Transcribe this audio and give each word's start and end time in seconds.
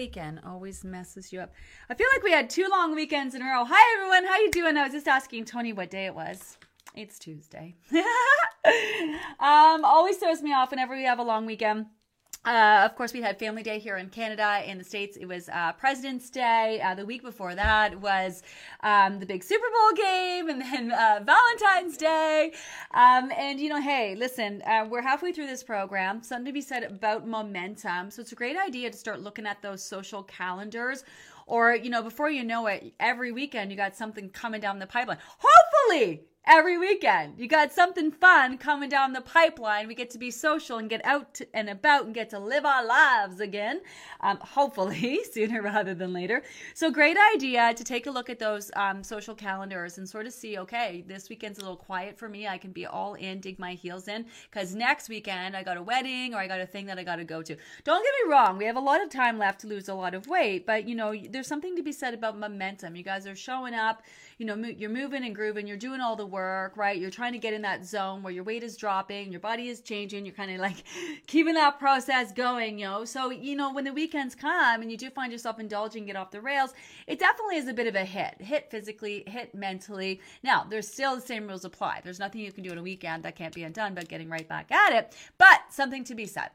Weekend 0.00 0.40
always 0.46 0.82
messes 0.82 1.30
you 1.30 1.40
up. 1.40 1.52
I 1.90 1.94
feel 1.94 2.06
like 2.14 2.22
we 2.22 2.32
had 2.32 2.48
two 2.48 2.66
long 2.70 2.94
weekends 2.94 3.34
in 3.34 3.42
a 3.42 3.44
row. 3.44 3.66
Hi 3.68 3.96
everyone, 3.98 4.24
how 4.24 4.38
you 4.38 4.50
doing? 4.50 4.78
I 4.78 4.84
was 4.84 4.94
just 4.94 5.06
asking 5.06 5.44
Tony 5.44 5.74
what 5.74 5.90
day 5.90 6.06
it 6.06 6.14
was. 6.14 6.56
It's 6.94 7.18
Tuesday. 7.18 7.76
um, 7.92 9.84
always 9.84 10.16
throws 10.16 10.40
me 10.40 10.54
off 10.54 10.70
whenever 10.70 10.96
we 10.96 11.04
have 11.04 11.18
a 11.18 11.22
long 11.22 11.44
weekend. 11.44 11.84
Uh, 12.42 12.82
of 12.86 12.96
course, 12.96 13.12
we 13.12 13.20
had 13.20 13.38
Family 13.38 13.62
Day 13.62 13.78
here 13.78 13.98
in 13.98 14.08
Canada. 14.08 14.62
In 14.64 14.78
the 14.78 14.84
States, 14.84 15.18
it 15.18 15.26
was 15.26 15.50
uh, 15.50 15.72
President's 15.72 16.30
Day. 16.30 16.80
Uh, 16.82 16.94
the 16.94 17.04
week 17.04 17.22
before 17.22 17.54
that 17.54 18.00
was 18.00 18.42
um, 18.82 19.18
the 19.20 19.26
big 19.26 19.44
Super 19.44 19.66
Bowl 19.66 19.96
game, 19.96 20.48
and 20.48 20.60
then 20.62 20.90
uh, 20.90 21.20
Valentine's 21.22 21.98
Day. 21.98 22.52
Um, 22.92 23.30
and, 23.36 23.60
you 23.60 23.68
know, 23.68 23.80
hey, 23.80 24.14
listen, 24.14 24.62
uh, 24.62 24.86
we're 24.88 25.02
halfway 25.02 25.32
through 25.32 25.48
this 25.48 25.62
program. 25.62 26.22
Something 26.22 26.46
to 26.46 26.52
be 26.52 26.62
said 26.62 26.84
about 26.84 27.28
momentum. 27.28 28.10
So 28.10 28.22
it's 28.22 28.32
a 28.32 28.36
great 28.36 28.56
idea 28.56 28.90
to 28.90 28.96
start 28.96 29.20
looking 29.20 29.46
at 29.46 29.60
those 29.60 29.82
social 29.82 30.22
calendars. 30.22 31.04
Or, 31.46 31.74
you 31.74 31.90
know, 31.90 32.02
before 32.02 32.30
you 32.30 32.44
know 32.44 32.68
it, 32.68 32.94
every 33.00 33.32
weekend 33.32 33.70
you 33.70 33.76
got 33.76 33.96
something 33.96 34.30
coming 34.30 34.62
down 34.62 34.78
the 34.78 34.86
pipeline. 34.86 35.18
Hopefully, 35.38 36.22
every 36.46 36.78
weekend. 36.78 37.34
You 37.38 37.46
got 37.46 37.72
something 37.72 38.10
fun 38.10 38.56
coming 38.56 38.88
down 38.88 39.12
the 39.12 39.20
pipeline. 39.20 39.86
We 39.86 39.94
get 39.94 40.10
to 40.10 40.18
be 40.18 40.30
social 40.30 40.78
and 40.78 40.88
get 40.88 41.04
out 41.04 41.40
and 41.52 41.68
about 41.68 42.06
and 42.06 42.14
get 42.14 42.30
to 42.30 42.38
live 42.38 42.64
our 42.64 42.84
lives 42.84 43.40
again, 43.40 43.80
um, 44.20 44.38
hopefully 44.40 45.20
sooner 45.32 45.62
rather 45.62 45.94
than 45.94 46.12
later. 46.12 46.42
So, 46.74 46.90
great 46.90 47.16
idea 47.34 47.74
to 47.74 47.84
take 47.84 48.06
a 48.06 48.10
look 48.10 48.30
at 48.30 48.38
those 48.38 48.70
um, 48.74 49.04
social 49.04 49.34
calendars 49.34 49.98
and 49.98 50.08
sort 50.08 50.26
of 50.26 50.32
see 50.32 50.58
okay, 50.58 51.04
this 51.06 51.28
weekend's 51.28 51.58
a 51.58 51.62
little 51.62 51.76
quiet 51.76 52.18
for 52.18 52.28
me. 52.28 52.48
I 52.48 52.58
can 52.58 52.72
be 52.72 52.86
all 52.86 53.14
in, 53.14 53.40
dig 53.40 53.58
my 53.58 53.74
heels 53.74 54.08
in, 54.08 54.24
because 54.50 54.74
next 54.74 55.08
weekend 55.08 55.56
I 55.56 55.62
got 55.62 55.76
a 55.76 55.82
wedding 55.82 56.34
or 56.34 56.38
I 56.38 56.46
got 56.46 56.60
a 56.60 56.66
thing 56.66 56.86
that 56.86 56.98
I 56.98 57.04
got 57.04 57.16
to 57.16 57.24
go 57.24 57.42
to. 57.42 57.56
Don't 57.84 58.02
get 58.02 58.12
me 58.24 58.32
wrong, 58.32 58.56
we 58.56 58.64
have 58.64 58.76
a 58.76 58.80
lot 58.80 59.02
of 59.02 59.10
time 59.10 59.38
left 59.38 59.60
to 59.60 59.66
lose 59.66 59.88
a 59.88 59.94
lot 59.94 60.14
of 60.14 60.26
weight, 60.26 60.66
but 60.66 60.88
you 60.88 60.94
know, 60.94 61.14
there's 61.30 61.46
something 61.46 61.76
to 61.76 61.82
be 61.82 61.92
said 61.92 62.14
about 62.14 62.38
momentum. 62.38 62.96
You 62.96 63.02
guys 63.02 63.26
are 63.26 63.36
showing 63.36 63.74
up, 63.74 64.02
you 64.38 64.46
know, 64.46 64.56
you're 64.56 64.90
moving 64.90 65.24
and 65.24 65.34
grooving, 65.34 65.66
you're 65.66 65.76
doing 65.76 66.00
all 66.00 66.16
the 66.16 66.29
work, 66.30 66.76
right? 66.76 66.98
You're 66.98 67.10
trying 67.10 67.32
to 67.32 67.38
get 67.38 67.54
in 67.54 67.62
that 67.62 67.84
zone 67.84 68.22
where 68.22 68.32
your 68.32 68.44
weight 68.44 68.62
is 68.62 68.76
dropping, 68.76 69.30
your 69.30 69.40
body 69.40 69.68
is 69.68 69.80
changing, 69.80 70.24
you're 70.24 70.34
kind 70.34 70.50
of 70.50 70.58
like 70.58 70.84
keeping 71.26 71.54
that 71.54 71.78
process 71.78 72.32
going, 72.32 72.78
you 72.78 72.86
know. 72.86 73.04
So, 73.04 73.30
you 73.30 73.56
know, 73.56 73.72
when 73.72 73.84
the 73.84 73.92
weekends 73.92 74.34
come 74.34 74.82
and 74.82 74.90
you 74.90 74.96
do 74.96 75.10
find 75.10 75.32
yourself 75.32 75.58
indulging, 75.58 76.06
get 76.06 76.16
off 76.16 76.30
the 76.30 76.40
rails, 76.40 76.72
it 77.06 77.18
definitely 77.18 77.56
is 77.56 77.68
a 77.68 77.74
bit 77.74 77.86
of 77.86 77.94
a 77.94 78.04
hit. 78.04 78.40
Hit 78.40 78.70
physically, 78.70 79.24
hit 79.26 79.54
mentally. 79.54 80.20
Now, 80.42 80.66
there's 80.68 80.88
still 80.88 81.16
the 81.16 81.22
same 81.22 81.46
rules 81.46 81.64
apply. 81.64 82.00
There's 82.04 82.18
nothing 82.18 82.40
you 82.40 82.52
can 82.52 82.64
do 82.64 82.70
on 82.70 82.78
a 82.78 82.82
weekend 82.82 83.22
that 83.24 83.36
can't 83.36 83.54
be 83.54 83.64
undone 83.64 83.94
but 83.94 84.08
getting 84.08 84.28
right 84.28 84.48
back 84.48 84.70
at 84.70 84.92
it. 84.92 85.16
But 85.38 85.60
something 85.70 86.04
to 86.04 86.14
be 86.14 86.26
said 86.26 86.50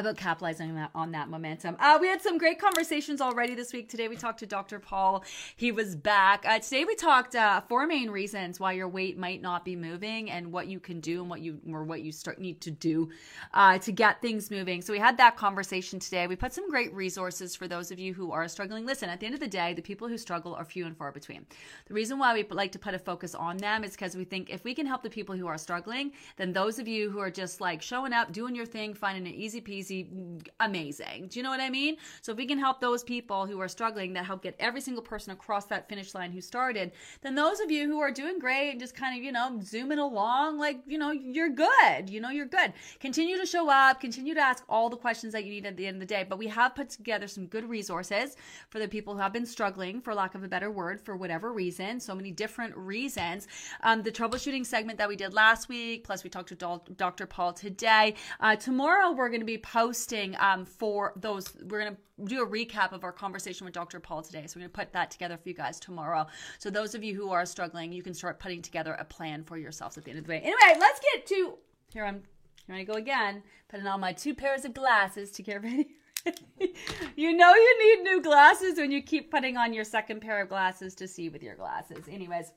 about 0.00 0.16
capitalizing 0.16 0.70
on 0.70 0.76
that, 0.76 0.90
on 0.94 1.12
that 1.12 1.28
momentum. 1.28 1.76
Uh, 1.78 1.98
we 2.00 2.08
had 2.08 2.20
some 2.20 2.38
great 2.38 2.58
conversations 2.58 3.20
already 3.20 3.54
this 3.54 3.72
week. 3.72 3.88
Today 3.88 4.08
we 4.08 4.16
talked 4.16 4.40
to 4.40 4.46
Dr. 4.46 4.78
Paul. 4.78 5.24
He 5.56 5.70
was 5.72 5.94
back. 5.94 6.44
Uh, 6.46 6.58
today 6.58 6.84
we 6.84 6.94
talked 6.94 7.34
uh, 7.34 7.60
four 7.62 7.86
main 7.86 8.10
reasons 8.10 8.58
why 8.58 8.72
your 8.72 8.88
weight 8.88 9.16
might 9.16 9.40
not 9.40 9.64
be 9.64 9.76
moving 9.76 10.30
and 10.30 10.50
what 10.52 10.66
you 10.66 10.80
can 10.80 11.00
do 11.00 11.20
and 11.20 11.30
what 11.30 11.40
you 11.40 11.60
or 11.70 11.84
what 11.84 12.02
you 12.02 12.12
start 12.12 12.38
need 12.38 12.60
to 12.62 12.70
do 12.70 13.10
uh, 13.52 13.78
to 13.78 13.92
get 13.92 14.20
things 14.20 14.50
moving. 14.50 14.82
So 14.82 14.92
we 14.92 14.98
had 14.98 15.16
that 15.18 15.36
conversation 15.36 15.98
today. 15.98 16.26
We 16.26 16.36
put 16.36 16.52
some 16.52 16.68
great 16.68 16.92
resources 16.92 17.54
for 17.54 17.68
those 17.68 17.90
of 17.90 17.98
you 17.98 18.14
who 18.14 18.32
are 18.32 18.48
struggling. 18.48 18.86
Listen, 18.86 19.08
at 19.08 19.20
the 19.20 19.26
end 19.26 19.34
of 19.34 19.40
the 19.40 19.48
day, 19.48 19.74
the 19.74 19.82
people 19.82 20.08
who 20.08 20.18
struggle 20.18 20.54
are 20.54 20.64
few 20.64 20.86
and 20.86 20.96
far 20.96 21.12
between. 21.12 21.46
The 21.86 21.94
reason 21.94 22.18
why 22.18 22.34
we 22.34 22.44
like 22.50 22.72
to 22.72 22.78
put 22.78 22.94
a 22.94 22.98
focus 22.98 23.34
on 23.34 23.58
them 23.58 23.84
is 23.84 23.92
because 23.92 24.16
we 24.16 24.24
think 24.24 24.50
if 24.50 24.64
we 24.64 24.74
can 24.74 24.86
help 24.86 25.02
the 25.02 25.10
people 25.10 25.36
who 25.36 25.46
are 25.46 25.58
struggling, 25.58 26.12
then 26.36 26.52
those 26.52 26.78
of 26.78 26.88
you 26.88 27.10
who 27.10 27.20
are 27.20 27.30
just 27.30 27.60
like 27.60 27.80
showing 27.80 28.12
up, 28.12 28.32
doing 28.32 28.54
your 28.54 28.66
thing, 28.66 28.94
finding 28.94 29.26
an 29.26 29.34
easy 29.34 29.60
peasy 29.84 30.34
amazing. 30.60 31.28
Do 31.28 31.38
you 31.38 31.42
know 31.42 31.50
what 31.50 31.60
I 31.60 31.70
mean? 31.70 31.96
So 32.22 32.32
if 32.32 32.38
we 32.38 32.46
can 32.46 32.58
help 32.58 32.80
those 32.80 33.02
people 33.02 33.46
who 33.46 33.60
are 33.60 33.68
struggling 33.68 34.12
that 34.14 34.24
help 34.24 34.42
get 34.42 34.54
every 34.58 34.80
single 34.80 35.02
person 35.02 35.32
across 35.32 35.66
that 35.66 35.88
finish 35.88 36.14
line 36.14 36.32
who 36.32 36.40
started, 36.40 36.92
then 37.22 37.34
those 37.34 37.60
of 37.60 37.70
you 37.70 37.86
who 37.86 38.00
are 38.00 38.10
doing 38.10 38.38
great 38.38 38.70
and 38.70 38.80
just 38.80 38.94
kind 38.94 39.16
of, 39.16 39.24
you 39.24 39.32
know, 39.32 39.60
zooming 39.62 39.98
along, 39.98 40.58
like, 40.58 40.80
you 40.86 40.98
know, 40.98 41.10
you're 41.10 41.50
good. 41.50 42.08
You 42.08 42.20
know, 42.20 42.30
you're 42.30 42.46
good. 42.46 42.72
Continue 43.00 43.36
to 43.38 43.46
show 43.46 43.70
up, 43.70 44.00
continue 44.00 44.34
to 44.34 44.40
ask 44.40 44.64
all 44.68 44.88
the 44.88 44.96
questions 44.96 45.32
that 45.32 45.44
you 45.44 45.50
need 45.50 45.66
at 45.66 45.76
the 45.76 45.86
end 45.86 45.96
of 45.96 46.00
the 46.00 46.06
day. 46.06 46.24
But 46.28 46.38
we 46.38 46.48
have 46.48 46.74
put 46.74 46.90
together 46.90 47.26
some 47.26 47.46
good 47.46 47.68
resources 47.68 48.36
for 48.70 48.78
the 48.78 48.88
people 48.88 49.14
who 49.14 49.20
have 49.20 49.32
been 49.32 49.46
struggling, 49.46 50.00
for 50.00 50.14
lack 50.14 50.34
of 50.34 50.42
a 50.42 50.48
better 50.48 50.70
word, 50.70 51.00
for 51.00 51.16
whatever 51.16 51.52
reason, 51.52 52.00
so 52.00 52.14
many 52.14 52.30
different 52.30 52.76
reasons. 52.76 53.46
Um, 53.82 54.02
the 54.02 54.12
troubleshooting 54.12 54.66
segment 54.66 54.98
that 54.98 55.08
we 55.08 55.16
did 55.16 55.34
last 55.34 55.68
week, 55.68 56.04
plus 56.04 56.24
we 56.24 56.30
talked 56.30 56.48
to 56.48 56.80
Dr. 56.96 57.26
Paul 57.26 57.52
today. 57.52 58.14
Uh, 58.40 58.56
tomorrow 58.56 59.12
we're 59.12 59.28
going 59.28 59.40
to 59.40 59.46
be 59.46 59.58
posting 59.64 60.36
um, 60.38 60.66
for 60.66 61.14
those. 61.16 61.48
We're 61.68 61.80
going 61.80 61.96
to 61.96 62.24
do 62.26 62.42
a 62.42 62.46
recap 62.46 62.92
of 62.92 63.02
our 63.02 63.12
conversation 63.12 63.64
with 63.64 63.72
Dr. 63.72 63.98
Paul 63.98 64.22
today. 64.22 64.46
So 64.46 64.58
we're 64.58 64.66
going 64.66 64.72
to 64.72 64.78
put 64.78 64.92
that 64.92 65.10
together 65.10 65.38
for 65.38 65.48
you 65.48 65.54
guys 65.54 65.80
tomorrow. 65.80 66.26
So 66.58 66.70
those 66.70 66.94
of 66.94 67.02
you 67.02 67.14
who 67.14 67.30
are 67.30 67.46
struggling, 67.46 67.90
you 67.90 68.02
can 68.02 68.12
start 68.12 68.38
putting 68.38 68.60
together 68.60 68.92
a 69.00 69.04
plan 69.04 69.42
for 69.42 69.56
yourselves 69.56 69.96
at 69.96 70.04
the 70.04 70.10
end 70.10 70.20
of 70.20 70.26
the 70.26 70.34
day. 70.34 70.40
Anyway, 70.40 70.78
let's 70.78 71.00
get 71.12 71.26
to 71.28 71.54
here. 71.92 72.04
I'm 72.04 72.22
here. 72.66 72.76
I 72.76 72.84
go 72.84 72.92
again, 72.94 73.42
putting 73.68 73.86
on 73.86 74.00
my 74.00 74.12
two 74.12 74.34
pairs 74.34 74.66
of 74.66 74.74
glasses 74.74 75.30
to 75.32 75.42
get 75.42 75.62
ready. 75.62 75.88
you 77.16 77.36
know 77.36 77.54
you 77.54 77.96
need 77.96 78.02
new 78.04 78.22
glasses 78.22 78.76
when 78.76 78.90
you 78.90 79.02
keep 79.02 79.30
putting 79.30 79.56
on 79.56 79.72
your 79.72 79.84
second 79.84 80.20
pair 80.20 80.42
of 80.42 80.50
glasses 80.50 80.94
to 80.96 81.08
see 81.08 81.30
with 81.30 81.42
your 81.42 81.56
glasses. 81.56 82.04
Anyways. 82.10 82.52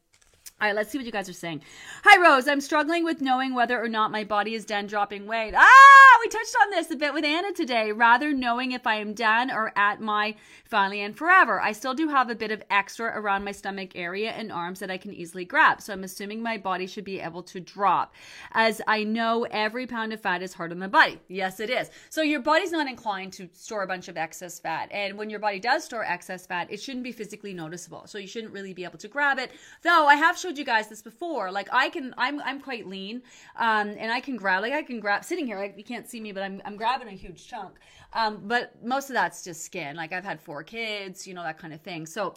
All 0.59 0.67
right, 0.67 0.75
let's 0.75 0.89
see 0.89 0.97
what 0.97 1.05
you 1.05 1.11
guys 1.11 1.29
are 1.29 1.33
saying. 1.33 1.61
Hi, 2.03 2.19
Rose. 2.19 2.47
I'm 2.47 2.61
struggling 2.61 3.03
with 3.03 3.21
knowing 3.21 3.53
whether 3.53 3.79
or 3.79 3.87
not 3.87 4.09
my 4.09 4.23
body 4.23 4.55
is 4.55 4.65
done 4.65 4.87
dropping 4.87 5.27
weight. 5.27 5.53
Ah, 5.55 6.17
we 6.19 6.29
touched 6.29 6.55
on 6.63 6.71
this 6.71 6.89
a 6.89 6.95
bit 6.95 7.13
with 7.13 7.23
Anna 7.23 7.53
today. 7.53 7.91
Rather 7.91 8.33
knowing 8.33 8.71
if 8.71 8.87
I 8.87 8.95
am 8.95 9.13
done 9.13 9.51
or 9.51 9.71
at 9.77 10.01
my 10.01 10.35
finally 10.65 11.01
and 11.01 11.15
forever. 11.15 11.61
I 11.61 11.73
still 11.73 11.93
do 11.93 12.07
have 12.09 12.31
a 12.31 12.35
bit 12.35 12.49
of 12.49 12.63
extra 12.71 13.05
around 13.19 13.43
my 13.43 13.51
stomach 13.51 13.91
area 13.93 14.31
and 14.31 14.51
arms 14.51 14.79
that 14.79 14.89
I 14.89 14.97
can 14.97 15.13
easily 15.13 15.45
grab. 15.45 15.79
So 15.79 15.93
I'm 15.93 16.03
assuming 16.03 16.41
my 16.41 16.57
body 16.57 16.87
should 16.87 17.05
be 17.05 17.19
able 17.19 17.43
to 17.43 17.59
drop. 17.59 18.15
As 18.51 18.81
I 18.87 19.03
know 19.03 19.45
every 19.51 19.85
pound 19.85 20.11
of 20.11 20.21
fat 20.21 20.41
is 20.41 20.53
hard 20.53 20.71
on 20.71 20.79
the 20.79 20.87
body. 20.87 21.19
Yes, 21.27 21.59
it 21.59 21.69
is. 21.69 21.91
So 22.09 22.23
your 22.23 22.41
body's 22.41 22.71
not 22.71 22.87
inclined 22.87 23.33
to 23.33 23.47
store 23.53 23.83
a 23.83 23.87
bunch 23.87 24.07
of 24.07 24.17
excess 24.17 24.59
fat. 24.59 24.89
And 24.91 25.19
when 25.19 25.29
your 25.29 25.39
body 25.39 25.59
does 25.59 25.83
store 25.83 26.03
excess 26.03 26.47
fat, 26.47 26.71
it 26.71 26.81
shouldn't 26.81 27.03
be 27.03 27.11
physically 27.11 27.53
noticeable. 27.53 28.07
So 28.07 28.17
you 28.17 28.27
shouldn't 28.27 28.53
really 28.53 28.73
be 28.73 28.85
able 28.85 28.97
to 28.97 29.07
grab 29.07 29.37
it. 29.37 29.51
Though 29.83 30.07
I 30.07 30.15
have 30.15 30.37
showed 30.47 30.57
you 30.57 30.65
guys 30.65 30.87
this 30.87 31.01
before. 31.01 31.51
Like 31.51 31.69
I 31.71 31.89
can, 31.89 32.13
I'm 32.17 32.41
I'm 32.41 32.61
quite 32.61 32.87
lean, 32.87 33.21
um, 33.57 33.95
and 33.97 34.11
I 34.11 34.19
can 34.19 34.37
grab. 34.37 34.61
Like 34.61 34.73
I 34.73 34.81
can 34.81 34.99
grab 34.99 35.23
sitting 35.23 35.45
here. 35.45 35.57
Like 35.57 35.75
you 35.77 35.83
can't 35.83 36.09
see 36.09 36.21
me, 36.21 36.31
but 36.31 36.43
I'm 36.43 36.61
I'm 36.65 36.77
grabbing 36.77 37.07
a 37.07 37.11
huge 37.11 37.47
chunk. 37.47 37.75
Um, 38.13 38.41
but 38.45 38.73
most 38.83 39.09
of 39.09 39.13
that's 39.13 39.43
just 39.43 39.63
skin. 39.63 39.95
Like 39.95 40.13
I've 40.13 40.23
had 40.23 40.39
four 40.39 40.63
kids, 40.63 41.27
you 41.27 41.33
know 41.33 41.43
that 41.43 41.57
kind 41.57 41.73
of 41.73 41.81
thing. 41.81 42.05
So 42.05 42.35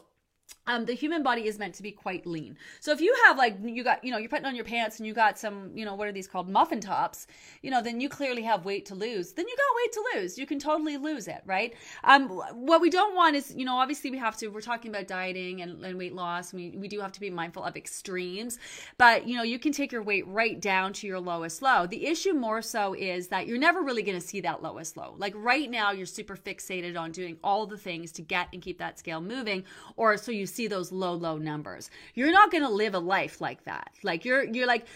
um, 0.70 0.84
the 0.84 0.92
human 0.92 1.22
body 1.22 1.46
is 1.46 1.58
meant 1.58 1.74
to 1.74 1.82
be 1.82 1.90
quite 1.90 2.26
lean. 2.26 2.56
So 2.80 2.92
if 2.92 3.00
you 3.00 3.14
have 3.26 3.36
like 3.36 3.56
you 3.62 3.82
got 3.82 4.04
you 4.04 4.12
know 4.12 4.18
you're 4.18 4.28
putting 4.28 4.44
on 4.44 4.54
your 4.54 4.64
pants 4.64 4.98
and 4.98 5.06
you 5.06 5.14
got 5.14 5.38
some 5.38 5.70
you 5.74 5.84
know 5.84 5.94
what 5.94 6.06
are 6.06 6.12
these 6.12 6.28
called 6.28 6.48
muffin 6.48 6.80
tops, 6.80 7.26
you 7.62 7.70
know 7.70 7.82
then 7.82 8.00
you 8.00 8.08
clearly 8.08 8.42
have 8.42 8.64
weight 8.64 8.86
to 8.86 8.94
lose. 8.94 9.32
Then 9.32 9.48
you 9.48 9.56
got 9.56 9.76
weight 9.76 9.92
to 9.92 10.20
lose. 10.20 10.38
You 10.38 10.46
can 10.46 10.58
totally 10.58 10.96
lose 10.96 11.28
it, 11.28 11.42
right? 11.44 11.74
Um, 12.04 12.28
what 12.28 12.80
we 12.80 12.90
don't 12.90 13.16
want 13.16 13.36
is 13.36 13.54
you 13.54 13.64
know 13.64 13.76
obviously 13.76 14.10
we 14.10 14.18
have 14.18 14.36
to 14.38 14.48
we're 14.48 14.60
talking 14.60 14.90
about 14.90 15.08
dieting 15.08 15.62
and, 15.62 15.84
and 15.84 15.98
weight 15.98 16.14
loss. 16.14 16.52
We 16.52 16.70
we 16.76 16.88
do 16.88 17.00
have 17.00 17.12
to 17.12 17.20
be 17.20 17.30
mindful 17.30 17.64
of 17.64 17.76
extremes, 17.76 18.58
but 18.96 19.26
you 19.26 19.36
know 19.36 19.42
you 19.42 19.58
can 19.58 19.72
take 19.72 19.90
your 19.90 20.02
weight 20.02 20.26
right 20.28 20.60
down 20.60 20.92
to 20.94 21.06
your 21.06 21.20
lowest 21.20 21.62
low. 21.62 21.86
The 21.86 22.06
issue 22.06 22.32
more 22.32 22.62
so 22.62 22.94
is 22.94 23.28
that 23.28 23.46
you're 23.46 23.58
never 23.58 23.82
really 23.82 24.02
going 24.02 24.20
to 24.20 24.26
see 24.26 24.40
that 24.42 24.62
lowest 24.62 24.96
low. 24.96 25.14
Like 25.18 25.32
right 25.36 25.68
now 25.68 25.90
you're 25.90 26.06
super 26.06 26.36
fixated 26.36 26.98
on 26.98 27.10
doing 27.12 27.38
all 27.42 27.66
the 27.66 27.78
things 27.78 28.12
to 28.12 28.22
get 28.22 28.48
and 28.52 28.62
keep 28.62 28.78
that 28.78 28.98
scale 28.98 29.20
moving, 29.20 29.64
or 29.96 30.16
so 30.16 30.30
you 30.30 30.39
see 30.46 30.66
those 30.66 30.92
low 30.92 31.14
low 31.14 31.38
numbers. 31.38 31.90
You're 32.14 32.32
not 32.32 32.50
going 32.50 32.64
to 32.64 32.70
live 32.70 32.94
a 32.94 32.98
life 32.98 33.40
like 33.40 33.64
that. 33.64 33.92
Like 34.02 34.24
you're 34.24 34.44
you're 34.44 34.66
like 34.66 34.86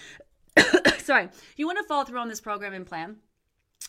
sorry. 0.98 1.28
You 1.56 1.66
want 1.66 1.78
to 1.78 1.84
follow 1.84 2.04
through 2.04 2.20
on 2.20 2.28
this 2.28 2.40
program 2.40 2.72
and 2.72 2.86
plan 2.86 3.16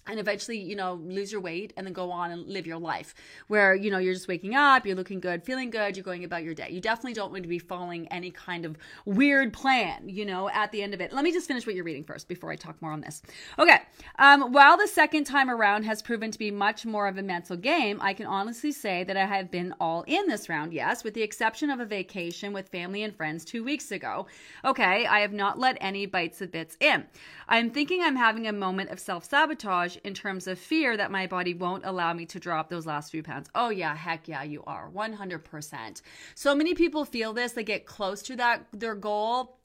and 0.07 0.19
eventually 0.19 0.57
you 0.57 0.75
know 0.75 0.95
lose 1.03 1.31
your 1.31 1.41
weight 1.41 1.73
and 1.77 1.85
then 1.85 1.93
go 1.93 2.11
on 2.11 2.31
and 2.31 2.47
live 2.47 2.67
your 2.67 2.77
life 2.77 3.15
where 3.47 3.73
you 3.73 3.89
know 3.89 3.97
you're 3.97 4.13
just 4.13 4.27
waking 4.27 4.55
up 4.55 4.85
you're 4.85 4.95
looking 4.95 5.19
good 5.19 5.43
feeling 5.43 5.69
good 5.69 5.95
you're 5.97 6.03
going 6.03 6.23
about 6.23 6.43
your 6.43 6.53
day. 6.53 6.69
You 6.69 6.81
definitely 6.81 7.13
don't 7.13 7.31
want 7.31 7.43
to 7.43 7.49
be 7.49 7.59
following 7.59 8.07
any 8.09 8.31
kind 8.31 8.65
of 8.65 8.77
weird 9.05 9.53
plan 9.53 10.07
you 10.07 10.25
know 10.25 10.49
at 10.49 10.71
the 10.71 10.81
end 10.81 10.93
of 10.93 11.01
it. 11.01 11.13
Let 11.13 11.23
me 11.23 11.31
just 11.31 11.47
finish 11.47 11.65
what 11.65 11.75
you're 11.75 11.83
reading 11.83 12.03
first 12.03 12.27
before 12.27 12.51
i 12.51 12.55
talk 12.55 12.81
more 12.81 12.91
on 12.91 13.01
this. 13.01 13.21
Okay 13.59 13.79
um, 14.19 14.51
while 14.51 14.77
the 14.77 14.87
second 14.87 15.25
time 15.25 15.49
around 15.49 15.83
has 15.83 16.01
proven 16.01 16.31
to 16.31 16.39
be 16.39 16.51
much 16.51 16.85
more 16.85 17.07
of 17.07 17.17
a 17.17 17.23
mental 17.23 17.57
game 17.57 17.99
i 18.01 18.13
can 18.13 18.25
honestly 18.25 18.71
say 18.71 19.03
that 19.03 19.17
i 19.17 19.25
have 19.25 19.49
been 19.49 19.73
all 19.79 20.03
in 20.07 20.27
this 20.27 20.49
round 20.49 20.73
yes 20.73 21.03
with 21.03 21.13
the 21.13 21.21
exception 21.21 21.69
of 21.69 21.79
a 21.79 21.85
vacation 21.85 22.53
with 22.53 22.69
family 22.69 23.03
and 23.03 23.15
friends 23.15 23.43
two 23.43 23.63
weeks 23.63 23.91
ago. 23.91 24.27
Okay 24.63 25.05
i 25.05 25.19
have 25.19 25.33
not 25.33 25.59
let 25.59 25.77
any 25.81 26.05
bites 26.05 26.41
of 26.41 26.51
bits 26.51 26.77
in. 26.79 27.05
I'm 27.47 27.71
thinking 27.71 28.01
i'm 28.01 28.15
having 28.15 28.47
a 28.47 28.53
moment 28.53 28.89
of 28.91 28.99
in 30.03 30.13
terms 30.13 30.47
of 30.47 30.59
fear 30.59 30.97
that 30.97 31.11
my 31.11 31.27
body 31.27 31.53
won't 31.53 31.85
allow 31.85 32.13
me 32.13 32.25
to 32.27 32.39
drop 32.39 32.69
those 32.69 32.85
last 32.85 33.11
few 33.11 33.23
pounds. 33.23 33.49
Oh, 33.55 33.69
yeah, 33.69 33.95
heck 33.95 34.27
yeah, 34.27 34.43
you 34.43 34.63
are 34.65 34.89
100%. 34.89 36.01
So 36.35 36.55
many 36.55 36.73
people 36.73 37.05
feel 37.05 37.33
this, 37.33 37.53
they 37.53 37.63
get 37.63 37.85
close 37.85 38.21
to 38.23 38.35
that, 38.35 38.65
their 38.73 38.95
goal 38.95 39.57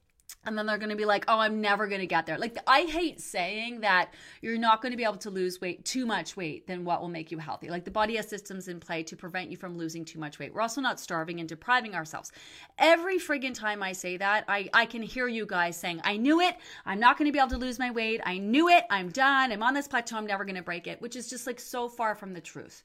and 0.45 0.57
then 0.57 0.67
they're 0.67 0.79
going 0.79 0.91
to 0.91 0.97
be 0.97 1.05
like, 1.05 1.25
oh, 1.29 1.39
I'm 1.39 1.61
never 1.61 1.87
going 1.87 2.01
to 2.01 2.07
get 2.07 2.27
there. 2.27 2.39
Like, 2.39 2.57
I 2.67 2.83
hate 2.83 3.21
saying 3.21 3.81
that 3.81 4.15
you're 4.43 4.59
not 4.59 4.83
going 4.83 4.93
to 4.93 4.97
be 4.97 5.05
able 5.05 5.17
to 5.17 5.31
lose 5.31 5.61
weight, 5.61 5.85
too 5.85 6.07
much 6.07 6.37
weight, 6.37 6.67
than 6.67 6.85
what 6.85 7.01
will 7.01 7.09
make 7.09 7.31
you 7.31 7.39
healthy. 7.39 7.69
Like, 7.69 7.85
the 7.85 7.91
body 7.91 8.17
has 8.17 8.29
systems 8.29 8.69
in 8.69 8.81
play 8.81 9.03
to 9.05 9.17
prevent 9.17 9.51
you 9.51 9.57
from 9.57 9.77
losing 9.77 10.05
too 10.05 10.19
much 10.19 10.39
weight. 10.39 10.55
We're 10.55 10.63
also 10.63 10.81
not 10.81 10.99
starving 10.99 11.41
and 11.41 11.49
depriving 11.49 11.95
ourselves. 11.95 12.33
Every 12.79 13.19
friggin' 13.19 13.55
time 13.55 13.83
I 13.83 13.93
say 13.93 14.17
that, 14.17 14.45
I, 14.49 14.69
I 14.73 14.87
can 14.87 15.03
hear 15.03 15.29
you 15.29 15.47
guys 15.47 15.77
saying, 15.77 16.01
I 16.05 16.17
knew 16.17 16.41
it. 16.41 16.57
I'm 16.87 17.01
not 17.01 17.19
going 17.19 17.27
to 17.27 17.33
be 17.33 17.39
able 17.39 17.51
to 17.51 17.59
lose 17.59 17.79
my 17.79 17.91
weight. 17.91 18.21
I 18.25 18.39
knew 18.39 18.69
it. 18.69 18.85
I'm 18.91 19.11
done. 19.11 19.53
I'm 19.53 19.63
on 19.63 19.75
this 19.75 19.89
plateau. 19.89 20.17
I'm 20.17 20.27
never 20.27 20.45
going 20.45 20.57
to 20.57 20.63
break 20.63 20.87
it, 20.87 21.01
which 21.01 21.17
is 21.17 21.29
just 21.29 21.47
like 21.47 21.61
so 21.61 21.89
far 21.89 22.15
from 22.15 22.33
the 22.33 22.41
truth. 22.41 22.83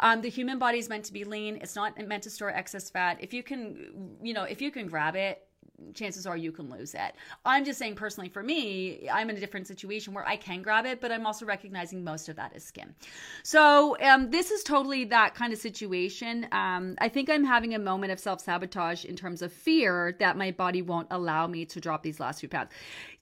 Um, 0.00 0.20
the 0.20 0.28
human 0.28 0.58
body 0.58 0.78
is 0.78 0.88
meant 0.88 1.04
to 1.06 1.12
be 1.12 1.24
lean. 1.24 1.56
It's 1.56 1.76
not 1.76 1.98
meant 2.06 2.22
to 2.24 2.30
store 2.30 2.50
excess 2.50 2.90
fat. 2.90 3.18
If 3.20 3.32
you 3.32 3.42
can, 3.42 4.16
you 4.22 4.34
know, 4.34 4.44
if 4.44 4.60
you 4.60 4.70
can 4.70 4.86
grab 4.86 5.16
it, 5.16 5.47
chances 5.94 6.26
are 6.26 6.36
you 6.36 6.52
can 6.52 6.70
lose 6.70 6.94
it. 6.94 7.14
I'm 7.44 7.64
just 7.64 7.78
saying 7.78 7.94
personally 7.94 8.28
for 8.28 8.42
me, 8.42 9.08
I'm 9.12 9.30
in 9.30 9.36
a 9.36 9.40
different 9.40 9.66
situation 9.66 10.14
where 10.14 10.26
I 10.26 10.36
can 10.36 10.62
grab 10.62 10.86
it, 10.86 11.00
but 11.00 11.12
I'm 11.12 11.26
also 11.26 11.46
recognizing 11.46 12.04
most 12.04 12.28
of 12.28 12.36
that 12.36 12.54
is 12.54 12.64
skin. 12.64 12.94
So 13.42 13.96
um, 14.00 14.30
this 14.30 14.50
is 14.50 14.62
totally 14.62 15.04
that 15.06 15.34
kind 15.34 15.52
of 15.52 15.58
situation. 15.58 16.46
Um, 16.52 16.96
I 16.98 17.08
think 17.08 17.30
I'm 17.30 17.44
having 17.44 17.74
a 17.74 17.78
moment 17.78 18.12
of 18.12 18.18
self 18.18 18.40
sabotage 18.40 19.04
in 19.04 19.16
terms 19.16 19.42
of 19.42 19.52
fear 19.52 20.16
that 20.18 20.36
my 20.36 20.50
body 20.50 20.82
won't 20.82 21.08
allow 21.10 21.46
me 21.46 21.64
to 21.66 21.80
drop 21.80 22.02
these 22.02 22.20
last 22.20 22.40
few 22.40 22.48
pounds. 22.48 22.70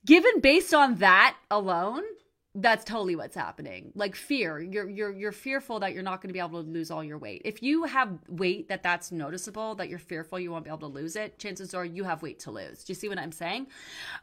Given 0.05 0.39
based 0.41 0.73
on 0.73 0.95
that 0.95 1.35
alone, 1.51 2.03
that's 2.59 2.83
totally 2.83 3.15
what's 3.15 3.35
happening. 3.35 3.91
Like 3.93 4.15
fear. 4.15 4.59
You're 4.59 4.89
you're 4.89 5.11
you're 5.11 5.31
fearful 5.31 5.79
that 5.81 5.93
you're 5.93 6.01
not 6.01 6.21
going 6.21 6.29
to 6.29 6.33
be 6.33 6.39
able 6.39 6.63
to 6.63 6.69
lose 6.69 6.89
all 6.89 7.03
your 7.03 7.19
weight. 7.19 7.43
If 7.45 7.61
you 7.61 7.83
have 7.83 8.17
weight 8.27 8.67
that 8.69 8.81
that's 8.81 9.11
noticeable 9.11 9.75
that 9.75 9.89
you're 9.89 9.99
fearful 9.99 10.39
you 10.39 10.51
won't 10.51 10.63
be 10.63 10.69
able 10.69 10.79
to 10.79 10.87
lose 10.87 11.15
it 11.15 11.37
chances 11.37 11.75
are 11.75 11.85
you 11.85 12.03
have 12.03 12.23
weight 12.23 12.39
to 12.39 12.51
lose. 12.51 12.83
Do 12.83 12.91
you 12.91 12.95
see 12.95 13.09
what 13.09 13.19
i'm 13.19 13.31
saying? 13.31 13.67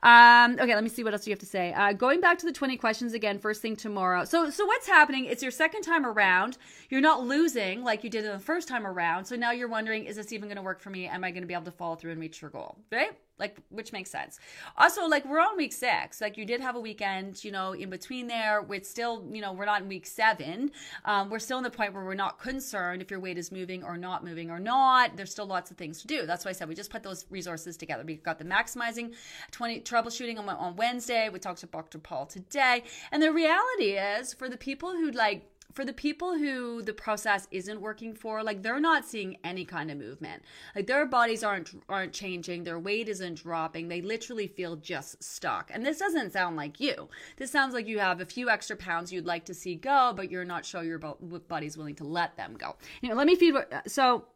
Um, 0.03 0.59
okay 0.61 0.75
let 0.75 0.83
me 0.83 0.91
see 0.91 1.05
what 1.05 1.13
else 1.13 1.27
you 1.27 1.31
have 1.31 1.39
to 1.41 1.47
say. 1.47 1.73
Uh, 1.73 1.93
going 1.93 2.21
back 2.21 2.39
to 2.39 2.47
the 2.47 2.53
20 2.53 2.77
questions 2.77 3.15
again 3.15 3.39
first 3.39 3.63
thing 3.63 3.77
tomorrow. 3.77 4.25
So 4.25 4.51
so 4.51 4.67
what's 4.67 4.89
happening 4.89 5.27
it's 5.27 5.43
your 5.43 5.53
second 5.53 5.83
time 5.83 6.05
around. 6.05 6.59
You're 6.91 7.01
not 7.01 7.25
losing 7.25 7.85
like 7.85 8.03
you 8.03 8.11
did 8.11 8.25
the 8.25 8.41
first 8.41 8.67
time 8.67 8.85
around. 8.87 9.27
So 9.27 9.37
now 9.37 9.53
you're 9.53 9.69
wondering 9.69 10.07
is 10.07 10.17
this 10.17 10.33
even 10.33 10.49
going 10.49 10.57
to 10.57 10.63
work 10.63 10.81
for 10.81 10.91
me? 10.91 11.07
Am 11.07 11.23
i 11.23 11.31
going 11.31 11.43
to 11.43 11.47
be 11.47 11.55
able 11.55 11.65
to 11.67 11.71
follow 11.71 11.95
through 11.95 12.13
and 12.13 12.21
reach 12.21 12.43
your 12.43 12.51
goal 12.51 12.79
right 12.91 13.13
like 13.39 13.57
which 13.71 13.93
makes 13.93 14.11
sense. 14.11 14.39
Also 14.77 15.07
like 15.07 15.25
we're 15.25 15.41
on 15.41 15.57
week 15.57 15.73
six. 15.73 16.21
Like 16.21 16.37
you 16.37 16.45
did 16.45 16.61
have 16.61 16.77
a 16.77 16.81
weekend 16.81 17.43
you 17.43 17.51
know 17.51 17.73
in 17.73 17.91
between 17.91 18.27
there. 18.27 18.63
We're 18.63 18.83
still 18.83 19.27
you 19.31 19.41
know 19.41 19.53
we're 19.53 19.65
not 19.65 19.83
in 19.83 19.89
week 19.89 20.07
seven. 20.07 20.71
Um, 21.05 21.31
we're 21.31 21.41
still 21.41 21.59
in 21.59 21.65
the 21.65 21.71
point 21.71 21.95
where 21.95 22.05
we're 22.05 22.15
not 22.15 22.39
concerned 22.39 23.03
if 23.03 23.11
your 23.11 23.21
weight 23.21 23.39
is 23.39 23.51
moving 23.51 23.83
or 23.83 23.97
not 23.97 24.25
moving 24.25 24.51
or 24.51 24.61
not. 24.61 25.17
There's 25.17 25.31
still 25.33 25.47
lots 25.47 25.71
of 25.71 25.77
things 25.77 26.01
to 26.03 26.07
do. 26.07 26.27
That's 26.27 26.45
why 26.45 26.51
i 26.51 26.53
said 26.53 26.69
we 26.69 26.75
just 26.75 26.91
put 26.91 27.03
those 27.03 27.27
resources 27.31 27.77
together. 27.77 28.05
We 28.05 28.17
got 28.17 28.39
the 28.39 28.45
maximizing 28.45 29.15
20 29.51 29.81
troubleshooting 29.81 30.39
on, 30.39 30.49
on 30.49 30.77
wednesday. 30.77 31.29
We 31.29 31.39
talked 31.39 31.61
to 31.61 31.67
dr 31.67 31.99
paul 31.99 32.27
today. 32.27 32.85
And 33.11 33.23
the 33.23 33.33
reality 33.33 33.93
is 33.93 34.33
for 34.33 34.49
the 34.49 34.57
people 34.57 34.93
who 34.93 35.11
like 35.11 35.54
for 35.75 35.85
the 35.85 35.93
people 35.93 36.39
who 36.39 36.83
the 36.83 36.93
process 36.93 37.47
isn't 37.51 37.81
working 37.81 38.15
for 38.15 38.43
like 38.43 38.63
they're 38.63 38.81
not 38.81 39.05
seeing 39.05 39.37
any 39.45 39.65
kind 39.65 39.91
of 39.91 39.99
movement. 39.99 40.43
Like 40.75 40.87
their 40.87 41.05
bodies 41.05 41.43
aren't 41.43 41.71
aren't 41.89 42.13
changing 42.13 42.65
their 42.65 42.79
weight 42.79 43.09
isn't 43.09 43.43
dropping 43.43 43.89
they 43.89 44.01
literally 44.01 44.47
feel 44.47 44.77
just 44.77 45.23
stuck. 45.23 45.71
And 45.73 45.85
this 45.85 45.99
doesn't 45.99 46.33
sound 46.33 46.57
like 46.57 46.81
you. 46.81 47.09
This 47.37 47.51
sounds 47.51 47.75
like 47.75 47.87
you 47.87 47.99
have 47.99 48.21
a 48.21 48.27
few 48.27 48.49
extra 48.49 48.77
pounds 48.77 49.13
you'd 49.13 49.27
like 49.27 49.45
to 49.47 49.55
see 49.55 49.75
go 49.75 50.13
but 50.15 50.31
you're 50.31 50.45
not 50.45 50.65
sure 50.65 50.85
your 50.85 50.99
body's 50.99 51.77
willing 51.77 51.97
to 51.97 52.05
let 52.05 52.37
them 52.37 52.55
go. 52.57 52.77
You 53.01 53.09
know 53.09 53.17
let 53.17 53.27
me 53.27 53.35
feed 53.35 53.55
so 53.87 54.27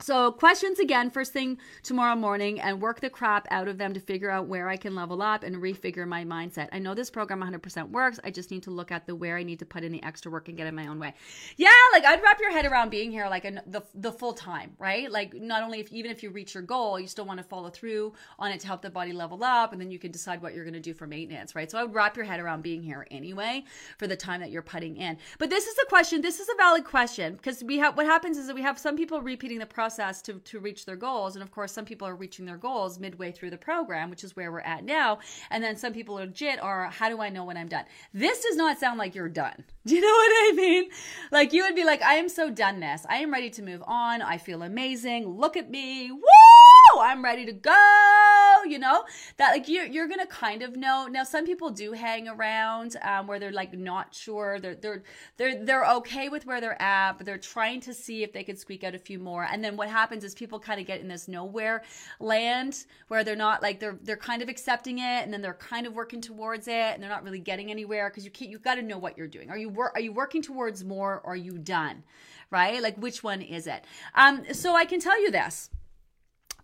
so, 0.00 0.30
questions 0.30 0.78
again, 0.78 1.10
first 1.10 1.32
thing 1.32 1.58
tomorrow 1.82 2.14
morning, 2.14 2.60
and 2.60 2.80
work 2.80 3.00
the 3.00 3.10
crap 3.10 3.48
out 3.50 3.66
of 3.66 3.78
them 3.78 3.94
to 3.94 4.00
figure 4.00 4.30
out 4.30 4.46
where 4.46 4.68
I 4.68 4.76
can 4.76 4.94
level 4.94 5.20
up 5.20 5.42
and 5.42 5.56
refigure 5.56 6.06
my 6.06 6.24
mindset. 6.24 6.68
I 6.70 6.78
know 6.78 6.94
this 6.94 7.10
program 7.10 7.42
100% 7.42 7.90
works. 7.90 8.20
I 8.22 8.30
just 8.30 8.52
need 8.52 8.62
to 8.62 8.70
look 8.70 8.92
at 8.92 9.08
the 9.08 9.16
where 9.16 9.36
I 9.36 9.42
need 9.42 9.58
to 9.58 9.66
put 9.66 9.82
in 9.82 9.90
the 9.90 10.00
extra 10.04 10.30
work 10.30 10.46
and 10.46 10.56
get 10.56 10.68
in 10.68 10.76
my 10.76 10.86
own 10.86 11.00
way. 11.00 11.14
Yeah, 11.56 11.72
like 11.92 12.04
I'd 12.04 12.22
wrap 12.22 12.40
your 12.40 12.52
head 12.52 12.64
around 12.64 12.90
being 12.90 13.10
here 13.10 13.26
like 13.28 13.44
a, 13.44 13.60
the 13.66 13.82
the 13.92 14.12
full 14.12 14.34
time, 14.34 14.70
right? 14.78 15.10
Like 15.10 15.34
not 15.34 15.64
only 15.64 15.80
if 15.80 15.92
even 15.92 16.12
if 16.12 16.22
you 16.22 16.30
reach 16.30 16.54
your 16.54 16.62
goal, 16.62 17.00
you 17.00 17.08
still 17.08 17.26
want 17.26 17.38
to 17.38 17.44
follow 17.44 17.68
through 17.68 18.12
on 18.38 18.52
it 18.52 18.60
to 18.60 18.68
help 18.68 18.82
the 18.82 18.90
body 18.90 19.12
level 19.12 19.42
up, 19.42 19.72
and 19.72 19.80
then 19.80 19.90
you 19.90 19.98
can 19.98 20.12
decide 20.12 20.40
what 20.40 20.54
you're 20.54 20.64
going 20.64 20.74
to 20.74 20.80
do 20.80 20.94
for 20.94 21.08
maintenance, 21.08 21.56
right? 21.56 21.68
So 21.68 21.76
I 21.76 21.82
would 21.82 21.94
wrap 21.94 22.16
your 22.16 22.24
head 22.24 22.38
around 22.38 22.62
being 22.62 22.82
here 22.82 23.04
anyway 23.10 23.64
for 23.98 24.06
the 24.06 24.16
time 24.16 24.40
that 24.40 24.52
you're 24.52 24.62
putting 24.62 24.96
in. 24.96 25.18
But 25.38 25.50
this 25.50 25.66
is 25.66 25.76
a 25.82 25.86
question. 25.86 26.20
This 26.20 26.38
is 26.38 26.48
a 26.48 26.56
valid 26.56 26.84
question 26.84 27.34
because 27.34 27.64
we 27.64 27.78
have 27.78 27.96
what 27.96 28.06
happens 28.06 28.38
is 28.38 28.46
that 28.46 28.54
we 28.54 28.62
have 28.62 28.78
some 28.78 28.96
people 28.96 29.20
repeating 29.20 29.58
the 29.58 29.66
process 29.70 30.22
to, 30.22 30.34
to 30.34 30.60
reach 30.60 30.84
their 30.84 30.96
goals. 30.96 31.36
And 31.36 31.42
of 31.42 31.50
course, 31.50 31.72
some 31.72 31.84
people 31.84 32.08
are 32.08 32.14
reaching 32.14 32.44
their 32.44 32.56
goals 32.56 32.98
midway 32.98 33.32
through 33.32 33.50
the 33.50 33.58
program, 33.58 34.10
which 34.10 34.24
is 34.24 34.36
where 34.36 34.50
we're 34.50 34.60
at 34.60 34.84
now. 34.84 35.18
And 35.50 35.62
then 35.62 35.76
some 35.76 35.92
people 35.92 36.16
legit 36.16 36.60
are, 36.62 36.86
how 36.86 37.08
do 37.08 37.20
I 37.20 37.28
know 37.28 37.44
when 37.44 37.56
I'm 37.56 37.68
done? 37.68 37.84
This 38.12 38.42
does 38.42 38.56
not 38.56 38.78
sound 38.78 38.98
like 38.98 39.14
you're 39.14 39.28
done. 39.28 39.64
Do 39.86 39.94
you 39.94 40.00
know 40.00 40.06
what 40.06 40.30
I 40.30 40.52
mean? 40.54 40.90
Like 41.32 41.52
you 41.52 41.62
would 41.62 41.74
be 41.74 41.84
like, 41.84 42.02
I 42.02 42.14
am 42.14 42.28
so 42.28 42.50
done 42.50 42.80
this. 42.80 43.06
I 43.08 43.18
am 43.18 43.32
ready 43.32 43.50
to 43.50 43.62
move 43.62 43.82
on. 43.86 44.22
I 44.22 44.38
feel 44.38 44.62
amazing. 44.62 45.28
Look 45.28 45.56
at 45.56 45.70
me. 45.70 46.10
Woo! 46.12 46.47
I'm 47.00 47.22
ready 47.22 47.44
to 47.46 47.52
go. 47.52 48.62
You 48.66 48.78
know 48.78 49.04
that 49.36 49.52
like 49.52 49.68
you're 49.68 49.86
you're 49.86 50.08
gonna 50.08 50.26
kind 50.26 50.62
of 50.62 50.76
know. 50.76 51.06
Now 51.06 51.22
some 51.24 51.46
people 51.46 51.70
do 51.70 51.92
hang 51.92 52.28
around 52.28 52.96
um, 53.02 53.26
where 53.26 53.38
they're 53.38 53.52
like 53.52 53.72
not 53.72 54.14
sure. 54.14 54.58
They're 54.60 54.74
they're 54.74 55.02
they're 55.36 55.64
they're 55.64 55.86
okay 55.86 56.28
with 56.28 56.44
where 56.44 56.60
they're 56.60 56.80
at, 56.80 57.12
but 57.12 57.24
they're 57.26 57.38
trying 57.38 57.80
to 57.82 57.94
see 57.94 58.22
if 58.22 58.32
they 58.32 58.42
could 58.42 58.58
squeak 58.58 58.84
out 58.84 58.94
a 58.94 58.98
few 58.98 59.18
more. 59.18 59.44
And 59.44 59.62
then 59.62 59.76
what 59.76 59.88
happens 59.88 60.24
is 60.24 60.34
people 60.34 60.58
kind 60.58 60.80
of 60.80 60.86
get 60.86 61.00
in 61.00 61.08
this 61.08 61.28
nowhere 61.28 61.82
land 62.20 62.84
where 63.08 63.22
they're 63.22 63.36
not 63.36 63.62
like 63.62 63.80
they're 63.80 63.98
they're 64.02 64.16
kind 64.16 64.42
of 64.42 64.48
accepting 64.48 64.98
it, 64.98 65.22
and 65.24 65.32
then 65.32 65.40
they're 65.40 65.54
kind 65.54 65.86
of 65.86 65.94
working 65.94 66.20
towards 66.20 66.68
it, 66.68 66.72
and 66.72 67.02
they're 67.02 67.10
not 67.10 67.22
really 67.24 67.40
getting 67.40 67.70
anywhere 67.70 68.10
because 68.10 68.24
you 68.24 68.30
can't. 68.30 68.50
You've 68.50 68.62
got 68.62 68.74
to 68.74 68.82
know 68.82 68.98
what 68.98 69.16
you're 69.16 69.28
doing. 69.28 69.50
Are 69.50 69.58
you 69.58 69.68
wor- 69.68 69.92
are 69.94 70.00
you 70.00 70.12
working 70.12 70.42
towards 70.42 70.84
more? 70.84 71.20
or 71.24 71.28
Are 71.28 71.36
you 71.36 71.58
done? 71.58 72.02
Right? 72.50 72.82
Like 72.82 72.96
which 72.96 73.22
one 73.22 73.40
is 73.40 73.66
it? 73.66 73.84
Um. 74.14 74.42
So 74.52 74.74
I 74.74 74.84
can 74.84 75.00
tell 75.00 75.20
you 75.20 75.30
this. 75.30 75.70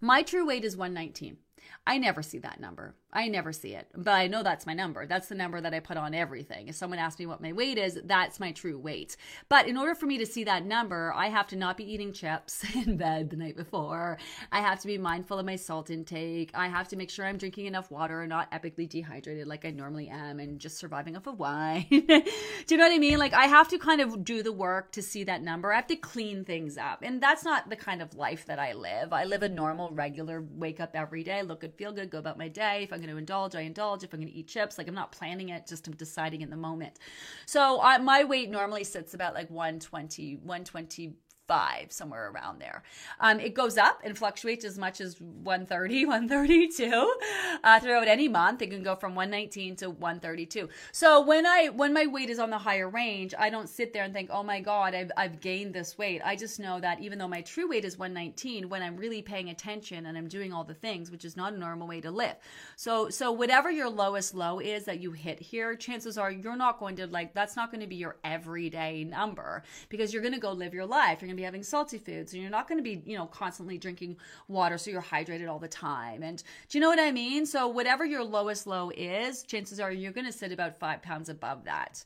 My 0.04 0.22
true 0.22 0.44
weight 0.44 0.66
is 0.66 0.76
119. 0.76 1.38
I 1.86 1.98
never 1.98 2.22
see 2.22 2.38
that 2.38 2.60
number. 2.60 2.94
I 3.12 3.28
never 3.28 3.52
see 3.52 3.74
it, 3.74 3.86
but 3.94 4.10
I 4.10 4.26
know 4.26 4.42
that's 4.42 4.66
my 4.66 4.74
number. 4.74 5.06
That's 5.06 5.28
the 5.28 5.36
number 5.36 5.60
that 5.60 5.72
I 5.72 5.78
put 5.78 5.96
on 5.96 6.14
everything. 6.14 6.66
If 6.66 6.74
someone 6.74 6.98
asks 6.98 7.20
me 7.20 7.26
what 7.26 7.40
my 7.40 7.52
weight 7.52 7.78
is, 7.78 8.00
that's 8.04 8.40
my 8.40 8.50
true 8.50 8.76
weight. 8.76 9.16
But 9.48 9.68
in 9.68 9.76
order 9.76 9.94
for 9.94 10.06
me 10.06 10.18
to 10.18 10.26
see 10.26 10.42
that 10.44 10.64
number, 10.64 11.12
I 11.14 11.28
have 11.28 11.46
to 11.48 11.56
not 11.56 11.76
be 11.76 11.84
eating 11.84 12.12
chips 12.12 12.64
in 12.74 12.96
bed 12.96 13.30
the 13.30 13.36
night 13.36 13.56
before. 13.56 14.18
I 14.50 14.60
have 14.60 14.80
to 14.80 14.88
be 14.88 14.98
mindful 14.98 15.38
of 15.38 15.46
my 15.46 15.54
salt 15.54 15.90
intake. 15.90 16.50
I 16.54 16.66
have 16.66 16.88
to 16.88 16.96
make 16.96 17.08
sure 17.08 17.24
I'm 17.24 17.36
drinking 17.38 17.66
enough 17.66 17.88
water 17.88 18.22
and 18.22 18.30
not 18.30 18.50
epically 18.50 18.88
dehydrated 18.88 19.46
like 19.46 19.64
I 19.64 19.70
normally 19.70 20.08
am 20.08 20.40
and 20.40 20.58
just 20.58 20.78
surviving 20.78 21.16
off 21.16 21.28
of 21.28 21.38
wine. 21.38 21.86
do 21.90 21.96
you 21.98 22.76
know 22.76 22.84
what 22.84 22.94
I 22.94 22.98
mean? 22.98 23.18
Like 23.18 23.34
I 23.34 23.46
have 23.46 23.68
to 23.68 23.78
kind 23.78 24.00
of 24.00 24.24
do 24.24 24.42
the 24.42 24.52
work 24.52 24.90
to 24.92 25.02
see 25.02 25.22
that 25.24 25.40
number. 25.40 25.72
I 25.72 25.76
have 25.76 25.86
to 25.86 25.96
clean 25.96 26.44
things 26.44 26.76
up. 26.76 27.02
And 27.02 27.22
that's 27.22 27.44
not 27.44 27.70
the 27.70 27.76
kind 27.76 28.02
of 28.02 28.16
life 28.16 28.46
that 28.46 28.58
I 28.58 28.72
live. 28.72 29.12
I 29.12 29.24
live 29.24 29.44
a 29.44 29.48
normal, 29.48 29.90
regular 29.90 30.42
wake 30.42 30.80
up 30.80 30.96
every 30.96 31.22
day, 31.22 31.42
look 31.42 31.53
good, 31.54 31.74
feel 31.74 31.92
good, 31.92 32.10
go 32.10 32.18
about 32.18 32.38
my 32.38 32.48
day. 32.48 32.82
If 32.82 32.92
I'm 32.92 32.98
going 32.98 33.10
to 33.10 33.16
indulge, 33.16 33.54
I 33.54 33.62
indulge. 33.62 34.04
If 34.04 34.12
I'm 34.12 34.20
going 34.20 34.32
to 34.32 34.38
eat 34.38 34.48
chips, 34.48 34.78
like 34.78 34.88
I'm 34.88 34.94
not 34.94 35.12
planning 35.12 35.50
it, 35.50 35.66
just 35.66 35.86
I'm 35.86 35.94
deciding 35.94 36.42
in 36.42 36.50
the 36.50 36.56
moment. 36.56 36.98
So 37.46 37.80
uh, 37.82 37.98
my 37.98 38.24
weight 38.24 38.50
normally 38.50 38.84
sits 38.84 39.14
about 39.14 39.34
like 39.34 39.50
120, 39.50 40.36
120 40.36 41.14
five, 41.46 41.92
somewhere 41.92 42.30
around 42.30 42.60
there. 42.60 42.82
Um, 43.20 43.38
it 43.40 43.54
goes 43.54 43.76
up 43.76 44.00
and 44.04 44.16
fluctuates 44.16 44.64
as 44.64 44.78
much 44.78 45.00
as 45.00 45.20
130, 45.20 46.06
132 46.06 47.14
uh, 47.62 47.80
throughout 47.80 48.08
any 48.08 48.28
month. 48.28 48.62
It 48.62 48.70
can 48.70 48.82
go 48.82 48.94
from 48.96 49.14
119 49.14 49.76
to 49.76 49.90
132. 49.90 50.68
So 50.92 51.20
when 51.20 51.46
I 51.46 51.68
when 51.68 51.92
my 51.92 52.06
weight 52.06 52.30
is 52.30 52.38
on 52.38 52.50
the 52.50 52.58
higher 52.58 52.88
range, 52.88 53.34
I 53.38 53.50
don't 53.50 53.68
sit 53.68 53.92
there 53.92 54.04
and 54.04 54.14
think, 54.14 54.30
oh 54.32 54.42
my 54.42 54.60
god, 54.60 54.94
I've 54.94 55.10
I've 55.16 55.40
gained 55.40 55.74
this 55.74 55.98
weight. 55.98 56.22
I 56.24 56.36
just 56.36 56.58
know 56.58 56.80
that 56.80 57.00
even 57.00 57.18
though 57.18 57.28
my 57.28 57.42
true 57.42 57.68
weight 57.68 57.84
is 57.84 57.98
119, 57.98 58.68
when 58.68 58.82
I'm 58.82 58.96
really 58.96 59.22
paying 59.22 59.50
attention 59.50 60.06
and 60.06 60.16
I'm 60.16 60.28
doing 60.28 60.52
all 60.52 60.64
the 60.64 60.74
things, 60.74 61.10
which 61.10 61.24
is 61.24 61.36
not 61.36 61.52
a 61.52 61.58
normal 61.58 61.86
way 61.86 62.00
to 62.00 62.10
live. 62.10 62.36
So 62.76 63.10
so 63.10 63.32
whatever 63.32 63.70
your 63.70 63.90
lowest 63.90 64.34
low 64.34 64.58
is 64.60 64.84
that 64.84 65.00
you 65.00 65.12
hit 65.12 65.40
here, 65.40 65.74
chances 65.76 66.16
are 66.16 66.30
you're 66.30 66.56
not 66.56 66.78
going 66.78 66.96
to 66.96 67.06
like 67.06 67.34
that's 67.34 67.56
not 67.56 67.70
going 67.70 67.80
to 67.82 67.86
be 67.86 67.96
your 67.96 68.16
everyday 68.24 69.04
number 69.04 69.62
because 69.88 70.12
you're 70.12 70.22
going 70.22 70.34
to 70.34 70.40
go 70.40 70.52
live 70.52 70.72
your 70.72 70.86
life. 70.86 71.20
You're 71.20 71.33
going 71.34 71.38
to 71.38 71.40
be 71.40 71.44
having 71.44 71.62
salty 71.62 71.98
foods 71.98 72.32
and 72.32 72.40
you're 72.40 72.50
not 72.50 72.68
going 72.68 72.78
to 72.78 72.82
be, 72.82 73.02
you 73.04 73.18
know, 73.18 73.26
constantly 73.26 73.76
drinking 73.78 74.16
water 74.48 74.78
so 74.78 74.90
you're 74.90 75.02
hydrated 75.02 75.50
all 75.50 75.58
the 75.58 75.68
time. 75.68 76.22
And 76.22 76.42
do 76.68 76.78
you 76.78 76.80
know 76.80 76.88
what 76.88 77.00
I 77.00 77.10
mean? 77.10 77.44
So 77.46 77.68
whatever 77.68 78.04
your 78.04 78.24
lowest 78.24 78.66
low 78.66 78.90
is, 78.96 79.42
chances 79.42 79.80
are 79.80 79.90
you're 79.90 80.12
going 80.12 80.26
to 80.26 80.32
sit 80.32 80.52
about 80.52 80.78
5 80.78 81.02
pounds 81.02 81.28
above 81.28 81.64
that. 81.64 82.04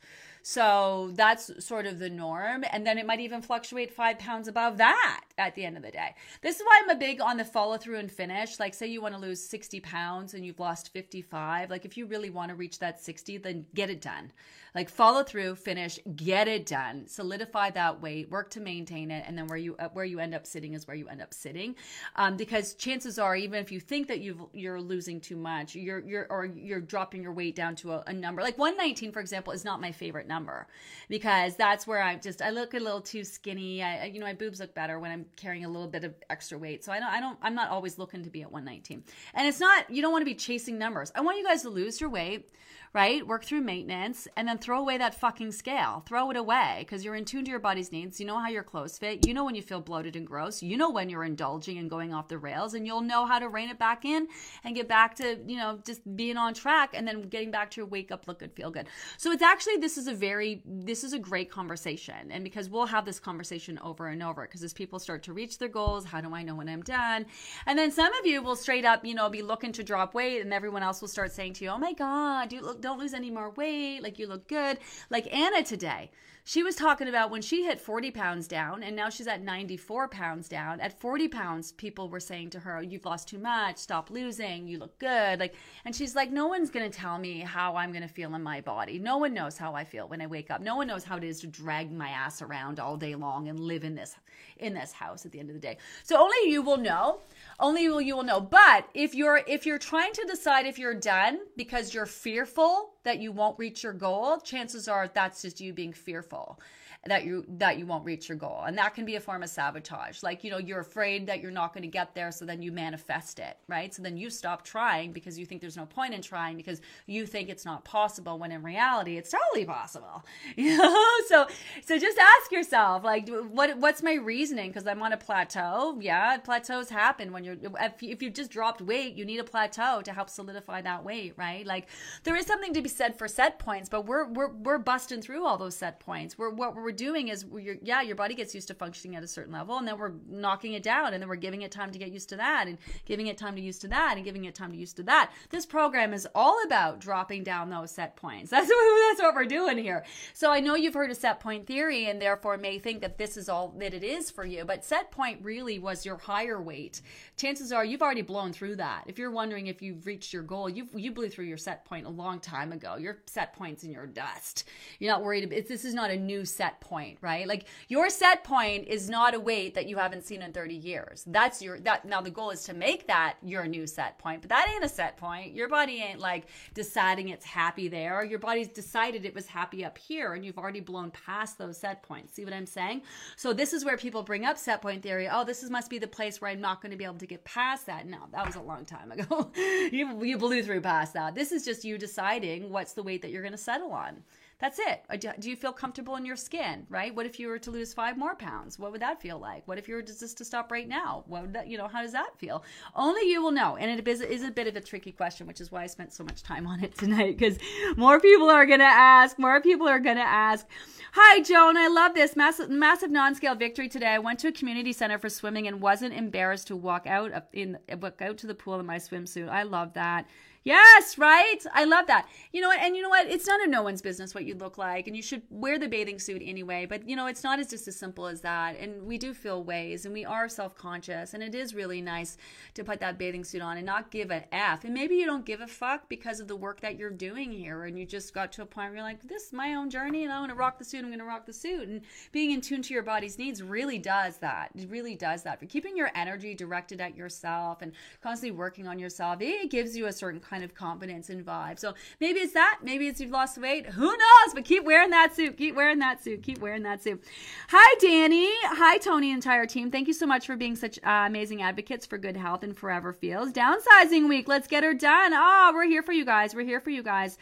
So 0.51 1.11
that's 1.13 1.51
sort 1.63 1.85
of 1.85 1.99
the 1.99 2.09
norm. 2.09 2.65
And 2.73 2.87
then 2.87 2.97
it 2.97 3.05
might 3.05 3.21
even 3.21 3.43
fluctuate 3.43 3.93
five 3.93 4.19
pounds 4.19 4.49
above 4.49 4.79
that 4.79 5.21
at 5.37 5.55
the 5.55 5.67
end 5.67 5.77
of 5.77 5.83
the 5.83 5.91
day. 5.91 6.15
This 6.41 6.57
is 6.57 6.63
why 6.63 6.81
I'm 6.83 6.89
a 6.89 6.99
big 6.99 7.21
on 7.21 7.37
the 7.37 7.45
follow 7.45 7.77
through 7.77 7.99
and 7.99 8.11
finish. 8.11 8.59
Like, 8.59 8.73
say 8.73 8.87
you 8.87 9.03
want 9.03 9.15
to 9.15 9.21
lose 9.21 9.43
60 9.43 9.81
pounds 9.81 10.33
and 10.33 10.47
you've 10.47 10.59
lost 10.59 10.91
55. 10.95 11.69
Like, 11.69 11.85
if 11.85 11.99
you 11.99 12.07
really 12.07 12.31
want 12.31 12.49
to 12.49 12.55
reach 12.55 12.79
that 12.79 12.99
60, 12.99 13.37
then 13.37 13.67
get 13.75 13.91
it 13.91 14.01
done. 14.01 14.33
Like, 14.75 14.89
follow 14.89 15.23
through, 15.23 15.57
finish, 15.57 15.99
get 16.17 16.49
it 16.49 16.65
done, 16.65 17.07
solidify 17.07 17.71
that 17.71 18.01
weight, 18.01 18.31
work 18.31 18.49
to 18.51 18.61
maintain 18.61 19.11
it, 19.11 19.25
and 19.27 19.37
then 19.37 19.49
where 19.49 19.59
you 19.59 19.77
uh, 19.79 19.89
where 19.93 20.05
you 20.05 20.21
end 20.21 20.35
up 20.35 20.47
sitting 20.47 20.75
is 20.75 20.87
where 20.87 20.97
you 20.97 21.09
end 21.09 21.23
up 21.23 21.33
sitting. 21.33 21.75
Um, 22.17 22.37
because 22.37 22.75
chances 22.75 23.19
are, 23.19 23.35
even 23.35 23.61
if 23.61 23.73
you 23.73 23.81
think 23.81 24.09
that 24.09 24.21
you 24.21 24.51
you're 24.53 24.81
losing 24.81 25.21
too 25.21 25.37
much, 25.37 25.75
you're 25.75 26.01
you're 26.01 26.27
or 26.31 26.45
you're 26.45 26.81
dropping 26.81 27.23
your 27.23 27.33
weight 27.33 27.57
down 27.57 27.77
to 27.77 27.93
a, 27.93 28.05
a 28.07 28.13
number 28.13 28.43
like 28.43 28.59
119, 28.59 29.11
for 29.11 29.21
example, 29.21 29.53
is 29.53 29.65
not 29.65 29.81
my 29.81 29.91
favorite 29.91 30.29
number 30.29 30.38
number 30.39 30.69
because 31.09 31.57
that's 31.57 31.87
where 31.87 32.01
I'm 32.01 32.21
just 32.21 32.41
I 32.41 32.51
look 32.51 32.75
a 32.75 32.79
little 32.79 33.01
too 33.01 33.25
skinny. 33.25 33.83
I 33.83 34.05
you 34.05 34.21
know 34.21 34.27
my 34.27 34.35
boobs 34.35 34.61
look 34.61 34.75
better 34.75 35.01
when 35.01 35.11
I'm 35.11 35.27
carrying 35.37 35.65
a 35.65 35.69
little 35.69 35.89
bit 35.89 36.05
of 36.05 36.15
extra 36.31 36.57
weight. 36.57 36.85
So 36.85 36.93
I 36.93 37.01
don't 37.01 37.11
I 37.11 37.21
don't 37.21 37.39
I'm 37.43 37.55
not 37.55 37.71
always 37.71 37.99
looking 37.99 38.23
to 38.23 38.31
be 38.31 38.43
at 38.43 38.53
119. 38.53 39.03
And 39.35 39.49
it's 39.49 39.61
not 39.61 39.91
you 39.91 40.01
don't 40.01 40.13
want 40.13 40.23
to 40.23 40.31
be 40.33 40.35
chasing 40.35 40.79
numbers. 40.79 41.11
I 41.15 41.21
want 41.23 41.39
you 41.39 41.45
guys 41.45 41.63
to 41.63 41.71
lose 41.71 42.01
your 42.01 42.11
weight 42.11 42.51
right? 42.93 43.27
Work 43.27 43.45
through 43.45 43.61
maintenance 43.61 44.29
and 44.37 44.49
then 44.49 44.59
throw 44.59 44.81
away 44.81 44.99
that 44.99 45.15
fucking 45.15 45.53
scale. 45.53 46.03
Throw 46.07 46.31
it 46.31 46.37
away 46.37 46.79
because 46.81 47.05
you're 47.05 47.15
in 47.15 47.25
tune 47.25 47.45
to 47.45 47.51
your 47.51 47.61
body's 47.61 47.93
needs. 47.93 48.21
You 48.21 48.27
know 48.27 48.39
how 48.39 48.49
your 48.49 48.63
clothes 48.63 48.99
fit. 48.99 49.27
You 49.27 49.35
know 49.35 49.45
when 49.45 49.55
you 49.55 49.63
feel 49.63 49.81
bloated 49.81 50.17
and 50.17 50.27
gross. 50.27 50.63
You 50.63 50.77
know 50.77 50.91
when 50.91 51.09
you're 51.09 51.25
indulging 51.25 51.79
and 51.79 51.91
going 51.91 52.13
off 52.13 52.29
the 52.29 52.39
rails, 52.39 52.75
and 52.75 52.87
you'll 52.87 53.01
know 53.01 53.27
how 53.27 53.39
to 53.39 53.49
rein 53.49 53.69
it 53.69 53.79
back 53.79 54.05
in 54.05 54.29
and 54.65 54.75
get 54.75 54.89
back 54.89 55.15
to, 55.17 55.39
you 55.47 55.57
know, 55.57 55.79
just 55.85 56.01
being 56.17 56.37
on 56.37 56.55
track 56.55 56.91
and 56.95 57.07
then 57.07 57.23
getting 57.23 57.51
back 57.51 57.71
to 57.73 57.81
your 57.81 57.87
wake 57.87 58.11
up, 58.11 58.27
look 58.27 58.41
good, 58.41 58.53
feel 58.53 58.71
good. 58.71 58.87
So 59.17 59.33
it's 59.33 59.43
actually, 59.43 59.77
this 59.77 59.99
is 59.99 60.07
a 60.07 60.15
very, 60.15 60.63
this 60.65 61.05
is 61.05 61.13
a 61.13 61.19
great 61.19 61.51
conversation. 61.51 62.31
And 62.31 62.45
because 62.45 62.69
we'll 62.69 62.87
have 62.87 63.05
this 63.05 63.21
conversation 63.21 63.79
over 63.83 64.09
and 64.09 64.23
over 64.23 64.43
because 64.43 64.63
as 64.63 64.73
people 64.73 64.99
start 64.99 65.23
to 65.25 65.33
reach 65.33 65.59
their 65.59 65.69
goals, 65.69 66.05
how 66.05 66.21
do 66.21 66.35
I 66.35 66.43
know 66.43 66.55
when 66.55 66.69
I'm 66.69 66.83
done? 66.83 67.27
And 67.67 67.79
then 67.79 67.91
some 67.91 68.13
of 68.15 68.27
you 68.27 68.43
will 68.43 68.57
straight 68.57 68.85
up, 68.85 69.05
you 69.05 69.15
know, 69.15 69.29
be 69.29 69.43
looking 69.43 69.73
to 69.73 69.85
drop 69.85 70.15
weight 70.15 70.41
and 70.41 70.53
everyone 70.53 70.83
else 70.83 71.01
will 71.01 71.09
start 71.09 71.33
saying 71.33 71.55
to 71.55 71.65
you, 71.65 71.71
oh 71.71 71.79
my 71.79 71.93
God, 71.93 72.53
you 72.53 72.61
look 72.61 72.78
don't 72.81 72.99
lose 72.99 73.15
any 73.15 73.31
more 73.31 73.51
weight. 73.51 74.03
Like 74.03 74.19
you 74.19 74.27
look 74.27 74.49
good. 74.49 74.79
Like 75.11 75.33
Anna 75.35 75.63
today. 75.63 76.11
She 76.49 76.63
was 76.63 76.77
talking 76.77 77.09
about 77.09 77.31
when 77.31 77.43
she 77.43 77.65
hit 77.65 77.79
40 77.79 78.11
pounds 78.11 78.49
down 78.49 78.83
and 78.83 78.97
now 78.97 79.11
she's 79.11 79.27
at 79.27 79.43
94 79.43 80.09
pounds 80.09 80.49
down. 80.49 80.81
At 80.81 80.99
40 80.99 81.29
pounds, 81.29 81.73
people 81.73 82.09
were 82.09 82.21
saying 82.21 82.49
to 82.51 82.61
her, 82.61 82.81
You've 82.81 83.05
lost 83.05 83.29
too 83.29 83.37
much, 83.37 83.77
stop 83.77 84.09
losing, 84.11 84.67
you 84.67 84.79
look 84.79 84.99
good. 84.99 85.41
Like, 85.41 85.57
and 85.85 85.95
she's 85.95 86.17
like, 86.17 86.31
No 86.31 86.47
one's 86.47 86.71
gonna 86.71 86.89
tell 86.89 87.19
me 87.19 87.41
how 87.41 87.77
I'm 87.77 87.93
gonna 87.93 88.09
feel 88.09 88.35
in 88.35 88.43
my 88.43 88.63
body. 88.63 88.99
No 88.99 89.19
one 89.19 89.35
knows 89.35 89.59
how 89.59 89.75
I 89.75 89.85
feel 89.85 90.09
when 90.09 90.23
I 90.23 90.27
wake 90.27 90.51
up. 90.51 90.63
No 90.63 90.75
one 90.75 90.87
knows 90.87 91.05
how 91.05 91.19
it 91.19 91.25
is 91.25 91.39
to 91.41 91.49
drag 91.49 91.93
my 91.93 92.09
ass 92.09 92.41
around 92.41 92.81
all 92.81 92.97
day 92.97 93.15
long 93.15 93.49
and 93.49 93.61
live 93.61 93.85
in 93.85 93.95
this 93.95 94.17
in 94.57 94.73
this 94.73 94.93
house 94.93 95.27
at 95.27 95.33
the 95.33 95.41
end 95.41 95.51
of 95.51 95.55
the 95.55 95.61
day. 95.61 95.77
So 96.03 96.19
only 96.19 96.51
you 96.51 96.63
will 96.63 96.79
know 96.79 97.21
only 97.61 97.83
you 97.83 97.91
will, 97.91 98.01
you 98.01 98.17
will 98.17 98.23
know 98.23 98.41
but 98.41 98.89
if 98.95 99.15
you're 99.15 99.43
if 99.47 99.67
you're 99.67 99.77
trying 99.77 100.15
to 100.15 100.25
decide 100.25 100.65
if 100.65 100.79
you're 100.79 100.95
done 100.95 101.41
because 101.59 101.93
you're 101.93 102.07
fearful 102.07 102.95
that 103.05 103.21
you 103.21 103.33
won't 103.33 103.59
reach 103.59 103.83
your 103.83 103.93
goal 103.93 104.39
chances 104.39 104.89
are 104.89 105.09
that's 105.09 105.43
just 105.43 105.61
you 105.61 105.73
being 105.73 105.93
fearful 105.93 106.59
that 107.07 107.25
you 107.25 107.45
that 107.49 107.79
you 107.79 107.87
won't 107.87 108.05
reach 108.05 108.29
your 108.29 108.37
goal. 108.37 108.65
And 108.67 108.77
that 108.77 108.95
can 108.95 109.05
be 109.05 109.15
a 109.15 109.21
form 109.21 109.43
of 109.43 109.49
sabotage. 109.49 110.23
Like 110.23 110.43
you 110.43 110.51
know 110.51 110.59
you're 110.59 110.81
afraid 110.81 111.27
that 111.29 111.41
you're 111.41 111.53
not 111.53 111.73
going 111.73 111.83
to 111.83 111.89
get 111.89 112.15
there 112.15 112.33
so 112.33 112.45
then 112.45 112.61
you 112.61 112.73
manifest 112.73 113.39
it 113.39 113.57
right? 113.69 113.95
So 113.95 114.03
then 114.03 114.17
you 114.17 114.31
stop 114.31 114.65
trying 114.65 115.13
because 115.13 115.39
you 115.39 115.47
think 115.47 115.61
there's 115.61 115.77
no 115.77 115.87
point 115.87 116.13
in 116.13 116.23
trying 116.23 116.57
because 116.57 116.81
you 117.07 117.25
think 117.25 117.49
it's 117.49 117.65
not 117.65 117.85
possible 117.85 118.39
when 118.39 118.51
in 118.51 118.63
reality 118.63 119.17
it's 119.17 119.31
totally 119.31 119.65
possible 119.65 120.25
you 120.57 120.77
know? 120.77 121.07
So 121.29 121.47
so 121.85 121.99
just 121.99 122.19
ask 122.19 122.51
yourself 122.51 123.05
like 123.05 123.29
what 123.29 123.79
what's 123.79 124.03
my 124.03 124.15
reasoning? 124.15 124.71
Because 124.71 124.87
i'm 124.87 125.03
on 125.03 125.13
a 125.13 125.17
plateau. 125.17 125.97
Yeah 126.01 126.39
plateaus 126.39 126.89
happen 126.89 127.33
when 127.33 127.45
you're 127.45 127.57
if, 127.81 128.03
if 128.03 128.23
you've 128.23 128.35
just 128.35 128.51
dropped 128.51 128.81
weight 128.81 129.15
you 129.15 129.25
need 129.25 129.39
a 129.39 129.45
plateau 129.45 130.03
to 130.03 130.13
help 130.13 130.29
solidify 130.29 130.83
that 130.83 131.05
weight 131.05 131.35
right? 131.37 131.65
Like 131.65 131.89
there 132.25 132.35
is 132.35 132.45
something 132.47 132.75
to 132.75 132.83
be 132.83 132.89
said 132.89 133.17
for 133.17 133.29
set 133.29 133.61
points 133.61 133.89
but 133.89 134.05
we're 134.05 134.27
we're, 134.27 134.49
we're 134.49 134.79
busting 134.79 135.23
through 135.23 135.47
all 135.47 135.57
those 135.57 135.77
set 135.77 136.01
points. 136.01 136.37
We're 136.37 136.51
what 136.51 136.75
we're 136.75 136.98
doing 136.99 137.29
is 137.29 137.47
yeah, 137.83 138.03
your 138.03 138.17
body 138.17 138.35
gets 138.35 138.55
used 138.55 138.69
to 138.69 138.75
functioning 138.75 139.17
at 139.17 139.23
a 139.23 139.27
certain 139.27 139.53
level, 139.53 139.79
and 139.79 139.89
then 139.89 139.99
we're 139.99 140.13
knocking 140.29 140.75
it 140.75 140.83
down, 140.83 141.15
and 141.15 141.23
then 141.23 141.29
we're 141.29 141.37
giving 141.37 141.63
it 141.63 141.73
time 141.73 141.91
to 141.93 141.99
get 141.99 142.13
used 142.13 142.29
to 142.29 142.37
that, 142.37 142.67
and 142.69 142.77
giving 143.07 143.29
it 143.29 143.39
time 143.39 143.57
to 143.57 143.63
used 143.63 143.81
to 143.81 143.89
that, 143.89 144.17
and 144.17 144.25
giving 144.25 144.45
it 144.45 144.55
time 144.55 144.73
to 144.73 144.77
used 144.77 144.97
to 144.97 145.03
that. 145.05 145.31
This 145.49 145.65
program 145.65 146.13
is 146.13 146.29
all 146.35 146.63
about 146.65 147.01
dropping 147.01 147.45
down 147.45 147.71
those 147.71 147.91
set 147.91 148.17
points. 148.17 148.51
That's 148.59 148.69
what, 148.69 149.09
that's 149.09 149.23
what 149.23 149.35
we're 149.35 149.45
doing 149.45 149.79
here. 149.79 150.05
So 150.35 150.51
I 150.51 150.61
know 150.61 150.75
you've 150.75 150.95
heard 150.95 151.11
of 151.11 151.17
set 151.17 151.41
point 151.41 151.67
theory, 151.67 152.07
and 152.07 152.21
therefore 152.21 152.59
may 152.59 152.79
think 152.79 153.01
that 153.01 153.17
this 153.17 153.37
is 153.37 153.49
all 153.49 153.73
that 153.79 153.95
it 153.95 154.03
is 154.03 154.31
for 154.31 154.45
you, 154.45 154.65
but 154.65 154.85
set 154.85 155.11
point 155.11 155.39
really 155.43 155.79
was 155.79 156.05
your 156.05 156.17
higher 156.17 156.61
weight. 156.61 157.01
Chances 157.37 157.73
are 157.73 157.85
you've 157.85 158.03
already 158.03 158.23
blown 158.23 158.53
through 158.53 158.77
that. 158.77 159.05
If 159.07 159.19
you're 159.19 159.31
wondering 159.31 159.69
if 159.69 159.81
you've 159.81 160.05
reached 160.07 160.33
your 160.33 160.43
goal, 160.43 160.69
you 160.69 160.89
you 160.95 161.13
blew 161.13 161.29
through 161.29 161.47
your 161.47 161.57
set 161.57 161.85
point 161.85 162.07
a 162.07 162.11
long 162.11 162.41
time 162.41 162.73
ago. 162.73 162.97
Your 162.97 163.19
set 163.27 163.53
points 163.55 163.85
in 163.85 163.93
your 163.93 164.07
dust. 164.07 164.65
You're 164.99 165.13
not 165.13 165.23
worried. 165.23 165.45
About, 165.45 165.69
this 165.69 165.85
is 165.85 165.95
not 165.95 166.11
a 166.11 166.17
new 166.17 166.45
set 166.45 166.78
point, 166.81 167.19
right? 167.21 167.47
Like 167.47 167.65
your 167.89 168.11
set 168.11 168.45
point 168.45 168.87
is 168.89 169.09
not 169.09 169.35
a 169.35 169.41
weight 169.41 169.75
that 169.75 169.89
you 169.89 169.97
haven't 169.97 170.25
seen 170.25 170.43
in 170.43 170.53
30 170.53 170.75
years. 170.75 171.25
That's 171.27 171.63
your 171.63 171.79
that 171.81 172.05
now 172.05 172.21
the 172.21 172.31
goal 172.31 172.51
is 172.51 172.65
to 172.65 172.75
make 172.75 173.07
that 173.07 173.37
your 173.43 173.67
new 173.67 173.87
set 173.87 174.19
point, 174.19 174.43
but 174.43 174.51
that 174.51 174.69
ain't 174.73 174.85
a 174.85 174.89
set 174.89 175.17
point. 175.17 175.55
Your 175.55 175.69
body 175.69 176.03
ain't 176.03 176.21
like 176.21 176.47
deciding 176.75 177.29
it's 177.29 177.45
happy 177.45 177.89
there. 177.89 178.25
Your 178.25 178.39
body's 178.39 178.69
decided 178.69 179.25
it 179.25 179.35
was 179.35 179.47
happy 179.47 179.85
up 179.85 179.99
here 179.99 180.35
and 180.35 180.45
you've 180.45 180.59
already 180.59 180.81
blown 180.81 181.11
past 181.11 181.59
those 181.59 181.79
set 181.79 182.03
points. 182.03 182.35
See 182.35 182.45
what 182.45 182.55
I'm 182.55 182.67
saying? 182.67 183.03
So 183.37 183.53
this 183.53 183.73
is 183.73 183.85
where 183.85 183.97
people 183.97 184.23
bring 184.23 184.45
up 184.45 184.59
set 184.59 184.83
point 184.83 185.03
theory. 185.03 185.29
Oh, 185.31 185.45
this 185.45 185.63
is, 185.63 185.71
must 185.71 185.91
be 185.91 185.99
the 185.99 186.07
place 186.07 186.41
where 186.41 186.51
I'm 186.51 186.61
not 186.61 186.81
going 186.81 186.93
to 186.93 186.97
be 186.99 187.05
able 187.05 187.19
to 187.19 187.27
get 187.27 187.45
past 187.45 187.87
that. 187.87 188.07
No, 188.07 188.19
that 188.33 188.47
was 188.47 188.57
a 188.57 188.63
long 188.63 188.85
time 188.85 189.13
ago. 189.13 189.51
you 189.57 190.25
you 190.25 190.39
blew 190.39 190.63
through 190.63 190.81
past 190.81 191.15
that. 191.15 191.35
This 191.35 191.53
is 191.53 191.65
just 191.65 191.85
you 191.85 191.99
deciding 191.99 192.71
what's 192.71 192.93
the 192.93 193.03
weight 193.03 193.23
that 193.23 193.31
you're 193.31 193.43
going 193.43 193.53
to 193.53 193.59
settle 193.59 193.93
on. 193.93 194.23
That's 194.61 194.81
it. 194.81 195.05
Uh, 195.09 195.17
do 195.17 195.49
you 195.49 195.55
feel 195.55 195.73
comfortable 195.73 196.17
in 196.17 196.27
your 196.27 196.35
skin, 196.35 196.85
right? 196.89 197.15
What 197.15 197.27
if 197.27 197.39
you 197.39 197.47
were 197.47 197.61
to 197.61 197.71
lose 197.71 197.95
five 197.95 198.19
more 198.19 198.35
pounds? 198.35 198.77
What 198.77 198.91
would 198.91 199.01
that 199.03 199.23
feel 199.23 199.39
like? 199.39 199.67
What 199.69 199.79
if 199.79 199.87
you 199.87 199.95
were 199.95 200.03
just 200.03 200.37
to 200.37 200.45
stop 200.45 200.73
right 200.73 200.89
now? 200.89 201.23
What 201.29 201.43
would 201.43 201.53
that, 201.53 201.69
you 201.69 201.79
know, 201.79 201.87
how 201.87 202.03
does 202.03 202.11
that 202.11 202.37
feel? 202.39 202.65
Only 202.97 203.31
you 203.31 203.41
will 203.41 203.53
know. 203.53 203.77
And 203.77 203.89
it 203.89 204.09
is, 204.09 204.21
is 204.21 204.43
a 204.43 204.51
bit 204.51 204.67
of 204.67 204.75
a 204.75 204.81
tricky 204.81 205.13
question, 205.13 205.47
which 205.47 205.61
is 205.61 205.71
why 205.71 205.85
I 205.85 205.87
spent 205.87 206.13
so 206.13 206.25
much 206.25 206.43
time 206.43 206.67
on 206.67 206.83
it 206.83 206.95
tonight 206.99 207.39
because 207.39 207.57
more 207.97 208.19
people 208.19 208.51
are 208.51 208.67
going 208.67 208.81
to 208.81 208.85
ask, 208.85 209.39
more 209.39 209.61
people 209.61 209.87
are 209.87 210.01
going 210.01 210.17
to 210.17 210.23
ask. 210.23 210.67
Hi, 211.13 211.41
Joan. 211.41 211.77
I 211.77 211.87
love 211.87 212.15
this 212.15 212.35
massive, 212.35 212.69
massive 212.69 213.13
non-scale 213.13 213.55
victory 213.55 213.89
today. 213.89 214.09
I 214.09 214.19
went 214.19 214.41
to 214.41 214.49
a 214.49 214.53
community 214.53 214.93
center 214.93 215.19
for 215.19 215.29
swimming 215.29 215.69
and 215.69 215.81
wasn't 215.81 216.15
embarrassed 216.15 216.67
to 216.67 216.77
walk 216.77 217.07
out 217.07 217.31
in 217.53 217.79
walk 218.01 218.21
out 218.21 218.39
to 218.39 218.49
the 218.49 218.55
pool 218.55 218.79
in 218.81 218.87
my 218.87 218.97
swimsuit. 218.97 219.49
I 219.49 219.63
love 219.63 219.95
that. 219.95 220.27
Yes, 220.65 221.17
right? 221.17 221.59
I 221.73 221.85
love 221.85 222.07
that. 222.09 222.29
You 222.53 222.61
know 222.61 222.69
what? 222.69 222.81
And 222.81 222.97
you 222.97 223.03
know 223.03 223.09
what? 223.09 223.27
It's 223.27 223.47
none 223.47 223.63
of 223.63 223.71
no 223.71 223.83
one's 223.83 224.03
business 224.03 224.35
what 224.35 224.45
you 224.45 224.55
look 224.55 224.77
like, 224.77 225.07
and 225.07 225.17
you 225.17 225.23
should 225.23 225.43
wear 225.51 225.79
the 225.79 225.89
bathing 225.89 226.19
suit 226.19 226.43
anyway. 226.45 226.85
But 226.85 227.09
you 227.09 227.17
know, 227.17 227.27
it's 227.27 227.45
not 227.45 227.59
as 227.59 227.71
just 227.71 227.89
as 227.89 227.97
simple 227.97 228.27
as 228.27 228.41
that. 228.43 228.79
And 228.79 229.05
we 229.05 229.19
do 229.19 229.33
feel 229.33 229.63
ways, 229.63 230.05
and 230.05 230.13
we 230.13 230.25
are 230.25 230.49
self 230.49 230.75
conscious, 230.75 231.33
and 231.33 231.43
it 231.43 231.55
is 231.55 231.75
really 231.75 232.03
nice 232.03 232.37
to 232.75 232.85
put 232.85 233.01
that 233.01 233.19
bathing 233.19 233.45
suit 233.45 233.63
on 233.63 233.77
and 233.77 233.87
not 233.87 234.11
give 234.11 234.31
an 234.31 234.45
F. 234.53 234.85
And 234.85 234.93
maybe 234.93 235.15
you 235.15 235.27
don't 235.27 235.47
give 235.47 235.61
a 235.61 235.67
fuck 235.67 236.09
because 236.09 236.41
of 236.41 236.49
the 236.49 236.57
work 236.57 236.81
that 236.81 236.99
you're 236.99 237.11
doing 237.11 237.53
here, 237.53 237.85
and 237.85 237.99
you 237.99 238.05
just 238.05 238.35
got 238.35 238.53
to 238.53 238.63
a 238.63 238.67
point 238.67 238.89
where 238.89 238.97
you're 238.97 239.05
like, 239.05 239.27
this 239.29 239.45
is 239.45 239.53
my 239.53 239.75
own 239.75 239.91
journey, 239.91 240.25
and 240.25 240.33
I'm 240.33 240.43
gonna 240.43 240.55
rock 240.55 240.79
the 240.79 240.85
suit. 240.85 241.05
I'm 241.05 241.11
gonna 241.11 241.25
rock 241.25 241.47
the 241.47 241.53
suit. 241.53 241.89
And 241.89 242.03
being 242.33 242.51
in 242.51 242.61
tune 242.61 242.83
to 242.83 242.95
your 242.95 243.03
body's 243.03 243.39
needs 243.39 243.63
really 243.63 243.99
does 243.99 244.39
that. 244.39 244.71
It 244.75 244.91
really 244.91 245.15
does 245.15 245.45
that. 245.45 245.61
For 245.61 245.67
keeping 245.67 245.97
your 245.97 246.11
energy 246.15 246.55
directed 246.55 247.01
at 247.01 247.17
yourself 247.17 247.81
and 247.81 247.93
constantly 248.23 248.57
working 248.57 248.87
on 248.87 248.99
yourself, 248.99 249.39
it 249.41 249.71
gives 249.71 249.97
you 249.97 250.07
a 250.07 250.13
certain 250.13 250.41
kind 250.41 250.58
kind 250.59 250.65
of 250.65 250.75
confidence 250.75 251.31
and 251.31 251.47
vibe. 251.47 251.79
So 251.79 251.95
maybe 252.21 252.41
it's 252.41 252.53
that. 252.55 252.81
Maybe 252.83 253.07
it's 253.07 253.21
you've 253.21 253.31
lost 253.31 253.59
weight. 253.59 253.87
Who 253.87 254.07
knows? 254.07 254.55
But 254.55 254.65
keep 254.65 254.83
wearing 254.85 255.11
that 255.11 255.37
suit. 255.37 255.57
Keep 255.57 255.77
wearing 255.77 256.01
that 256.01 256.23
suit. 256.25 256.43
Keep 256.43 256.59
wearing 256.59 256.83
that 256.83 257.01
suit. 257.01 257.23
Hi, 257.69 257.95
Danny. 258.01 258.51
Hi, 258.65 258.99
Tony, 258.99 259.31
entire 259.31 259.67
team. 259.67 259.93
Thank 259.93 260.09
you 260.09 260.15
so 260.15 260.27
much 260.27 260.47
for 260.47 260.57
being 260.57 260.75
such 260.75 260.99
uh, 261.05 261.27
amazing 261.27 261.63
advocates 261.63 262.07
for 262.07 262.19
good 262.19 262.37
health 262.37 262.65
and 262.65 262.77
forever 262.77 263.13
feels. 263.13 263.53
Downsizing 263.53 264.29
week. 264.29 264.49
Let's 264.49 264.67
get 264.67 264.83
her 264.83 264.95
done. 264.95 265.31
Oh, 265.33 265.71
we're 265.73 265.87
here 265.87 266.03
for 266.03 266.13
you 266.13 266.25
guys. 266.25 266.57
We're 266.57 266.67
here 266.67 266.81
for 266.81 266.91
you 266.91 267.05
guys. 267.05 267.39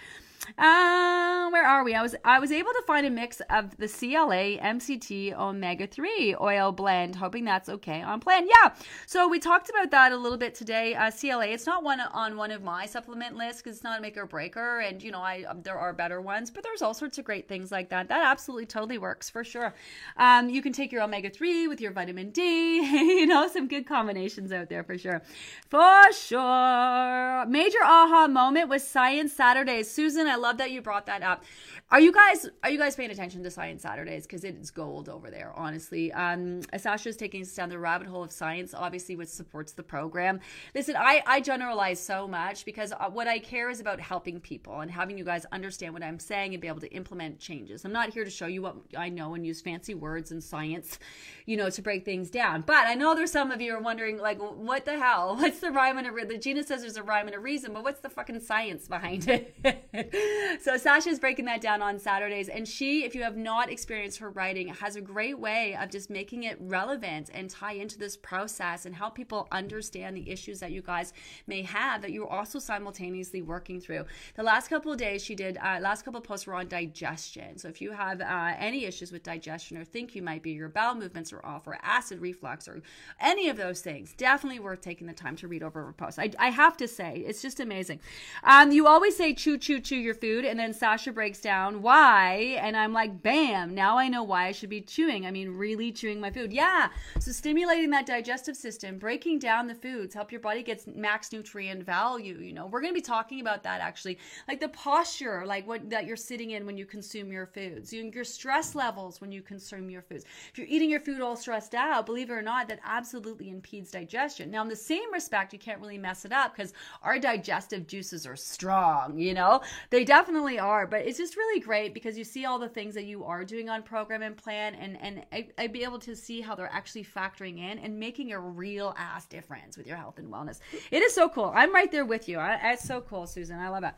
Uh, 0.58 1.48
where 1.50 1.66
are 1.66 1.84
we? 1.84 1.94
I 1.94 2.02
was 2.02 2.14
I 2.24 2.38
was 2.38 2.52
able 2.52 2.72
to 2.72 2.82
find 2.86 3.06
a 3.06 3.10
mix 3.10 3.40
of 3.50 3.76
the 3.76 3.88
CLA 3.88 4.58
MCT 4.58 5.32
omega 5.34 5.86
3 5.86 6.36
oil 6.40 6.72
blend, 6.72 7.16
hoping 7.16 7.44
that's 7.44 7.68
okay 7.68 8.02
on 8.02 8.20
plan. 8.20 8.46
Yeah. 8.46 8.74
So 9.06 9.28
we 9.28 9.38
talked 9.38 9.70
about 9.70 9.90
that 9.90 10.12
a 10.12 10.16
little 10.16 10.38
bit 10.38 10.54
today. 10.54 10.94
Uh, 10.94 11.10
CLA, 11.10 11.48
it's 11.48 11.66
not 11.66 11.82
one 11.82 12.00
on 12.00 12.36
one 12.36 12.50
of 12.50 12.62
my 12.62 12.86
supplement 12.86 13.36
lists 13.36 13.62
because 13.62 13.76
it's 13.76 13.84
not 13.84 13.98
a 13.98 14.02
make 14.02 14.16
or 14.16 14.26
breaker, 14.26 14.80
and 14.80 15.02
you 15.02 15.10
know 15.10 15.20
I 15.20 15.44
um, 15.44 15.62
there 15.62 15.78
are 15.78 15.92
better 15.92 16.20
ones, 16.20 16.50
but 16.50 16.62
there's 16.62 16.82
all 16.82 16.94
sorts 16.94 17.18
of 17.18 17.24
great 17.24 17.48
things 17.48 17.72
like 17.72 17.88
that. 17.90 18.08
That 18.08 18.24
absolutely 18.24 18.66
totally 18.66 18.98
works 18.98 19.28
for 19.28 19.44
sure. 19.44 19.74
Um, 20.16 20.48
you 20.48 20.62
can 20.62 20.72
take 20.72 20.92
your 20.92 21.02
omega 21.02 21.30
3 21.30 21.68
with 21.68 21.80
your 21.80 21.92
vitamin 21.92 22.30
D. 22.30 22.42
you 23.20 23.26
know 23.26 23.48
some 23.48 23.68
good 23.68 23.86
combinations 23.86 24.52
out 24.52 24.68
there 24.68 24.84
for 24.84 24.96
sure, 24.96 25.22
for 25.68 26.12
sure. 26.12 27.46
Major 27.46 27.82
aha 27.82 28.28
moment 28.28 28.68
was 28.68 28.86
Science 28.86 29.32
Saturdays. 29.32 29.90
Susan, 29.90 30.26
I 30.26 30.35
love 30.36 30.58
that 30.58 30.70
you 30.70 30.80
brought 30.82 31.06
that 31.06 31.22
up. 31.22 31.44
Are 31.88 32.00
you 32.00 32.10
guys 32.10 32.48
are 32.64 32.70
you 32.70 32.78
guys 32.78 32.96
paying 32.96 33.12
attention 33.12 33.44
to 33.44 33.50
Science 33.50 33.82
Saturdays? 33.82 34.24
Because 34.24 34.42
it 34.42 34.56
is 34.56 34.72
gold 34.72 35.08
over 35.08 35.30
there, 35.30 35.52
honestly. 35.54 36.12
Um, 36.12 36.62
Sasha 36.76 37.10
is 37.10 37.16
taking 37.16 37.42
us 37.42 37.54
down 37.54 37.68
the 37.68 37.78
rabbit 37.78 38.08
hole 38.08 38.24
of 38.24 38.32
science, 38.32 38.74
obviously, 38.74 39.14
which 39.14 39.28
supports 39.28 39.70
the 39.70 39.84
program. 39.84 40.40
Listen, 40.74 40.96
I 40.96 41.22
I 41.28 41.40
generalize 41.40 42.00
so 42.00 42.26
much 42.26 42.64
because 42.64 42.90
uh, 42.90 43.08
what 43.08 43.28
I 43.28 43.38
care 43.38 43.70
is 43.70 43.78
about 43.78 44.00
helping 44.00 44.40
people 44.40 44.80
and 44.80 44.90
having 44.90 45.16
you 45.16 45.22
guys 45.22 45.46
understand 45.52 45.94
what 45.94 46.02
I'm 46.02 46.18
saying 46.18 46.54
and 46.54 46.60
be 46.60 46.66
able 46.66 46.80
to 46.80 46.92
implement 46.92 47.38
changes. 47.38 47.84
I'm 47.84 47.92
not 47.92 48.12
here 48.12 48.24
to 48.24 48.30
show 48.30 48.46
you 48.46 48.62
what 48.62 48.74
I 48.96 49.08
know 49.08 49.34
and 49.34 49.46
use 49.46 49.60
fancy 49.60 49.94
words 49.94 50.32
and 50.32 50.42
science, 50.42 50.98
you 51.44 51.56
know, 51.56 51.70
to 51.70 51.82
break 51.82 52.04
things 52.04 52.30
down. 52.30 52.62
But 52.62 52.88
I 52.88 52.94
know 52.94 53.14
there's 53.14 53.30
some 53.30 53.52
of 53.52 53.60
you 53.60 53.72
are 53.72 53.80
wondering, 53.80 54.18
like, 54.18 54.40
what 54.40 54.86
the 54.86 54.98
hell? 54.98 55.36
What's 55.40 55.60
the 55.60 55.70
rhyme 55.70 55.98
and 55.98 56.08
a 56.08 56.10
reason? 56.10 56.40
Gina 56.40 56.64
says 56.64 56.80
there's 56.80 56.96
a 56.96 57.04
rhyme 57.04 57.28
and 57.28 57.36
a 57.36 57.38
reason, 57.38 57.72
but 57.72 57.84
what's 57.84 58.00
the 58.00 58.10
fucking 58.10 58.40
science 58.40 58.88
behind 58.88 59.28
it? 59.28 60.58
so 60.62 60.76
Sasha's 60.76 61.20
breaking 61.20 61.44
that 61.44 61.60
down 61.60 61.75
on 61.82 61.98
Saturdays. 61.98 62.48
And 62.48 62.66
she, 62.66 63.04
if 63.04 63.14
you 63.14 63.22
have 63.22 63.36
not 63.36 63.70
experienced 63.70 64.18
her 64.18 64.30
writing, 64.30 64.68
has 64.68 64.96
a 64.96 65.00
great 65.00 65.38
way 65.38 65.76
of 65.80 65.90
just 65.90 66.10
making 66.10 66.44
it 66.44 66.56
relevant 66.60 67.30
and 67.32 67.48
tie 67.48 67.72
into 67.72 67.98
this 67.98 68.16
process 68.16 68.86
and 68.86 68.94
help 68.94 69.14
people 69.14 69.48
understand 69.52 70.16
the 70.16 70.30
issues 70.30 70.60
that 70.60 70.72
you 70.72 70.82
guys 70.82 71.12
may 71.46 71.62
have 71.62 72.02
that 72.02 72.12
you're 72.12 72.28
also 72.28 72.58
simultaneously 72.58 73.42
working 73.42 73.80
through. 73.80 74.04
The 74.34 74.42
last 74.42 74.68
couple 74.68 74.92
of 74.92 74.98
days 74.98 75.24
she 75.24 75.34
did, 75.34 75.58
uh, 75.58 75.78
last 75.80 76.04
couple 76.04 76.18
of 76.18 76.24
posts 76.24 76.46
were 76.46 76.54
on 76.54 76.68
digestion. 76.68 77.58
So 77.58 77.68
if 77.68 77.80
you 77.80 77.92
have 77.92 78.20
uh, 78.20 78.54
any 78.58 78.84
issues 78.84 79.12
with 79.12 79.22
digestion 79.22 79.76
or 79.76 79.84
think 79.84 80.14
you 80.14 80.22
might 80.22 80.42
be, 80.42 80.52
your 80.52 80.68
bowel 80.68 80.94
movements 80.94 81.32
are 81.32 81.44
off 81.44 81.66
or 81.66 81.78
acid 81.82 82.20
reflux 82.20 82.68
or 82.68 82.82
any 83.20 83.48
of 83.48 83.56
those 83.56 83.80
things, 83.80 84.14
definitely 84.16 84.60
worth 84.60 84.80
taking 84.80 85.06
the 85.06 85.12
time 85.12 85.36
to 85.36 85.48
read 85.48 85.62
over 85.62 85.84
her 85.84 85.92
post. 85.92 86.18
I, 86.18 86.30
I 86.38 86.50
have 86.50 86.76
to 86.78 86.88
say, 86.88 87.24
it's 87.26 87.42
just 87.42 87.60
amazing. 87.60 88.00
Um, 88.44 88.70
you 88.70 88.86
always 88.86 89.16
say 89.16 89.34
chew, 89.34 89.58
chew, 89.58 89.80
chew 89.80 89.96
your 89.96 90.14
food, 90.14 90.44
and 90.44 90.58
then 90.58 90.72
Sasha 90.72 91.12
breaks 91.12 91.40
down 91.40 91.65
why. 91.82 92.58
And 92.60 92.76
I'm 92.76 92.92
like, 92.92 93.22
bam, 93.22 93.74
now 93.74 93.98
I 93.98 94.08
know 94.08 94.22
why 94.22 94.46
I 94.46 94.52
should 94.52 94.70
be 94.70 94.80
chewing. 94.80 95.26
I 95.26 95.30
mean, 95.30 95.50
really 95.50 95.92
chewing 95.92 96.20
my 96.20 96.30
food. 96.30 96.52
Yeah. 96.52 96.88
So 97.20 97.32
stimulating 97.32 97.90
that 97.90 98.06
digestive 98.06 98.56
system, 98.56 98.98
breaking 98.98 99.38
down 99.38 99.66
the 99.66 99.74
foods, 99.74 100.14
help 100.14 100.32
your 100.32 100.40
body 100.40 100.62
get 100.62 100.86
max 100.96 101.32
nutrient 101.32 101.84
value. 101.84 102.38
You 102.38 102.52
know, 102.52 102.66
we're 102.66 102.80
going 102.80 102.92
to 102.92 102.98
be 102.98 103.02
talking 103.02 103.40
about 103.40 103.62
that 103.64 103.80
actually. 103.80 104.18
Like 104.48 104.60
the 104.60 104.68
posture, 104.68 105.44
like 105.46 105.66
what 105.66 105.88
that 105.90 106.06
you're 106.06 106.16
sitting 106.16 106.50
in 106.52 106.66
when 106.66 106.76
you 106.76 106.86
consume 106.86 107.32
your 107.32 107.46
foods, 107.46 107.92
your 107.92 108.24
stress 108.24 108.74
levels 108.74 109.20
when 109.20 109.32
you 109.32 109.42
consume 109.42 109.90
your 109.90 110.02
foods. 110.02 110.24
If 110.50 110.58
you're 110.58 110.66
eating 110.68 110.90
your 110.90 111.00
food 111.00 111.20
all 111.20 111.36
stressed 111.36 111.74
out, 111.74 112.06
believe 112.06 112.30
it 112.30 112.34
or 112.34 112.42
not, 112.42 112.68
that 112.68 112.80
absolutely 112.84 113.50
impedes 113.50 113.90
digestion. 113.90 114.50
Now, 114.50 114.62
in 114.62 114.68
the 114.68 114.76
same 114.76 115.12
respect, 115.12 115.52
you 115.52 115.58
can't 115.58 115.80
really 115.80 115.98
mess 115.98 116.24
it 116.24 116.32
up 116.32 116.56
because 116.56 116.72
our 117.02 117.18
digestive 117.18 117.86
juices 117.86 118.26
are 118.26 118.36
strong, 118.36 119.18
you 119.18 119.34
know? 119.34 119.60
They 119.90 120.04
definitely 120.04 120.58
are, 120.58 120.86
but 120.86 121.00
it's 121.00 121.18
just 121.18 121.36
really 121.36 121.55
great 121.60 121.94
because 121.94 122.16
you 122.16 122.24
see 122.24 122.44
all 122.44 122.58
the 122.58 122.68
things 122.68 122.94
that 122.94 123.04
you 123.04 123.24
are 123.24 123.44
doing 123.44 123.68
on 123.68 123.82
program 123.82 124.22
and 124.22 124.36
plan 124.36 124.74
and 124.74 124.98
and 125.00 125.24
I, 125.32 125.48
would 125.58 125.72
be 125.72 125.84
able 125.84 125.98
to 126.00 126.14
see 126.14 126.40
how 126.40 126.54
they're 126.54 126.72
actually 126.72 127.04
factoring 127.04 127.58
in 127.58 127.78
and 127.78 127.98
making 127.98 128.32
a 128.32 128.40
real 128.40 128.94
ass 128.98 129.26
difference 129.26 129.76
with 129.76 129.86
your 129.86 129.96
health 129.96 130.18
and 130.18 130.32
wellness. 130.32 130.60
It 130.90 131.02
is 131.02 131.14
so 131.14 131.28
cool. 131.28 131.52
I'm 131.54 131.74
right 131.74 131.90
there 131.90 132.04
with 132.04 132.28
you. 132.28 132.38
I, 132.38 132.72
it's 132.72 132.86
so 132.86 133.00
cool 133.00 133.26
susan. 133.26 133.58
I 133.58 133.68
love 133.68 133.84
it 133.84 133.94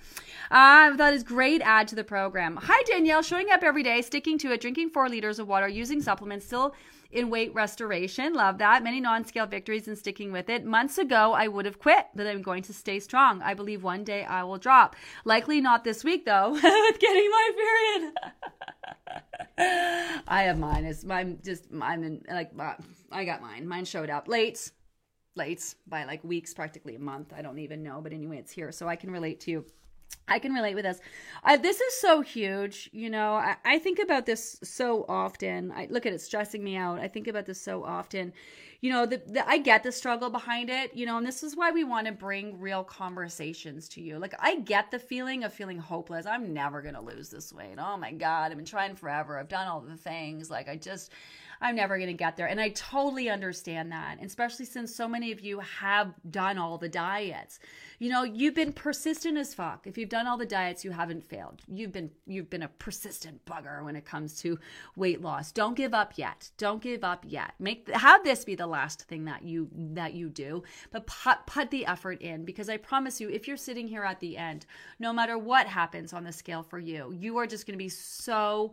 uh, 0.50 0.96
that 0.96 1.14
is 1.14 1.22
great 1.22 1.60
add 1.62 1.88
to 1.88 1.94
the 1.94 2.04
program. 2.04 2.56
Hi 2.56 2.82
danielle. 2.84 3.22
Showing 3.22 3.50
up 3.50 3.62
every 3.62 3.82
day 3.82 4.02
sticking 4.02 4.38
to 4.38 4.52
it 4.52 4.60
drinking 4.60 4.90
four 4.90 5.08
liters 5.08 5.38
of 5.38 5.48
water 5.48 5.68
using 5.68 6.00
supplements 6.00 6.46
still 6.46 6.74
in 7.10 7.30
weight 7.30 7.54
restoration. 7.54 8.34
Love 8.34 8.58
that. 8.58 8.82
Many 8.82 9.00
non 9.00 9.24
scale 9.24 9.46
victories 9.46 9.88
and 9.88 9.96
sticking 9.96 10.32
with 10.32 10.48
it. 10.48 10.64
Months 10.64 10.98
ago, 10.98 11.32
I 11.32 11.48
would 11.48 11.64
have 11.64 11.78
quit, 11.78 12.06
but 12.14 12.26
I'm 12.26 12.42
going 12.42 12.62
to 12.64 12.72
stay 12.72 13.00
strong. 13.00 13.40
I 13.42 13.54
believe 13.54 13.82
one 13.82 14.04
day 14.04 14.24
I 14.24 14.42
will 14.44 14.58
drop. 14.58 14.96
Likely 15.24 15.60
not 15.60 15.84
this 15.84 16.04
week, 16.04 16.24
though, 16.24 16.50
with 16.52 16.98
getting 16.98 17.30
my 17.30 17.50
period. 17.56 18.12
I 20.28 20.42
have 20.42 20.58
mine. 20.58 20.84
It's 20.84 21.04
I'm 21.08 21.38
just 21.44 21.64
I'm 21.80 22.04
in 22.04 22.24
like 22.30 22.52
I 23.10 23.24
got 23.24 23.40
mine. 23.40 23.66
Mine 23.66 23.84
showed 23.84 24.10
up 24.10 24.28
late, 24.28 24.70
late 25.34 25.74
by 25.86 26.04
like 26.04 26.22
weeks, 26.22 26.52
practically 26.52 26.94
a 26.94 27.00
month. 27.00 27.32
I 27.36 27.42
don't 27.42 27.58
even 27.58 27.82
know, 27.82 28.00
but 28.02 28.12
anyway, 28.12 28.38
it's 28.38 28.52
here, 28.52 28.70
so 28.70 28.86
I 28.86 28.96
can 28.96 29.10
relate 29.10 29.40
to 29.40 29.50
you. 29.50 29.64
I 30.26 30.38
can 30.38 30.52
relate 30.52 30.74
with 30.74 30.84
this. 30.84 31.00
Uh, 31.42 31.56
this 31.56 31.80
is 31.80 32.00
so 32.00 32.20
huge. 32.20 32.90
You 32.92 33.08
know, 33.08 33.32
I, 33.32 33.56
I 33.64 33.78
think 33.78 33.98
about 33.98 34.26
this 34.26 34.58
so 34.62 35.06
often. 35.08 35.72
I 35.72 35.86
look 35.90 36.04
at 36.06 36.12
it 36.12 36.20
stressing 36.20 36.62
me 36.62 36.76
out. 36.76 36.98
I 36.98 37.08
think 37.08 37.28
about 37.28 37.46
this 37.46 37.60
so 37.60 37.82
often. 37.82 38.32
You 38.80 38.92
know, 38.92 39.06
the, 39.06 39.20
the, 39.26 39.48
I 39.48 39.58
get 39.58 39.82
the 39.82 39.90
struggle 39.90 40.30
behind 40.30 40.70
it, 40.70 40.94
you 40.94 41.04
know, 41.04 41.16
and 41.16 41.26
this 41.26 41.42
is 41.42 41.56
why 41.56 41.72
we 41.72 41.82
want 41.82 42.06
to 42.06 42.12
bring 42.12 42.60
real 42.60 42.84
conversations 42.84 43.88
to 43.90 44.00
you. 44.00 44.18
Like, 44.18 44.34
I 44.38 44.60
get 44.60 44.92
the 44.92 45.00
feeling 45.00 45.42
of 45.42 45.52
feeling 45.52 45.78
hopeless. 45.78 46.26
I'm 46.26 46.52
never 46.54 46.80
going 46.80 46.94
to 46.94 47.00
lose 47.00 47.28
this 47.28 47.52
weight. 47.52 47.74
Oh 47.78 47.96
my 47.96 48.12
God, 48.12 48.52
I've 48.52 48.56
been 48.56 48.64
trying 48.64 48.94
forever. 48.94 49.36
I've 49.36 49.48
done 49.48 49.66
all 49.66 49.80
the 49.80 49.96
things. 49.96 50.48
Like, 50.48 50.68
I 50.68 50.76
just, 50.76 51.10
I'm 51.60 51.76
never 51.76 51.96
going 51.96 52.08
to 52.08 52.14
get 52.14 52.36
there. 52.36 52.46
And 52.46 52.60
I 52.60 52.70
totally 52.70 53.28
understand 53.28 53.92
that, 53.92 54.18
especially 54.22 54.64
since 54.64 54.94
so 54.94 55.08
many 55.08 55.32
of 55.32 55.40
you 55.40 55.60
have 55.60 56.14
done 56.30 56.58
all 56.58 56.78
the 56.78 56.88
diets. 56.88 57.58
You 57.98 58.10
know, 58.10 58.22
you've 58.22 58.54
been 58.54 58.72
persistent 58.72 59.36
as 59.38 59.54
fuck. 59.54 59.86
If 59.86 59.98
you've 59.98 60.08
done 60.08 60.26
all 60.26 60.36
the 60.36 60.46
diets, 60.46 60.84
you 60.84 60.92
haven't 60.92 61.24
failed. 61.24 61.62
You've 61.66 61.90
been 61.90 62.10
you've 62.26 62.48
been 62.48 62.62
a 62.62 62.68
persistent 62.68 63.44
bugger 63.44 63.84
when 63.84 63.96
it 63.96 64.04
comes 64.04 64.40
to 64.42 64.58
weight 64.94 65.20
loss. 65.20 65.50
Don't 65.50 65.74
give 65.74 65.94
up 65.94 66.12
yet. 66.16 66.50
Don't 66.58 66.80
give 66.80 67.02
up 67.02 67.24
yet. 67.26 67.54
Make 67.58 67.88
have 67.90 68.22
this 68.22 68.44
be 68.44 68.54
the 68.54 68.66
last 68.66 69.02
thing 69.02 69.24
that 69.24 69.42
you 69.42 69.68
that 69.74 70.14
you 70.14 70.28
do, 70.28 70.62
but 70.92 71.06
put 71.06 71.38
put 71.46 71.70
the 71.70 71.86
effort 71.86 72.22
in 72.22 72.44
because 72.44 72.68
I 72.68 72.76
promise 72.76 73.20
you 73.20 73.28
if 73.28 73.48
you're 73.48 73.56
sitting 73.56 73.88
here 73.88 74.04
at 74.04 74.20
the 74.20 74.36
end, 74.36 74.64
no 75.00 75.12
matter 75.12 75.36
what 75.36 75.66
happens 75.66 76.12
on 76.12 76.22
the 76.22 76.32
scale 76.32 76.62
for 76.62 76.78
you, 76.78 77.12
you 77.12 77.36
are 77.38 77.46
just 77.46 77.66
going 77.66 77.76
to 77.76 77.84
be 77.84 77.88
so 77.88 78.72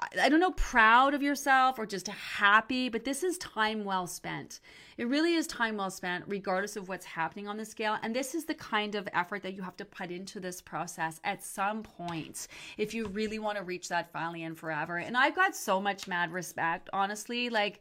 I 0.00 0.28
don't 0.28 0.38
know, 0.38 0.52
proud 0.52 1.14
of 1.14 1.22
yourself 1.22 1.76
or 1.76 1.84
just 1.84 2.06
happy, 2.06 2.88
but 2.88 3.04
this 3.04 3.24
is 3.24 3.36
time 3.38 3.84
well 3.84 4.06
spent. 4.06 4.60
It 4.96 5.08
really 5.08 5.34
is 5.34 5.48
time 5.48 5.76
well 5.76 5.90
spent, 5.90 6.24
regardless 6.28 6.76
of 6.76 6.88
what's 6.88 7.04
happening 7.04 7.48
on 7.48 7.56
the 7.56 7.64
scale. 7.64 7.96
And 8.02 8.14
this 8.14 8.34
is 8.34 8.44
the 8.44 8.54
kind 8.54 8.94
of 8.94 9.08
effort 9.12 9.42
that 9.42 9.54
you 9.54 9.62
have 9.62 9.76
to 9.78 9.84
put 9.84 10.12
into 10.12 10.38
this 10.38 10.62
process 10.62 11.20
at 11.24 11.42
some 11.42 11.82
point 11.82 12.46
if 12.76 12.94
you 12.94 13.06
really 13.08 13.40
want 13.40 13.58
to 13.58 13.64
reach 13.64 13.88
that 13.88 14.12
finally 14.12 14.44
and 14.44 14.56
forever. 14.56 14.98
And 14.98 15.16
I've 15.16 15.34
got 15.34 15.56
so 15.56 15.80
much 15.80 16.06
mad 16.06 16.32
respect, 16.32 16.88
honestly. 16.92 17.50
Like, 17.50 17.80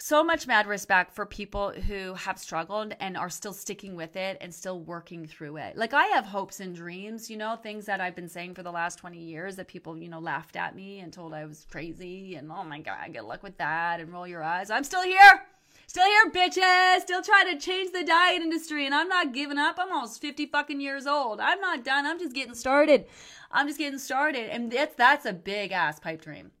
so 0.00 0.22
much 0.22 0.46
mad 0.46 0.68
respect 0.68 1.12
for 1.12 1.26
people 1.26 1.72
who 1.72 2.14
have 2.14 2.38
struggled 2.38 2.94
and 3.00 3.16
are 3.16 3.28
still 3.28 3.52
sticking 3.52 3.96
with 3.96 4.14
it 4.14 4.38
and 4.40 4.54
still 4.54 4.80
working 4.80 5.26
through 5.26 5.56
it. 5.56 5.76
Like 5.76 5.92
I 5.92 6.06
have 6.06 6.24
hopes 6.24 6.60
and 6.60 6.74
dreams, 6.74 7.28
you 7.28 7.36
know, 7.36 7.56
things 7.56 7.86
that 7.86 8.00
I've 8.00 8.14
been 8.14 8.28
saying 8.28 8.54
for 8.54 8.62
the 8.62 8.70
last 8.70 9.00
20 9.00 9.18
years 9.18 9.56
that 9.56 9.66
people, 9.66 9.98
you 9.98 10.08
know, 10.08 10.20
laughed 10.20 10.54
at 10.54 10.76
me 10.76 11.00
and 11.00 11.12
told 11.12 11.34
I 11.34 11.44
was 11.46 11.66
crazy 11.68 12.36
and 12.36 12.50
oh 12.52 12.62
my 12.62 12.78
god, 12.78 13.12
good 13.12 13.22
luck 13.22 13.42
with 13.42 13.58
that 13.58 13.98
and 13.98 14.12
roll 14.12 14.26
your 14.26 14.42
eyes. 14.42 14.70
I'm 14.70 14.84
still 14.84 15.02
here. 15.02 15.42
Still 15.88 16.06
here, 16.06 16.30
bitches. 16.30 17.00
Still 17.00 17.22
trying 17.22 17.50
to 17.52 17.58
change 17.58 17.92
the 17.92 18.04
diet 18.04 18.40
industry 18.40 18.86
and 18.86 18.94
I'm 18.94 19.08
not 19.08 19.34
giving 19.34 19.58
up. 19.58 19.76
I'm 19.80 19.90
almost 19.90 20.20
50 20.20 20.46
fucking 20.46 20.80
years 20.80 21.08
old. 21.08 21.40
I'm 21.40 21.60
not 21.60 21.82
done. 21.82 22.06
I'm 22.06 22.20
just 22.20 22.34
getting 22.34 22.54
started. 22.54 23.06
I'm 23.50 23.66
just 23.66 23.78
getting 23.78 23.98
started 23.98 24.48
and 24.50 24.70
that's 24.70 24.94
that's 24.94 25.26
a 25.26 25.32
big 25.32 25.72
ass 25.72 25.98
pipe 25.98 26.22
dream. 26.22 26.52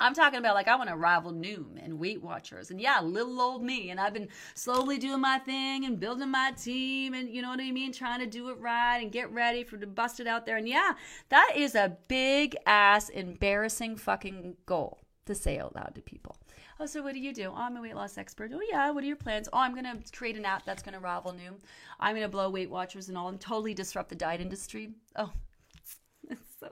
I'm 0.00 0.14
talking 0.14 0.38
about 0.38 0.54
like 0.54 0.68
I 0.68 0.76
want 0.76 0.90
to 0.90 0.96
rival 0.96 1.32
Noom 1.32 1.82
and 1.82 1.98
Weight 1.98 2.22
Watchers. 2.22 2.70
And 2.70 2.80
yeah, 2.80 3.00
little 3.00 3.40
old 3.40 3.62
me. 3.64 3.90
And 3.90 3.98
I've 3.98 4.14
been 4.14 4.28
slowly 4.54 4.98
doing 4.98 5.20
my 5.20 5.38
thing 5.38 5.84
and 5.84 5.98
building 5.98 6.30
my 6.30 6.52
team 6.52 7.14
and 7.14 7.28
you 7.28 7.42
know 7.42 7.50
what 7.50 7.60
I 7.60 7.72
mean? 7.72 7.92
Trying 7.92 8.20
to 8.20 8.26
do 8.26 8.48
it 8.50 8.58
right 8.58 8.98
and 8.98 9.10
get 9.10 9.32
ready 9.32 9.64
for 9.64 9.76
to 9.76 9.86
bust 9.86 10.20
it 10.20 10.26
out 10.26 10.46
there. 10.46 10.56
And 10.56 10.68
yeah, 10.68 10.92
that 11.30 11.52
is 11.56 11.74
a 11.74 11.96
big 12.06 12.56
ass 12.66 13.08
embarrassing 13.08 13.96
fucking 13.96 14.56
goal. 14.66 15.00
to 15.26 15.34
say 15.34 15.58
out 15.58 15.74
loud 15.74 15.94
to 15.94 16.00
people. 16.00 16.36
Oh, 16.80 16.86
so 16.86 17.02
what 17.02 17.14
do 17.14 17.20
you 17.20 17.34
do? 17.34 17.50
Oh, 17.50 17.56
I'm 17.56 17.76
a 17.76 17.82
weight 17.82 17.96
loss 17.96 18.16
expert. 18.18 18.52
Oh, 18.54 18.60
yeah. 18.70 18.90
What 18.90 19.02
are 19.02 19.06
your 19.06 19.16
plans? 19.16 19.48
Oh, 19.52 19.58
I'm 19.58 19.74
to 19.74 20.16
create 20.16 20.36
an 20.36 20.44
app 20.44 20.64
that's 20.64 20.82
to 20.82 21.00
rival 21.00 21.32
Noom. 21.32 21.56
I'm 21.98 22.14
to 22.16 22.28
blow 22.28 22.48
Weight 22.50 22.70
Watchers 22.70 23.08
and 23.08 23.18
all 23.18 23.28
and 23.28 23.40
totally 23.40 23.74
disrupt 23.74 24.10
the 24.10 24.14
diet 24.14 24.40
industry. 24.40 24.90
Oh, 25.16 25.32
it's 26.30 26.38
so 26.60 26.70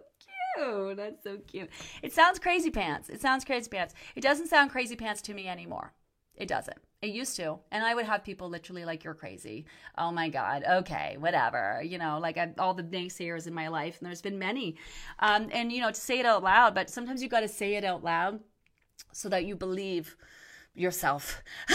cute. 0.56 0.96
That's 0.96 1.22
so 1.22 1.38
cute. 1.46 1.70
It 2.02 2.12
sounds 2.12 2.38
crazy 2.38 2.70
pants. 2.70 3.08
It 3.08 3.20
sounds 3.20 3.44
crazy 3.44 3.68
pants. 3.68 3.94
It 4.14 4.20
doesn't 4.20 4.48
sound 4.48 4.70
crazy 4.70 4.96
pants 4.96 5.22
to 5.22 5.34
me 5.34 5.48
anymore. 5.48 5.92
It 6.34 6.48
doesn't. 6.48 6.76
It 7.02 7.12
used 7.12 7.36
to. 7.36 7.58
And 7.70 7.84
I 7.84 7.94
would 7.94 8.06
have 8.06 8.24
people 8.24 8.48
literally 8.48 8.84
like, 8.84 9.04
you're 9.04 9.14
crazy. 9.14 9.66
Oh 9.96 10.10
my 10.10 10.28
God. 10.28 10.64
Okay, 10.68 11.16
whatever. 11.18 11.82
You 11.84 11.98
know, 11.98 12.18
like 12.20 12.36
I, 12.36 12.52
all 12.58 12.74
the 12.74 12.82
naysayers 12.82 13.46
in 13.46 13.54
my 13.54 13.68
life. 13.68 13.98
And 13.98 14.06
there's 14.06 14.22
been 14.22 14.38
many. 14.38 14.76
Um, 15.18 15.48
and, 15.52 15.72
you 15.72 15.80
know, 15.80 15.90
to 15.90 16.00
say 16.00 16.18
it 16.18 16.26
out 16.26 16.42
loud, 16.42 16.74
but 16.74 16.90
sometimes 16.90 17.22
you 17.22 17.28
got 17.28 17.40
to 17.40 17.48
say 17.48 17.74
it 17.74 17.84
out 17.84 18.04
loud 18.04 18.40
so 19.12 19.28
that 19.28 19.44
you 19.44 19.56
believe 19.56 20.16
yourself. 20.76 21.42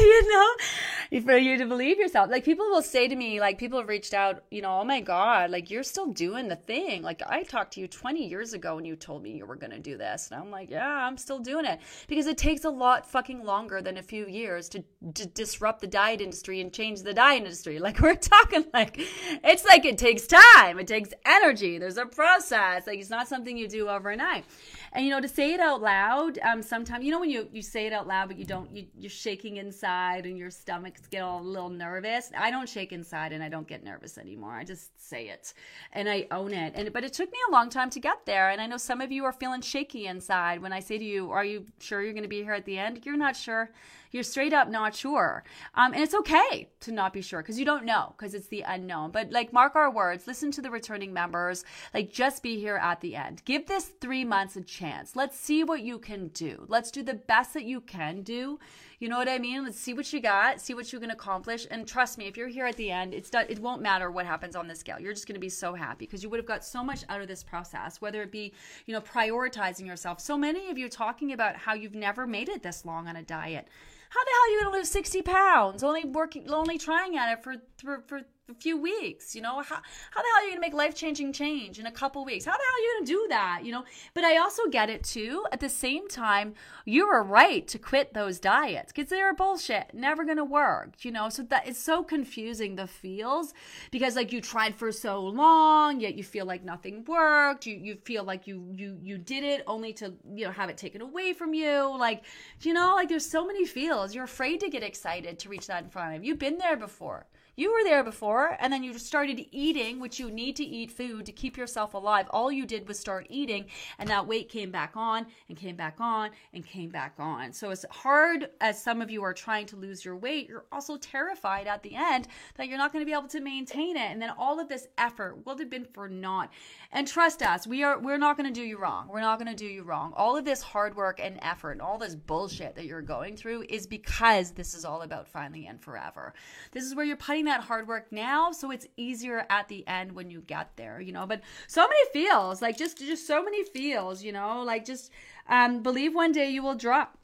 You 0.00 0.32
know? 0.32 1.20
For 1.22 1.36
you 1.36 1.58
to 1.58 1.66
believe 1.66 1.98
yourself. 1.98 2.30
Like 2.30 2.44
people 2.44 2.66
will 2.66 2.82
say 2.82 3.08
to 3.08 3.16
me 3.16 3.40
like 3.40 3.58
people 3.58 3.80
have 3.80 3.88
reached 3.88 4.14
out 4.14 4.44
you 4.50 4.62
know 4.62 4.80
oh 4.80 4.84
my 4.84 5.00
god 5.00 5.50
like 5.50 5.70
you're 5.70 5.82
still 5.82 6.12
doing 6.12 6.46
the 6.46 6.54
thing. 6.54 7.02
Like 7.02 7.20
i 7.26 7.42
talked 7.42 7.72
to 7.72 7.80
you 7.80 7.88
20 7.88 8.24
years 8.24 8.52
ago 8.52 8.78
and 8.78 8.86
you 8.86 8.94
told 8.94 9.24
me 9.24 9.32
you 9.32 9.44
were 9.44 9.56
going 9.56 9.72
to 9.72 9.80
do 9.80 9.96
this. 9.96 10.30
And 10.30 10.40
i'm 10.40 10.52
like 10.52 10.70
yeah 10.70 11.06
i'm 11.06 11.16
still 11.16 11.40
doing 11.40 11.64
it. 11.64 11.80
Because 12.06 12.26
it 12.26 12.38
takes 12.38 12.64
a 12.64 12.70
lot 12.70 13.10
fucking 13.10 13.44
longer 13.44 13.82
than 13.82 13.96
a 13.96 14.02
few 14.02 14.28
years 14.28 14.68
to, 14.68 14.84
to 15.14 15.26
disrupt 15.26 15.80
the 15.80 15.88
diet 15.88 16.20
industry 16.20 16.60
and 16.60 16.72
change 16.72 17.02
the 17.02 17.14
diet 17.14 17.42
industry. 17.42 17.80
Like 17.88 18.00
we're 18.00 18.14
talking 18.14 18.66
like 18.74 18.96
it's 18.98 19.64
like 19.64 19.84
it 19.84 19.98
takes 19.98 20.26
time. 20.26 20.78
It 20.78 20.86
takes 20.86 21.10
energy. 21.24 21.78
There's 21.78 21.96
a 21.96 22.04
process. 22.06 22.86
Like 22.86 22.98
it's 22.98 23.10
not 23.10 23.28
something 23.28 23.56
you 23.56 23.66
do 23.66 23.88
overnight 23.88 24.44
and 24.92 25.04
you 25.04 25.10
know 25.10 25.20
to 25.20 25.28
say 25.28 25.54
it 25.54 25.60
out 25.60 25.80
loud 25.80 26.38
um 26.40 26.62
sometimes 26.62 27.04
you 27.04 27.10
know 27.10 27.20
when 27.20 27.30
you 27.30 27.48
you 27.52 27.62
say 27.62 27.86
it 27.86 27.92
out 27.92 28.06
loud 28.06 28.28
but 28.28 28.38
you 28.38 28.44
don't 28.44 28.70
you, 28.74 28.86
you're 28.96 29.10
shaking 29.10 29.56
inside 29.56 30.26
and 30.26 30.38
your 30.38 30.50
stomachs 30.50 31.06
get 31.06 31.22
all 31.22 31.40
a 31.40 31.42
little 31.42 31.70
nervous? 31.70 32.30
I 32.36 32.50
don't 32.50 32.68
shake 32.68 32.92
inside 32.92 33.32
and 33.32 33.42
i 33.42 33.48
don't 33.48 33.66
get 33.66 33.84
nervous 33.84 34.18
anymore. 34.18 34.52
I 34.52 34.64
just 34.64 34.90
say 35.08 35.28
it 35.28 35.54
and 35.92 36.08
i 36.08 36.26
own 36.30 36.52
it. 36.52 36.74
And 36.76 36.92
but 36.92 37.04
it 37.04 37.12
took 37.12 37.30
me 37.30 37.38
a 37.48 37.52
long 37.52 37.70
time 37.70 37.90
to 37.90 38.00
get 38.00 38.24
there. 38.26 38.50
And 38.50 38.60
i 38.60 38.66
know 38.66 38.76
some 38.76 39.00
of 39.00 39.12
you 39.12 39.24
are 39.24 39.32
feeling 39.32 39.60
shaky 39.60 40.06
inside 40.06 40.60
when 40.62 40.72
i 40.72 40.80
say 40.80 40.98
to 40.98 41.04
you 41.04 41.30
are 41.30 41.44
you 41.44 41.66
sure 41.78 42.02
you're 42.02 42.12
going 42.12 42.22
to 42.22 42.28
be 42.28 42.42
here 42.42 42.54
at 42.54 42.64
the 42.64 42.78
end? 42.78 43.04
You're 43.04 43.16
not 43.16 43.36
sure. 43.36 43.70
You're 44.10 44.22
straight 44.22 44.52
up 44.52 44.68
not 44.68 44.94
sure. 44.94 45.44
Um, 45.74 45.92
and 45.92 46.02
it's 46.02 46.14
okay 46.14 46.68
to 46.80 46.92
not 46.92 47.12
be 47.12 47.20
sure 47.20 47.42
because 47.42 47.58
you 47.58 47.64
don't 47.64 47.84
know 47.84 48.14
because 48.16 48.34
it's 48.34 48.48
the 48.48 48.62
unknown. 48.62 49.10
But 49.10 49.30
like, 49.30 49.52
mark 49.52 49.76
our 49.76 49.90
words, 49.90 50.26
listen 50.26 50.50
to 50.52 50.62
the 50.62 50.70
returning 50.70 51.12
members, 51.12 51.64
like, 51.92 52.10
just 52.10 52.42
be 52.42 52.58
here 52.58 52.76
at 52.76 53.00
the 53.00 53.16
end. 53.16 53.42
Give 53.44 53.66
this 53.66 53.92
three 54.00 54.24
months 54.24 54.56
a 54.56 54.62
chance. 54.78 55.16
Let's 55.16 55.38
see 55.38 55.64
what 55.64 55.82
you 55.82 55.98
can 55.98 56.28
do. 56.28 56.64
Let's 56.68 56.90
do 56.90 57.02
the 57.02 57.14
best 57.14 57.54
that 57.54 57.64
you 57.64 57.80
can 57.80 58.22
do. 58.22 58.58
You 59.00 59.08
know 59.08 59.18
what 59.18 59.28
I 59.28 59.38
mean? 59.38 59.64
Let's 59.64 59.78
see 59.78 59.94
what 59.94 60.12
you 60.12 60.20
got, 60.20 60.60
see 60.60 60.74
what 60.74 60.92
you 60.92 61.00
can 61.00 61.10
accomplish. 61.10 61.66
And 61.70 61.86
trust 61.86 62.18
me, 62.18 62.26
if 62.26 62.36
you're 62.36 62.48
here 62.48 62.66
at 62.66 62.76
the 62.76 62.90
end, 62.90 63.14
it's 63.14 63.30
it 63.32 63.58
won't 63.58 63.82
matter 63.82 64.10
what 64.10 64.26
happens 64.26 64.56
on 64.56 64.68
the 64.68 64.74
scale. 64.74 64.98
You're 65.00 65.12
just 65.12 65.26
going 65.26 65.34
to 65.34 65.40
be 65.40 65.48
so 65.48 65.74
happy 65.74 66.06
because 66.06 66.22
you 66.22 66.30
would 66.30 66.38
have 66.38 66.46
got 66.46 66.64
so 66.64 66.82
much 66.84 67.04
out 67.08 67.20
of 67.20 67.28
this 67.28 67.42
process, 67.42 68.00
whether 68.00 68.22
it 68.22 68.32
be, 68.32 68.52
you 68.86 68.94
know, 68.94 69.00
prioritizing 69.00 69.86
yourself. 69.86 70.20
So 70.20 70.36
many 70.36 70.70
of 70.70 70.78
you 70.78 70.88
talking 70.88 71.32
about 71.32 71.56
how 71.56 71.74
you've 71.74 71.94
never 71.94 72.26
made 72.26 72.48
it 72.48 72.62
this 72.62 72.84
long 72.84 73.08
on 73.08 73.16
a 73.16 73.22
diet 73.22 73.68
how 74.10 74.24
the 74.24 74.30
hell 74.30 74.40
are 74.40 74.48
you 74.48 74.60
going 74.62 74.72
to 74.72 74.78
lose 74.78 74.88
60 74.88 75.20
pounds 75.20 75.82
only 75.82 76.02
working 76.04 76.50
only 76.50 76.78
trying 76.78 77.18
at 77.18 77.30
it 77.30 77.44
for 77.44 77.56
for, 77.76 78.02
for 78.06 78.22
a 78.50 78.54
few 78.54 78.80
weeks 78.80 79.34
you 79.34 79.42
know? 79.42 79.60
How, 79.60 79.76
how 79.76 80.22
the 80.22 80.28
hell 80.34 80.42
are 80.42 80.48
you 80.48 80.54
to 80.54 80.60
make 80.60 80.72
life-changing 80.72 81.32
change 81.32 81.78
in 81.78 81.86
a 81.86 81.92
couple 81.92 82.24
weeks? 82.24 82.46
How 82.46 82.52
the 82.52 82.62
hell 82.62 82.74
are 82.74 82.78
you 82.78 83.00
to 83.00 83.06
do 83.06 83.26
that 83.28 83.60
you 83.64 83.72
know? 83.72 83.84
But 84.14 84.24
i 84.24 84.38
also 84.38 84.62
get 84.70 84.88
it 84.88 85.04
too 85.04 85.44
at 85.52 85.60
the 85.60 85.68
same 85.68 86.08
time 86.08 86.54
you 86.84 87.06
are 87.06 87.22
right 87.22 87.66
to 87.68 87.78
quit 87.78 88.14
those 88.14 88.40
diets 88.40 88.92
because 88.92 89.10
they're 89.10 89.34
bullshit 89.34 89.90
never 89.92 90.24
to 90.24 90.44
work 90.44 90.94
you 91.04 91.10
know? 91.10 91.28
So 91.28 91.42
that 91.44 91.68
it's 91.68 91.78
so 91.78 92.02
confusing 92.02 92.76
the 92.76 92.86
feels 92.86 93.52
because 93.90 94.16
like 94.16 94.32
you 94.32 94.40
tried 94.40 94.74
for 94.74 94.92
so 94.92 95.20
long 95.20 96.00
yet 96.00 96.14
you 96.14 96.24
feel 96.24 96.46
like 96.46 96.64
nothing 96.64 97.04
worked 97.04 97.66
you 97.66 97.76
you 97.76 97.96
feel 98.04 98.24
like 98.24 98.46
you 98.46 98.72
you 98.74 98.98
you 99.02 99.18
did 99.18 99.44
it 99.44 99.62
only 99.66 99.92
to 99.94 100.14
you 100.34 100.46
know 100.46 100.52
have 100.52 100.70
it 100.70 100.78
taken 100.78 101.02
away 101.02 101.32
from 101.34 101.52
you 101.52 101.96
like 101.98 102.24
you 102.62 102.72
know? 102.72 102.94
Like 102.94 103.08
there's 103.08 103.28
so 103.28 103.46
many 103.46 103.66
feels 103.66 104.14
you're 104.14 104.24
afraid 104.24 104.60
to 104.60 104.70
get 104.70 104.82
excited 104.82 105.38
to 105.40 105.48
reach 105.48 105.66
that 105.66 105.84
in 105.84 105.90
front 105.90 106.16
of 106.16 106.22
you. 106.22 106.28
You've 106.28 106.38
been 106.38 106.58
there 106.58 106.76
before 106.76 107.26
you 107.58 107.72
were 107.72 107.82
there 107.82 108.04
before, 108.04 108.56
and 108.60 108.72
then 108.72 108.84
you 108.84 108.96
started 108.98 109.44
eating, 109.50 109.98
which 109.98 110.20
you 110.20 110.30
need 110.30 110.54
to 110.56 110.64
eat 110.64 110.92
food 110.92 111.26
to 111.26 111.32
keep 111.32 111.56
yourself 111.56 111.92
alive. 111.92 112.26
All 112.30 112.52
you 112.52 112.64
did 112.64 112.86
was 112.86 113.00
start 113.00 113.26
eating, 113.28 113.66
and 113.98 114.08
that 114.08 114.28
weight 114.28 114.48
came 114.48 114.70
back 114.70 114.92
on, 114.94 115.26
and 115.48 115.58
came 115.58 115.74
back 115.74 115.96
on, 115.98 116.30
and 116.54 116.64
came 116.64 116.90
back 116.90 117.14
on. 117.18 117.52
So, 117.52 117.70
as 117.70 117.84
hard 117.90 118.50
as 118.60 118.80
some 118.80 119.02
of 119.02 119.10
you 119.10 119.24
are 119.24 119.34
trying 119.34 119.66
to 119.66 119.76
lose 119.76 120.04
your 120.04 120.16
weight, 120.16 120.48
you're 120.48 120.66
also 120.70 120.96
terrified 120.98 121.66
at 121.66 121.82
the 121.82 121.96
end 121.96 122.28
that 122.54 122.68
you're 122.68 122.78
not 122.78 122.92
going 122.92 123.02
to 123.02 123.06
be 123.06 123.12
able 123.12 123.26
to 123.26 123.40
maintain 123.40 123.96
it. 123.96 124.12
And 124.12 124.22
then 124.22 124.30
all 124.38 124.60
of 124.60 124.68
this 124.68 124.86
effort 124.96 125.44
will 125.44 125.58
have 125.58 125.68
been 125.68 125.84
for 125.84 126.08
naught. 126.08 126.50
And 126.92 127.08
trust 127.08 127.42
us, 127.42 127.66
we 127.66 127.82
are 127.82 127.98
we're 127.98 128.18
not 128.18 128.36
going 128.36 128.46
to 128.46 128.54
do 128.54 128.64
you 128.64 128.78
wrong. 128.78 129.08
We're 129.08 129.20
not 129.20 129.40
going 129.40 129.50
to 129.50 129.56
do 129.56 129.66
you 129.66 129.82
wrong. 129.82 130.12
All 130.16 130.36
of 130.36 130.44
this 130.44 130.62
hard 130.62 130.94
work 130.94 131.18
and 131.20 131.40
effort 131.42 131.72
and 131.72 131.82
all 131.82 131.98
this 131.98 132.14
bullshit 132.14 132.76
that 132.76 132.84
you're 132.84 133.02
going 133.02 133.36
through 133.36 133.64
is 133.68 133.88
because 133.88 134.52
this 134.52 134.74
is 134.74 134.84
all 134.84 135.02
about 135.02 135.26
finally 135.26 135.66
and 135.66 135.80
forever. 135.80 136.34
This 136.70 136.84
is 136.84 136.94
where 136.94 137.04
you're 137.04 137.16
putting 137.16 137.47
that 137.48 137.62
hard 137.62 137.88
work 137.88 138.12
now 138.12 138.52
so 138.52 138.70
it's 138.70 138.86
easier 138.96 139.46
at 139.50 139.68
the 139.68 139.86
end 139.88 140.12
when 140.12 140.30
you 140.30 140.40
get 140.42 140.70
there 140.76 141.00
you 141.00 141.12
know? 141.12 141.26
But 141.26 141.42
so 141.66 141.82
many 141.82 142.00
feels 142.12 142.62
like 142.62 142.76
just 142.78 142.98
just 142.98 143.26
so 143.26 143.42
many 143.42 143.64
feels 143.64 144.22
you 144.22 144.32
know? 144.32 144.62
Like 144.62 144.84
just 144.84 145.10
um 145.48 145.82
believe 145.82 146.14
one 146.14 146.32
day 146.32 146.48
you 146.48 146.62
will 146.62 146.74
drop 146.74 147.17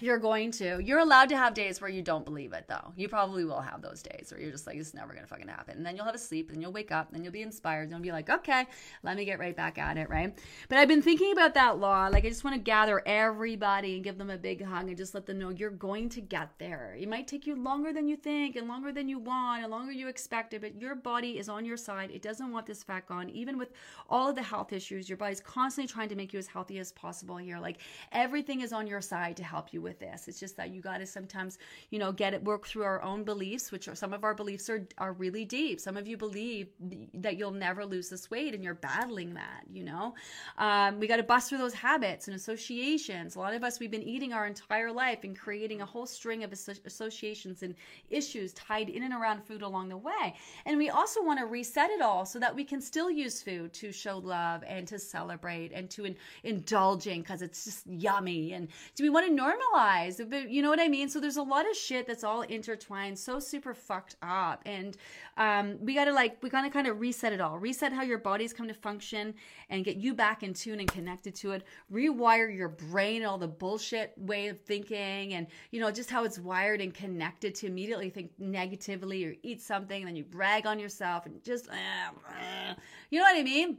you're 0.00 0.18
going 0.18 0.50
to. 0.50 0.80
You're 0.82 0.98
allowed 0.98 1.28
to 1.28 1.36
have 1.36 1.54
days 1.54 1.80
where 1.80 1.88
you 1.88 2.02
don't 2.02 2.24
believe 2.24 2.52
it, 2.52 2.64
though. 2.68 2.92
You 2.96 3.08
probably 3.08 3.44
will 3.44 3.60
have 3.60 3.80
those 3.80 4.02
days 4.02 4.28
where 4.30 4.40
you're 4.40 4.50
just 4.50 4.66
like, 4.66 4.76
it's 4.76 4.92
never 4.92 5.12
going 5.12 5.22
to 5.22 5.28
fucking 5.28 5.46
happen. 5.46 5.76
And 5.76 5.86
then 5.86 5.94
you'll 5.94 6.04
have 6.04 6.16
a 6.16 6.18
sleep, 6.18 6.50
and 6.50 6.60
you'll 6.60 6.72
wake 6.72 6.90
up, 6.90 7.12
and 7.12 7.22
you'll 7.22 7.32
be 7.32 7.42
inspired, 7.42 7.82
and 7.82 7.92
you'll 7.92 8.00
be 8.00 8.10
like, 8.10 8.28
okay, 8.28 8.66
let 9.04 9.16
me 9.16 9.24
get 9.24 9.38
right 9.38 9.56
back 9.56 9.78
at 9.78 9.96
it, 9.96 10.10
right? 10.10 10.36
But 10.68 10.78
I've 10.78 10.88
been 10.88 11.00
thinking 11.00 11.30
about 11.30 11.54
that 11.54 11.78
law. 11.78 12.08
Like, 12.08 12.24
I 12.24 12.28
just 12.28 12.42
want 12.42 12.56
to 12.56 12.60
gather 12.60 13.02
everybody 13.06 13.94
and 13.94 14.02
give 14.02 14.18
them 14.18 14.30
a 14.30 14.36
big 14.36 14.64
hug 14.64 14.88
and 14.88 14.96
just 14.96 15.14
let 15.14 15.26
them 15.26 15.38
know 15.38 15.50
you're 15.50 15.70
going 15.70 16.08
to 16.08 16.20
get 16.20 16.50
there. 16.58 16.96
It 16.98 17.08
might 17.08 17.28
take 17.28 17.46
you 17.46 17.54
longer 17.54 17.92
than 17.92 18.08
you 18.08 18.16
think, 18.16 18.56
and 18.56 18.66
longer 18.66 18.90
than 18.90 19.08
you 19.08 19.20
want, 19.20 19.62
and 19.62 19.70
longer 19.70 19.92
you 19.92 20.08
expected, 20.08 20.60
but 20.60 20.80
your 20.80 20.96
body 20.96 21.38
is 21.38 21.48
on 21.48 21.64
your 21.64 21.76
side. 21.76 22.10
It 22.10 22.22
doesn't 22.22 22.50
want 22.50 22.66
this 22.66 22.82
fat 22.82 23.06
gone. 23.06 23.30
Even 23.30 23.58
with 23.58 23.70
all 24.10 24.28
of 24.28 24.34
the 24.34 24.42
health 24.42 24.72
issues, 24.72 25.08
your 25.08 25.18
body's 25.18 25.40
constantly 25.40 25.86
trying 25.86 26.08
to 26.08 26.16
make 26.16 26.32
you 26.32 26.40
as 26.40 26.48
healthy 26.48 26.80
as 26.80 26.90
possible 26.90 27.36
here. 27.36 27.60
Like, 27.60 27.78
everything 28.10 28.60
is 28.62 28.72
on 28.72 28.88
your 28.88 29.00
side 29.00 29.36
to 29.36 29.44
help 29.44 29.72
you 29.72 29.83
with 29.84 30.00
this. 30.00 30.26
It's 30.26 30.40
just 30.40 30.56
that 30.56 30.70
you 30.70 30.80
got 30.80 30.98
to 30.98 31.06
sometimes, 31.06 31.58
you 31.90 32.00
know, 32.00 32.10
get 32.10 32.34
it 32.34 32.42
work 32.42 32.66
through 32.66 32.82
our 32.82 33.00
own 33.02 33.22
beliefs, 33.22 33.70
which 33.70 33.86
are 33.86 33.94
some 33.94 34.12
of 34.12 34.24
our 34.24 34.34
beliefs 34.34 34.68
are 34.68 34.88
are 34.98 35.12
really 35.12 35.44
deep. 35.44 35.78
Some 35.78 35.96
of 35.96 36.08
you 36.08 36.16
believe 36.16 36.68
that 37.14 37.36
you'll 37.36 37.52
never 37.52 37.86
lose 37.86 38.08
this 38.08 38.30
weight, 38.30 38.54
and 38.54 38.64
you're 38.64 38.74
battling 38.74 39.34
that. 39.34 39.62
You 39.72 39.84
know, 39.84 40.14
um, 40.58 40.98
we 40.98 41.06
got 41.06 41.16
to 41.18 41.22
bust 41.22 41.48
through 41.48 41.58
those 41.58 41.74
habits 41.74 42.26
and 42.26 42.34
associations. 42.34 43.36
A 43.36 43.38
lot 43.38 43.54
of 43.54 43.62
us 43.62 43.78
we've 43.78 43.90
been 43.90 44.02
eating 44.02 44.32
our 44.32 44.46
entire 44.46 44.90
life 44.90 45.20
and 45.22 45.38
creating 45.38 45.82
a 45.82 45.86
whole 45.86 46.06
string 46.06 46.42
of 46.42 46.52
associations 46.52 47.62
and 47.62 47.74
issues 48.10 48.52
tied 48.54 48.88
in 48.88 49.04
and 49.04 49.14
around 49.14 49.44
food 49.44 49.62
along 49.62 49.88
the 49.88 49.96
way. 49.96 50.34
And 50.66 50.78
we 50.78 50.90
also 50.90 51.22
want 51.22 51.38
to 51.38 51.46
reset 51.46 51.90
it 51.90 52.00
all 52.00 52.24
so 52.26 52.40
that 52.40 52.54
we 52.54 52.64
can 52.64 52.80
still 52.80 53.10
use 53.10 53.42
food 53.42 53.72
to 53.74 53.92
show 53.92 54.18
love 54.18 54.64
and 54.66 54.88
to 54.88 54.98
celebrate 54.98 55.72
and 55.72 55.88
to 55.90 56.04
indulge 56.04 56.16
in, 56.44 56.54
indulging 56.74 57.20
because 57.22 57.42
it's 57.42 57.64
just 57.64 57.86
yummy. 57.86 58.52
And 58.52 58.68
do 58.94 59.02
we 59.02 59.10
want 59.10 59.26
to 59.26 59.32
normalize 59.32 59.73
but 60.28 60.50
you 60.50 60.62
know 60.62 60.70
what 60.70 60.80
I 60.80 60.88
mean? 60.88 61.08
So 61.08 61.20
there's 61.20 61.36
a 61.36 61.42
lot 61.42 61.68
of 61.68 61.76
shit 61.76 62.06
that's 62.06 62.24
all 62.24 62.42
intertwined, 62.42 63.18
so 63.18 63.40
super 63.40 63.74
fucked 63.74 64.16
up. 64.22 64.62
And 64.64 64.96
um, 65.36 65.76
we 65.80 65.94
gotta 65.94 66.12
like, 66.12 66.42
we 66.42 66.50
gotta 66.50 66.70
kind 66.70 66.86
of 66.86 67.00
reset 67.00 67.32
it 67.32 67.40
all. 67.40 67.58
Reset 67.58 67.92
how 67.92 68.02
your 68.02 68.18
body's 68.18 68.52
come 68.52 68.68
to 68.68 68.74
function 68.74 69.34
and 69.68 69.84
get 69.84 69.96
you 69.96 70.14
back 70.14 70.42
in 70.42 70.54
tune 70.54 70.80
and 70.80 70.90
connected 70.90 71.34
to 71.36 71.52
it. 71.52 71.64
Rewire 71.92 72.54
your 72.54 72.68
brain 72.68 73.24
all 73.24 73.38
the 73.38 73.48
bullshit 73.48 74.12
way 74.16 74.48
of 74.48 74.60
thinking 74.60 75.34
and, 75.34 75.46
you 75.70 75.80
know, 75.80 75.90
just 75.90 76.10
how 76.10 76.24
it's 76.24 76.38
wired 76.38 76.80
and 76.80 76.94
connected 76.94 77.54
to 77.56 77.66
immediately 77.66 78.10
think 78.10 78.30
negatively 78.38 79.24
or 79.24 79.34
eat 79.42 79.60
something 79.60 80.00
and 80.00 80.08
then 80.08 80.16
you 80.16 80.24
brag 80.24 80.66
on 80.66 80.78
yourself 80.78 81.26
and 81.26 81.42
just, 81.42 81.68
uh, 81.68 81.72
uh, 82.28 82.74
you 83.10 83.18
know 83.18 83.24
what 83.24 83.36
I 83.36 83.42
mean? 83.42 83.78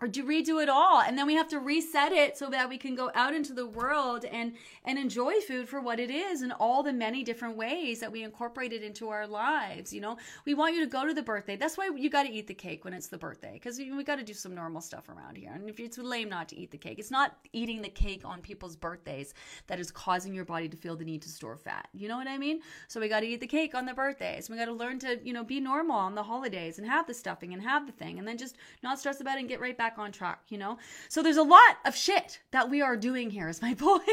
Or 0.00 0.08
do 0.08 0.24
we 0.24 0.42
redo 0.42 0.62
it 0.62 0.68
all 0.68 1.00
and 1.00 1.18
then 1.18 1.26
we 1.26 1.34
have 1.34 1.48
to 1.48 1.58
reset 1.58 2.12
it 2.12 2.36
so 2.36 2.48
that 2.48 2.68
we 2.68 2.78
can 2.78 2.94
go 2.94 3.10
out 3.14 3.34
into 3.34 3.52
the 3.52 3.66
world 3.66 4.24
and 4.24 4.52
and 4.84 4.98
enjoy 4.98 5.34
food 5.40 5.68
for 5.68 5.80
what 5.80 6.00
it 6.00 6.10
is 6.10 6.42
and 6.42 6.52
all 6.58 6.82
the 6.82 6.92
many 6.92 7.22
different 7.22 7.56
ways 7.56 8.00
that 8.00 8.10
we 8.10 8.22
incorporate 8.22 8.72
it 8.72 8.82
into 8.82 9.08
our 9.08 9.26
lives 9.26 9.92
you 9.92 10.00
know? 10.00 10.16
We 10.44 10.54
want 10.54 10.74
you 10.74 10.80
to 10.80 10.86
go 10.86 11.06
to 11.06 11.14
the 11.14 11.22
birthday. 11.22 11.56
That's 11.56 11.76
why 11.76 11.90
you 11.94 12.10
got 12.10 12.24
to 12.24 12.32
eat 12.32 12.46
the 12.46 12.54
cake 12.54 12.84
when 12.84 12.94
it's 12.94 13.08
the 13.08 13.18
birthday 13.18 13.52
because 13.54 13.78
we, 13.78 13.92
we 13.92 14.04
got 14.04 14.16
to 14.16 14.24
do 14.24 14.34
some 14.34 14.54
normal 14.54 14.80
stuff 14.80 15.08
around 15.08 15.36
here 15.36 15.50
and 15.52 15.68
if 15.68 15.78
it's 15.78 15.98
lame 15.98 16.28
not 16.28 16.48
to 16.50 16.56
eat 16.56 16.70
the 16.70 16.78
cake. 16.78 16.98
It's 16.98 17.10
not 17.10 17.36
eating 17.52 17.82
the 17.82 17.88
cake 17.88 18.22
on 18.24 18.40
people's 18.40 18.76
birthdays 18.76 19.34
that 19.66 19.78
is 19.78 19.90
causing 19.90 20.34
your 20.34 20.44
body 20.44 20.68
to 20.68 20.76
feel 20.76 20.96
the 20.96 21.04
need 21.04 21.22
to 21.22 21.28
store 21.28 21.56
fat 21.56 21.88
you 21.92 22.08
know 22.08 22.16
what 22.16 22.28
i 22.28 22.38
mean? 22.38 22.60
So 22.88 23.00
we 23.00 23.08
got 23.08 23.20
to 23.20 23.26
eat 23.26 23.40
the 23.40 23.46
cake 23.46 23.74
on 23.74 23.84
the 23.84 23.94
birthdays. 23.94 24.48
We 24.48 24.56
got 24.56 24.66
to 24.66 24.72
learn 24.72 24.98
to 25.00 25.18
you 25.22 25.32
know 25.32 25.44
be 25.44 25.60
normal 25.60 25.96
on 25.96 26.14
the 26.14 26.22
holidays 26.22 26.78
and 26.78 26.86
have 26.86 27.06
the 27.06 27.14
stuffing 27.14 27.52
and 27.52 27.62
have 27.62 27.86
the 27.86 27.92
thing 27.92 28.18
and 28.18 28.26
then 28.26 28.38
just 28.38 28.56
not 28.82 28.98
stress 28.98 29.20
about 29.20 29.36
it 29.36 29.40
and 29.40 29.48
get 29.48 29.60
right 29.60 29.76
back 29.76 29.89
back 29.90 29.98
on 29.98 30.12
track, 30.12 30.40
you 30.48 30.58
know? 30.58 30.78
So 31.08 31.22
there's 31.22 31.36
a 31.36 31.42
lot 31.42 31.78
of 31.84 31.96
shit 31.96 32.40
that 32.52 32.70
we 32.70 32.82
are 32.82 32.96
doing 32.96 33.30
here, 33.30 33.48
is 33.48 33.62
my 33.62 33.74
point. 33.78 34.04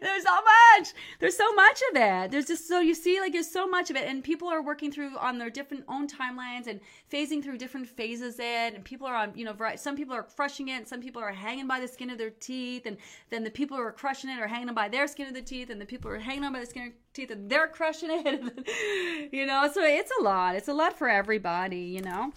there's 0.00 0.22
so 0.22 0.34
much. 0.34 0.88
There's 1.18 1.36
so 1.36 1.52
much 1.54 1.80
of 1.90 1.96
it. 1.96 2.30
There's 2.30 2.46
just 2.46 2.68
so 2.68 2.80
you 2.80 2.94
see 2.94 3.20
like 3.20 3.32
there's 3.32 3.50
so 3.50 3.66
much 3.66 3.90
of 3.90 3.96
it 3.96 4.06
and 4.08 4.22
people 4.22 4.48
are 4.48 4.62
working 4.62 4.92
through 4.92 5.16
on 5.18 5.38
their 5.38 5.50
different 5.50 5.84
own 5.88 6.08
timelines 6.08 6.66
and 6.68 6.80
phasing 7.12 7.42
through 7.42 7.58
different 7.58 7.88
phases 7.88 8.38
it 8.38 8.74
and 8.74 8.84
people 8.84 9.06
are 9.08 9.16
on 9.16 9.32
you 9.34 9.44
know 9.44 9.54
some 9.74 9.96
people 9.96 10.14
are 10.14 10.22
crushing 10.22 10.68
it 10.68 10.88
some 10.88 11.00
people 11.00 11.20
are 11.20 11.32
hanging 11.32 11.66
by 11.66 11.80
the 11.80 11.88
skin 11.88 12.10
of 12.10 12.18
their 12.18 12.30
teeth 12.30 12.86
and 12.86 12.96
then 13.30 13.42
the 13.42 13.50
people 13.50 13.76
who 13.76 13.82
are 13.82 13.92
crushing 13.92 14.30
it 14.30 14.38
are 14.38 14.46
hanging 14.46 14.72
by 14.72 14.88
their 14.88 15.08
skin 15.08 15.26
of 15.26 15.34
the 15.34 15.42
teeth 15.42 15.68
and 15.68 15.80
the 15.80 15.86
people 15.86 16.08
who 16.08 16.16
are 16.16 16.20
hanging 16.20 16.44
on 16.44 16.52
by 16.52 16.60
the 16.60 16.66
skin 16.66 16.84
of 16.84 16.88
their 16.90 16.98
teeth 17.12 17.30
and 17.32 17.50
they're 17.50 17.66
crushing 17.78 18.10
it. 18.12 19.30
You 19.32 19.46
know 19.46 19.68
so 19.72 19.82
it's 19.82 20.12
a 20.20 20.22
lot. 20.22 20.54
It's 20.54 20.68
a 20.68 20.74
lot 20.74 20.96
for 20.96 21.08
everybody 21.08 21.80
you 21.80 22.02
know 22.02 22.32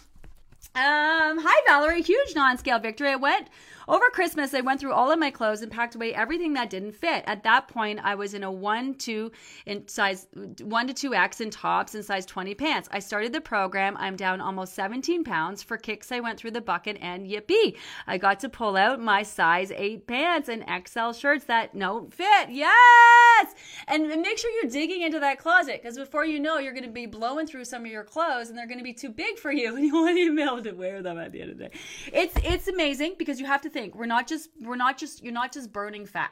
um, 0.76 1.38
hi 1.40 1.62
Valerie, 1.68 2.02
huge 2.02 2.34
non-scale 2.34 2.80
victory. 2.80 3.10
I 3.10 3.16
went 3.16 3.48
over 3.88 4.06
Christmas, 4.12 4.54
I 4.54 4.62
went 4.62 4.80
through 4.80 4.94
all 4.94 5.12
of 5.12 5.20
my 5.20 5.30
clothes 5.30 5.62
and 5.62 5.72
packed 5.72 5.94
away 5.94 6.14
everything 6.14 6.54
that 6.54 6.70
didn't 6.70 6.94
fit. 6.94 7.24
At 7.28 7.44
that 7.44 7.68
point, 7.68 8.00
I 8.04 8.16
was 8.16 8.34
in 8.34 8.44
a 8.44 8.52
one, 8.52 8.96
two 8.96 9.32
in 9.66 9.88
size 9.88 10.28
one 10.62 10.88
to 10.88 10.94
two 10.94 11.14
X 11.14 11.42
in 11.42 11.50
tops 11.50 11.94
and 11.94 12.04
size 12.04 12.26
20 12.26 12.56
pants. 12.56 12.90
I 12.92 13.00
started 13.00 13.34
the 13.34 13.42
program. 13.42 13.96
I'm 14.00 14.16
down 14.16 14.42
almost 14.42 14.74
17 14.74 15.24
pounds. 15.24 15.62
For 15.62 15.78
kicks, 15.78 16.12
I 16.12 16.22
went 16.22 16.40
through 16.40 16.52
the 16.52 16.62
bucket 16.62 16.98
and 17.02 17.28
yippee. 17.28 17.76
I 18.08 18.18
got 18.18 18.40
to 18.40 18.50
pull 18.50 18.78
out 18.78 19.00
my 19.00 19.22
size 19.24 19.72
eight 19.76 20.08
pants 20.08 20.50
and 20.50 20.66
XL 20.88 21.12
shirts 21.12 21.46
that 21.46 21.78
don't 21.78 22.14
fit. 22.14 22.50
Yes! 22.50 23.54
And 23.88 24.08
make 24.22 24.38
sure 24.38 24.52
you're 24.62 24.72
digging 24.72 25.02
into 25.02 25.20
that 25.20 25.40
closet 25.40 25.82
because 25.82 25.98
before 25.98 26.26
you 26.26 26.40
know, 26.40 26.58
you're 26.58 26.74
going 26.74 26.86
to 26.86 26.90
be 26.90 27.06
blowing 27.06 27.48
through 27.48 27.66
some 27.66 27.86
of 27.86 27.92
your 27.92 28.04
clothes 28.04 28.50
and 28.50 28.58
they're 28.58 28.68
going 28.68 28.80
to 28.80 28.84
be 28.84 28.94
too 28.94 29.10
big 29.10 29.38
for 29.38 29.52
you 29.52 29.76
and 29.76 29.86
you 29.86 29.94
want 29.94 30.10
to 30.10 30.16
be 30.16 30.30
to 30.69 30.71
wear 30.71 31.02
them 31.02 31.17
at 31.17 31.32
the 31.32 31.41
end 31.41 31.52
of 31.52 31.58
the 31.58 31.65
day. 31.65 31.71
It's, 32.12 32.34
it's 32.43 32.67
amazing 32.67 33.15
because 33.17 33.39
you 33.39 33.45
have 33.45 33.62
to 33.62 33.69
think 33.69 33.95
we're 33.95 34.06
not 34.06 34.28
just 34.28 34.49
we're 34.62 34.76
not 34.76 34.97
just 34.97 35.23
you're 35.23 35.34
not 35.34 35.52
just 35.52 35.71
burning 35.71 36.06
fat 36.06 36.32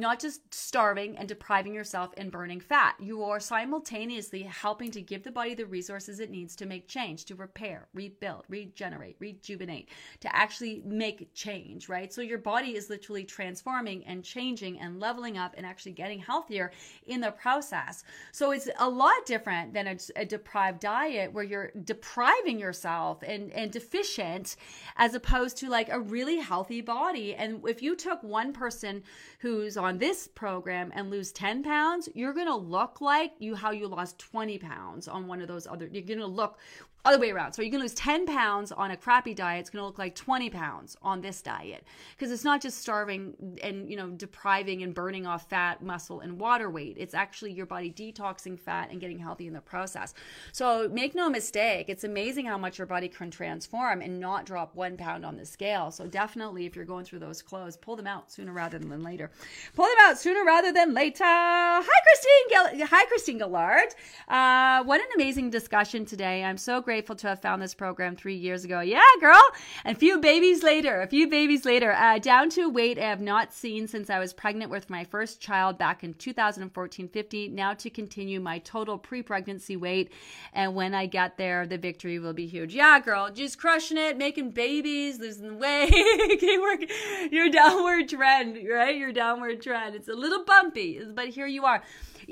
not 0.00 0.18
just 0.18 0.52
starving 0.52 1.16
and 1.18 1.28
depriving 1.28 1.74
yourself 1.74 2.12
and 2.16 2.32
burning 2.32 2.60
fat. 2.60 2.96
You 2.98 3.22
are 3.22 3.38
simultaneously 3.38 4.42
helping 4.42 4.90
to 4.92 5.02
give 5.02 5.22
the 5.22 5.30
body 5.30 5.54
the 5.54 5.66
resources 5.66 6.18
it 6.18 6.30
needs 6.30 6.56
to 6.56 6.66
make 6.66 6.88
change, 6.88 7.26
to 7.26 7.34
repair, 7.34 7.88
rebuild, 7.92 8.44
regenerate, 8.48 9.16
rejuvenate, 9.18 9.90
to 10.20 10.34
actually 10.34 10.82
make 10.84 11.32
change, 11.34 11.88
right? 11.88 12.12
So 12.12 12.22
your 12.22 12.38
body 12.38 12.76
is 12.76 12.88
literally 12.90 13.24
transforming 13.24 14.04
and 14.06 14.24
changing 14.24 14.80
and 14.80 14.98
leveling 14.98 15.36
up 15.36 15.54
and 15.56 15.66
actually 15.66 15.92
getting 15.92 16.18
healthier 16.18 16.72
in 17.06 17.20
the 17.20 17.30
process. 17.32 18.02
So 18.32 18.52
it's 18.52 18.68
a 18.78 18.88
lot 18.88 19.26
different 19.26 19.74
than 19.74 19.86
a, 19.86 19.96
a 20.16 20.24
deprived 20.24 20.80
diet 20.80 21.32
where 21.32 21.44
you're 21.44 21.72
depriving 21.84 22.58
yourself 22.58 23.22
and, 23.22 23.52
and 23.52 23.70
deficient 23.70 24.56
as 24.96 25.14
opposed 25.14 25.58
to 25.58 25.68
like 25.68 25.90
a 25.90 26.00
really 26.00 26.38
healthy 26.38 26.80
body. 26.80 27.34
And 27.34 27.62
if 27.68 27.82
you 27.82 27.94
took 27.96 28.22
one 28.22 28.52
person 28.52 29.02
who's 29.40 29.76
on 29.76 29.89
this 29.92 30.28
program 30.28 30.90
and 30.94 31.10
lose 31.10 31.32
10 31.32 31.62
pounds, 31.62 32.08
you're 32.14 32.32
going 32.32 32.46
to 32.46 32.56
look 32.56 33.00
like 33.00 33.32
you 33.38 33.54
how 33.54 33.70
you 33.70 33.88
lost 33.88 34.18
20 34.18 34.58
pounds 34.58 35.08
on 35.08 35.26
one 35.26 35.40
of 35.40 35.48
those 35.48 35.66
other 35.66 35.88
you're 35.90 36.02
going 36.02 36.18
to 36.18 36.26
look 36.26 36.58
other 37.04 37.18
way 37.18 37.30
around. 37.30 37.52
So 37.52 37.62
you 37.62 37.70
can 37.70 37.80
lose 37.80 37.94
10 37.94 38.26
pounds 38.26 38.72
on 38.72 38.90
a 38.90 38.96
crappy 38.96 39.34
diet. 39.34 39.60
It's 39.60 39.70
going 39.70 39.80
to 39.80 39.86
look 39.86 39.98
like 39.98 40.14
20 40.14 40.50
pounds 40.50 40.96
on 41.02 41.20
this 41.20 41.40
diet 41.40 41.84
because 42.16 42.30
it's 42.30 42.44
not 42.44 42.60
just 42.60 42.78
starving 42.78 43.58
and, 43.62 43.90
you 43.90 43.96
know, 43.96 44.10
depriving 44.10 44.82
and 44.82 44.94
burning 44.94 45.26
off 45.26 45.48
fat, 45.48 45.82
muscle, 45.82 46.20
and 46.20 46.38
water 46.38 46.68
weight. 46.68 46.96
It's 46.98 47.14
actually 47.14 47.52
your 47.52 47.66
body 47.66 47.90
detoxing 47.90 48.58
fat 48.58 48.90
and 48.90 49.00
getting 49.00 49.18
healthy 49.18 49.46
in 49.46 49.54
the 49.54 49.60
process. 49.60 50.12
So 50.52 50.88
make 50.92 51.14
no 51.14 51.30
mistake, 51.30 51.88
it's 51.88 52.04
amazing 52.04 52.46
how 52.46 52.58
much 52.58 52.78
your 52.78 52.86
body 52.86 53.08
can 53.08 53.30
transform 53.30 54.02
and 54.02 54.20
not 54.20 54.44
drop 54.44 54.74
one 54.74 54.96
pound 54.96 55.24
on 55.24 55.36
the 55.36 55.46
scale. 55.46 55.90
So 55.90 56.06
definitely, 56.06 56.66
if 56.66 56.76
you're 56.76 56.84
going 56.84 57.04
through 57.04 57.20
those 57.20 57.40
clothes, 57.40 57.76
pull 57.76 57.96
them 57.96 58.06
out 58.06 58.30
sooner 58.30 58.52
rather 58.52 58.78
than 58.78 59.02
later. 59.02 59.30
Pull 59.74 59.86
them 59.86 59.96
out 60.02 60.18
sooner 60.18 60.44
rather 60.44 60.72
than 60.72 60.92
later. 60.92 61.24
Hi, 61.24 61.82
Christine. 61.82 62.86
Hi, 62.86 63.04
Christine 63.06 63.38
Gillard. 63.38 63.94
Uh, 64.28 64.84
what 64.84 65.00
an 65.00 65.06
amazing 65.14 65.48
discussion 65.50 66.04
today. 66.04 66.44
I'm 66.44 66.58
so 66.58 66.80
grateful 66.80 66.89
to 66.90 67.28
have 67.28 67.40
found 67.40 67.62
this 67.62 67.74
program 67.74 68.16
three 68.16 68.34
years 68.34 68.64
ago. 68.64 68.80
Yeah, 68.80 69.00
girl. 69.20 69.40
A 69.84 69.94
few 69.94 70.18
babies 70.18 70.62
later, 70.62 71.00
a 71.00 71.06
few 71.06 71.28
babies 71.28 71.64
later, 71.64 71.92
uh, 71.92 72.18
down 72.18 72.50
to 72.50 72.62
a 72.62 72.68
weight 72.68 72.98
I 72.98 73.02
have 73.02 73.20
not 73.20 73.52
seen 73.52 73.86
since 73.86 74.10
I 74.10 74.18
was 74.18 74.32
pregnant 74.32 74.70
with 74.70 74.90
my 74.90 75.04
first 75.04 75.40
child 75.40 75.78
back 75.78 76.02
in 76.02 76.14
2014 76.14 77.08
50. 77.08 77.48
Now 77.48 77.74
to 77.74 77.90
continue 77.90 78.40
my 78.40 78.58
total 78.58 78.98
pre 78.98 79.22
pregnancy 79.22 79.76
weight. 79.76 80.12
And 80.52 80.74
when 80.74 80.92
I 80.94 81.06
get 81.06 81.36
there, 81.36 81.66
the 81.66 81.78
victory 81.78 82.18
will 82.18 82.32
be 82.32 82.46
huge. 82.46 82.74
Yeah, 82.74 82.98
girl. 82.98 83.30
Just 83.30 83.58
crushing 83.58 83.96
it, 83.96 84.18
making 84.18 84.50
babies, 84.50 85.20
losing 85.20 85.58
weight. 85.58 85.92
Working 86.60 86.88
your 87.30 87.48
downward 87.50 88.08
trend, 88.08 88.58
right? 88.68 88.96
Your 88.96 89.12
downward 89.12 89.62
trend. 89.62 89.94
It's 89.94 90.08
a 90.08 90.14
little 90.14 90.44
bumpy, 90.44 91.00
but 91.14 91.28
here 91.28 91.46
you 91.46 91.64
are 91.64 91.82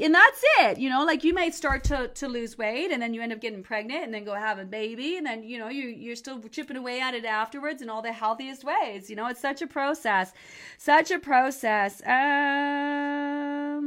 and 0.01 0.15
that's 0.15 0.43
it 0.61 0.79
you 0.79 0.89
know 0.89 1.05
like 1.05 1.25
you 1.25 1.35
might 1.35 1.55
start 1.55 1.85
to 1.85 2.09
to 2.09 2.29
lose 2.29 2.57
weight 2.57 2.91
and 2.91 3.01
then 3.01 3.15
you 3.15 3.23
end 3.23 3.33
up 3.33 3.41
getting 3.41 3.63
pregnant 3.63 4.05
and 4.05 4.15
then 4.15 4.25
go 4.25 4.35
have 4.49 4.59
a 4.59 4.65
baby 4.65 5.17
and 5.17 5.27
then 5.27 5.43
you 5.43 5.59
know 5.59 5.69
you 5.69 5.89
you're 5.89 6.17
still 6.17 6.41
chipping 6.51 6.77
away 6.77 7.01
at 7.01 7.15
it 7.15 7.25
afterwards 7.25 7.83
in 7.83 7.91
all 7.91 8.03
the 8.03 8.13
healthiest 8.13 8.65
ways 8.65 9.11
you 9.11 9.17
know 9.17 9.27
it's 9.27 9.41
such 9.41 9.61
a 9.63 9.67
process 9.67 10.33
such 10.79 11.11
a 11.11 11.19
process 11.19 12.01
um 12.07 13.79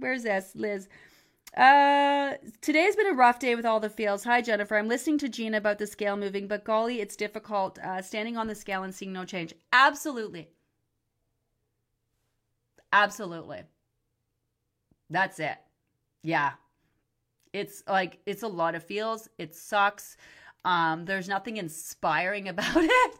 where's 0.00 0.24
this 0.24 0.52
liz 0.54 0.88
uh, 1.56 2.34
today's 2.60 2.94
been 2.94 3.08
a 3.08 3.12
rough 3.12 3.40
day 3.40 3.56
with 3.56 3.66
all 3.66 3.80
the 3.80 3.90
feels. 3.90 4.22
Hi, 4.22 4.40
Jennifer. 4.40 4.76
I'm 4.78 4.86
listening 4.86 5.18
to 5.18 5.28
Gina 5.28 5.56
about 5.58 5.78
the 5.78 5.86
scale 5.88 6.16
moving, 6.16 6.46
but 6.46 6.62
golly, 6.62 7.00
it's 7.00 7.16
difficult 7.16 7.76
uh, 7.80 8.00
standing 8.02 8.36
on 8.36 8.46
the 8.46 8.54
scale 8.54 8.84
and 8.84 8.94
seeing 8.94 9.12
no 9.12 9.24
change. 9.24 9.52
Absolutely. 9.72 10.48
Absolutely. 12.92 13.62
That's 15.10 15.40
it. 15.40 15.56
Yeah. 16.22 16.52
It's 17.52 17.82
like 17.88 18.18
it's 18.26 18.42
a 18.42 18.48
lot 18.48 18.74
of 18.74 18.82
feels. 18.84 19.28
It 19.38 19.54
sucks. 19.54 20.16
Um, 20.64 21.04
there's 21.06 21.28
nothing 21.28 21.56
inspiring 21.56 22.48
about 22.54 22.76
it. 22.76 23.14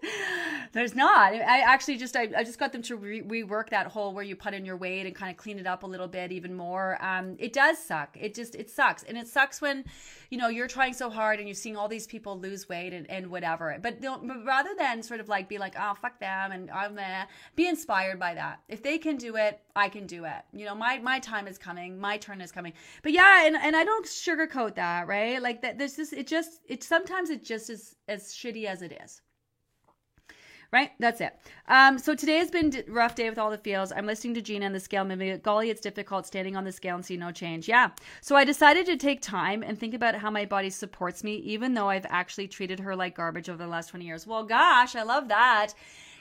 There's 0.72 0.94
not. 0.94 1.34
I 1.34 1.60
actually 1.60 1.96
just 1.96 2.16
I, 2.16 2.28
I 2.36 2.44
just 2.44 2.58
got 2.58 2.72
them 2.72 2.82
to 2.82 2.96
re- 2.96 3.22
rework 3.22 3.70
that 3.70 3.88
whole 3.88 4.14
where 4.14 4.22
you 4.22 4.36
put 4.36 4.54
in 4.54 4.64
your 4.64 4.76
weight 4.76 5.04
and 5.04 5.14
kind 5.14 5.30
of 5.30 5.36
clean 5.36 5.58
it 5.58 5.66
up 5.66 5.82
a 5.82 5.86
little 5.86 6.06
bit 6.06 6.30
even 6.30 6.54
more. 6.54 7.02
Um, 7.04 7.36
it 7.38 7.52
does 7.52 7.78
suck. 7.78 8.16
It 8.18 8.34
just 8.34 8.54
it 8.54 8.70
sucks, 8.70 9.02
and 9.02 9.18
it 9.18 9.26
sucks 9.26 9.60
when 9.60 9.84
you 10.30 10.38
know 10.38 10.48
you're 10.48 10.68
trying 10.68 10.92
so 10.92 11.10
hard 11.10 11.40
and 11.40 11.48
you're 11.48 11.54
seeing 11.54 11.76
all 11.76 11.88
these 11.88 12.06
people 12.06 12.38
lose 12.38 12.68
weight 12.68 12.92
and, 12.92 13.10
and 13.10 13.26
whatever. 13.28 13.76
But, 13.82 14.00
but 14.00 14.22
rather 14.44 14.70
than 14.78 15.02
sort 15.02 15.18
of 15.18 15.28
like 15.28 15.48
be 15.48 15.58
like 15.58 15.74
oh 15.78 15.94
fuck 16.00 16.20
them 16.20 16.52
and 16.52 16.70
I'm 16.70 16.96
uh, 16.96 17.24
be 17.56 17.66
inspired 17.66 18.20
by 18.20 18.34
that. 18.34 18.60
If 18.68 18.82
they 18.82 18.98
can 18.98 19.16
do 19.16 19.36
it, 19.36 19.60
I 19.74 19.88
can 19.88 20.06
do 20.06 20.24
it. 20.24 20.42
You 20.52 20.66
know 20.66 20.74
my 20.76 20.98
my 20.98 21.18
time 21.18 21.48
is 21.48 21.58
coming. 21.58 21.98
My 21.98 22.16
turn 22.16 22.40
is 22.40 22.52
coming. 22.52 22.74
But 23.02 23.12
yeah, 23.12 23.46
and 23.46 23.56
and 23.56 23.74
I 23.74 23.82
don't 23.82 24.06
sugarcoat 24.06 24.76
that 24.76 25.08
right. 25.08 25.42
Like 25.42 25.62
that. 25.62 25.78
This. 25.78 25.98
It 26.12 26.26
just 26.26 26.60
it 26.68 26.82
sometimes 26.84 27.30
it 27.30 27.44
just 27.44 27.68
is 27.70 27.96
as 28.08 28.28
shitty 28.28 28.64
as 28.64 28.82
it 28.82 28.98
is 29.04 29.20
right? 30.72 30.92
That's 30.98 31.20
it. 31.20 31.36
Um, 31.68 31.98
so 31.98 32.14
today 32.14 32.38
has 32.38 32.50
been 32.50 32.74
a 32.74 32.90
rough 32.90 33.14
day 33.14 33.28
with 33.28 33.38
all 33.38 33.50
the 33.50 33.58
feels. 33.58 33.92
I'm 33.92 34.06
listening 34.06 34.34
to 34.34 34.42
Gina 34.42 34.66
and 34.66 34.74
the 34.74 34.80
scale 34.80 35.04
moving. 35.04 35.38
Golly, 35.40 35.70
it's 35.70 35.80
difficult 35.80 36.26
standing 36.26 36.56
on 36.56 36.64
the 36.64 36.72
scale 36.72 36.94
and 36.94 37.04
see 37.04 37.16
no 37.16 37.32
change. 37.32 37.68
Yeah. 37.68 37.90
So 38.20 38.36
I 38.36 38.44
decided 38.44 38.86
to 38.86 38.96
take 38.96 39.20
time 39.20 39.62
and 39.62 39.78
think 39.78 39.94
about 39.94 40.14
how 40.14 40.30
my 40.30 40.44
body 40.44 40.70
supports 40.70 41.24
me, 41.24 41.36
even 41.36 41.74
though 41.74 41.88
I've 41.88 42.06
actually 42.08 42.48
treated 42.48 42.80
her 42.80 42.94
like 42.94 43.16
garbage 43.16 43.48
over 43.48 43.58
the 43.62 43.68
last 43.68 43.88
20 43.88 44.04
years. 44.04 44.26
Well, 44.26 44.44
gosh, 44.44 44.94
I 44.94 45.02
love 45.02 45.28
that 45.28 45.74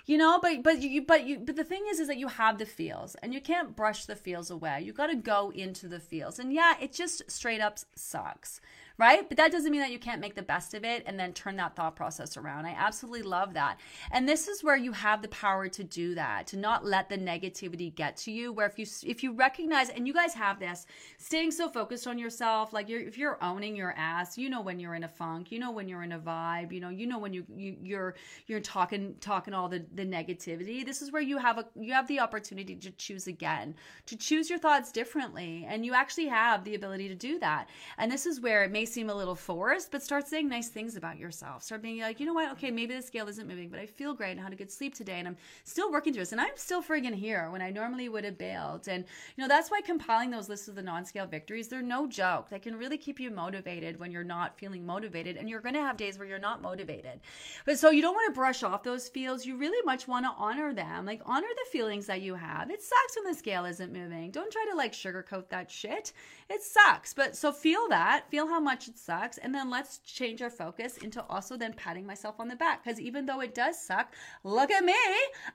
you 0.09 0.17
know 0.17 0.39
but 0.41 0.63
but 0.63 0.81
you 0.81 1.03
but 1.03 1.27
you 1.27 1.38
but 1.38 1.55
the 1.55 1.63
thing 1.63 1.83
is 1.91 1.99
is 1.99 2.07
that 2.07 2.17
you 2.17 2.27
have 2.27 2.57
the 2.57 2.65
feels 2.65 3.13
and 3.21 3.31
you 3.31 3.39
can't 3.39 3.75
brush 3.75 4.05
the 4.05 4.15
feels 4.15 4.49
away 4.49 4.81
you 4.81 4.91
got 4.91 5.07
to 5.07 5.15
go 5.15 5.51
into 5.53 5.88
the 5.88 5.99
feels 5.99 6.39
and 6.39 6.51
yeah 6.51 6.73
it 6.81 6.91
just 6.91 7.29
straight 7.29 7.62
up 7.62 7.77
sucks 7.95 8.59
right? 8.99 9.27
But 9.29 9.38
that 9.38 9.51
doesn't 9.51 9.71
mean 9.71 9.79
that 9.79 9.93
you 9.93 9.97
can't 9.97 10.19
make 10.19 10.35
the 10.35 10.41
best 10.41 10.73
of 10.73 10.83
it 10.83 11.03
and 11.05 11.17
then 11.17 11.31
turn 11.31 11.55
that 11.55 11.73
thought 11.75 11.95
process 11.95 12.35
around. 12.35 12.65
I 12.65 12.75
absolutely 12.77 13.21
love 13.21 13.53
that. 13.53 13.79
And 14.12 14.27
this 14.27 14.49
is 14.49 14.62
where 14.62 14.75
you 14.75 14.91
have 14.91 15.21
the 15.21 15.29
power 15.29 15.69
to 15.69 15.83
do 15.85 16.15
that, 16.15 16.47
to 16.47 16.57
not 16.57 16.85
let 16.85 17.07
the 17.07 17.17
negativity 17.17 17.95
get 17.95 18.17
to 18.17 18.31
you. 18.31 18.51
Where 18.51 18.67
if 18.67 18.77
you 18.77 18.85
if 19.05 19.23
you 19.23 19.31
recognize 19.31 19.89
and 19.89 20.05
you 20.05 20.13
guys 20.13 20.33
have 20.33 20.59
this, 20.59 20.85
staying 21.17 21.51
so 21.51 21.69
focused 21.69 22.07
on 22.07 22.19
yourself, 22.19 22.73
like 22.73 22.89
you're 22.89 22.99
if 22.99 23.17
you're 23.17 23.41
owning 23.41 23.73
your 23.73 23.93
ass, 23.97 24.38
you 24.38 24.49
know 24.49 24.62
when 24.62 24.81
you're 24.81 24.95
in 24.95 25.05
a 25.05 25.07
funk, 25.07 25.49
you 25.49 25.59
know 25.59 25.71
when 25.71 25.88
you're 25.88 26.03
in 26.03 26.12
a 26.12 26.19
vibe, 26.19 26.73
you 26.73 26.81
know, 26.81 26.89
you 26.89 27.07
know 27.07 27.19
when 27.19 27.31
you, 27.31 27.45
you 27.55 27.77
you're 27.81 28.15
you're 28.47 28.59
talking 28.59 29.15
talking 29.21 29.53
all 29.53 29.69
the 29.69 29.85
the 29.95 30.05
negativity. 30.05 30.85
This 30.85 31.01
is 31.01 31.09
where 31.09 31.21
you 31.21 31.38
have 31.38 31.57
a 31.57 31.65
you 31.79 31.93
have 31.93 32.07
the 32.09 32.19
opportunity 32.19 32.75
to 32.75 32.91
choose 32.91 33.27
again, 33.27 33.75
to 34.07 34.17
choose 34.17 34.49
your 34.49 34.59
thoughts 34.59 34.91
differently, 34.91 35.65
and 35.69 35.85
you 35.85 35.93
actually 35.93 36.27
have 36.27 36.65
the 36.65 36.75
ability 36.75 37.07
to 37.07 37.15
do 37.15 37.39
that. 37.39 37.69
And 37.97 38.12
this 38.12 38.25
is 38.25 38.41
where 38.41 38.65
it 38.65 38.71
may 38.71 38.88
seem 38.89 39.10
a 39.10 39.15
little 39.15 39.36
forced, 39.36 39.91
but 39.91 40.04
start 40.04 40.28
saying 40.28 40.49
nice 40.49 40.69
things 40.69 40.95
about 40.95 41.17
yourself. 41.17 41.63
Start 41.63 41.82
being 41.82 41.99
like, 42.02 42.19
you 42.19 42.25
know 42.25 42.34
what? 42.34 42.52
Okay, 42.54 42.71
maybe 42.71 42.95
the 42.95 43.02
scale 43.02 43.28
isn't 43.28 43.47
moving, 43.47 43.69
but 43.69 43.80
I 43.80 43.86
feel 43.86 44.13
great 44.13 44.32
and 44.32 44.39
had 44.39 44.54
a 44.54 44.56
good 44.56 44.71
sleep 44.71 44.93
today, 44.93 45.19
and 45.19 45.28
I'm 45.28 45.38
still 45.63 45.91
working 45.91 46.13
through 46.13 46.23
this, 46.23 46.32
and 46.32 46.41
I'm 46.41 46.56
still 46.56 46.82
friggin' 46.82 47.13
here 47.13 47.49
when 47.52 47.62
I 47.62 47.69
normally 47.69 48.10
would 48.10 48.23
have 48.25 48.38
bailed. 48.38 48.88
And 48.88 49.06
you 49.36 49.41
know 49.41 49.47
that's 49.47 49.69
why 49.69 49.82
compiling 49.82 50.32
those 50.32 50.49
lists 50.49 50.67
of 50.67 50.75
the 50.75 50.82
non-scale 50.82 51.28
victories, 51.28 51.67
they're 51.67 51.82
no 51.82 52.08
joke. 52.08 52.49
They 52.49 52.60
can 52.60 52.75
really 52.75 52.97
keep 52.97 53.19
you 53.19 53.32
motivated 53.32 53.99
when 53.99 54.12
you're 54.12 54.23
not 54.23 54.58
feeling 54.58 54.86
motivated, 54.86 55.38
and 55.38 55.49
you're 55.49 55.62
gonna 55.62 55.82
have 55.82 55.97
days 55.97 56.17
where 56.17 56.28
you're 56.28 56.39
not 56.39 56.62
motivated. 56.62 57.19
But 57.65 57.80
so 57.80 57.89
you 57.89 58.02
don't 58.02 58.15
want 58.15 58.34
to 58.34 58.39
brush 58.39 58.63
off 58.63 58.84
those 58.84 59.10
feels. 59.10 59.45
You 59.45 59.58
really 59.58 59.84
much 59.86 60.08
want 60.08 60.25
to 60.25 60.32
honor 60.38 60.73
them, 60.73 61.06
like 61.06 61.21
honor 61.25 61.47
the 61.47 61.71
feelings 61.71 62.06
that 62.06 62.21
you 62.21 62.36
have. 62.36 62.71
It 62.71 62.82
sucks 62.82 63.15
when 63.15 63.25
the 63.25 63.38
scale 63.38 63.65
isn't 63.65 63.91
moving. 63.91 64.32
Don't 64.32 64.52
try 64.52 64.65
to 64.69 64.78
like 64.78 64.93
sugarcoat 64.93 65.49
that 65.49 65.69
shit. 65.69 66.13
It 66.49 66.63
sucks, 66.63 67.13
but 67.13 67.36
so 67.36 67.52
feel 67.52 67.89
that, 67.89 68.30
feel 68.30 68.47
how 68.47 68.60
much 68.60 68.79
it 68.88 68.98
sucks, 68.98 69.38
and 69.38 69.54
then 69.54 69.70
let's 69.70 70.00
change 70.00 70.42
our 70.42 70.50
focus 70.50 70.98
into 70.98 71.24
also 71.26 71.58
then 71.58 71.74
patting 71.74 72.06
myself 72.06 72.39
on 72.39 72.48
the 72.48 72.56
back. 72.56 72.84
Because 72.84 73.00
even 73.00 73.26
though 73.26 73.42
it 73.42 73.54
does 73.54 73.80
suck, 73.82 74.13
look 74.44 74.72
at 74.72 74.84
me, 74.84 74.96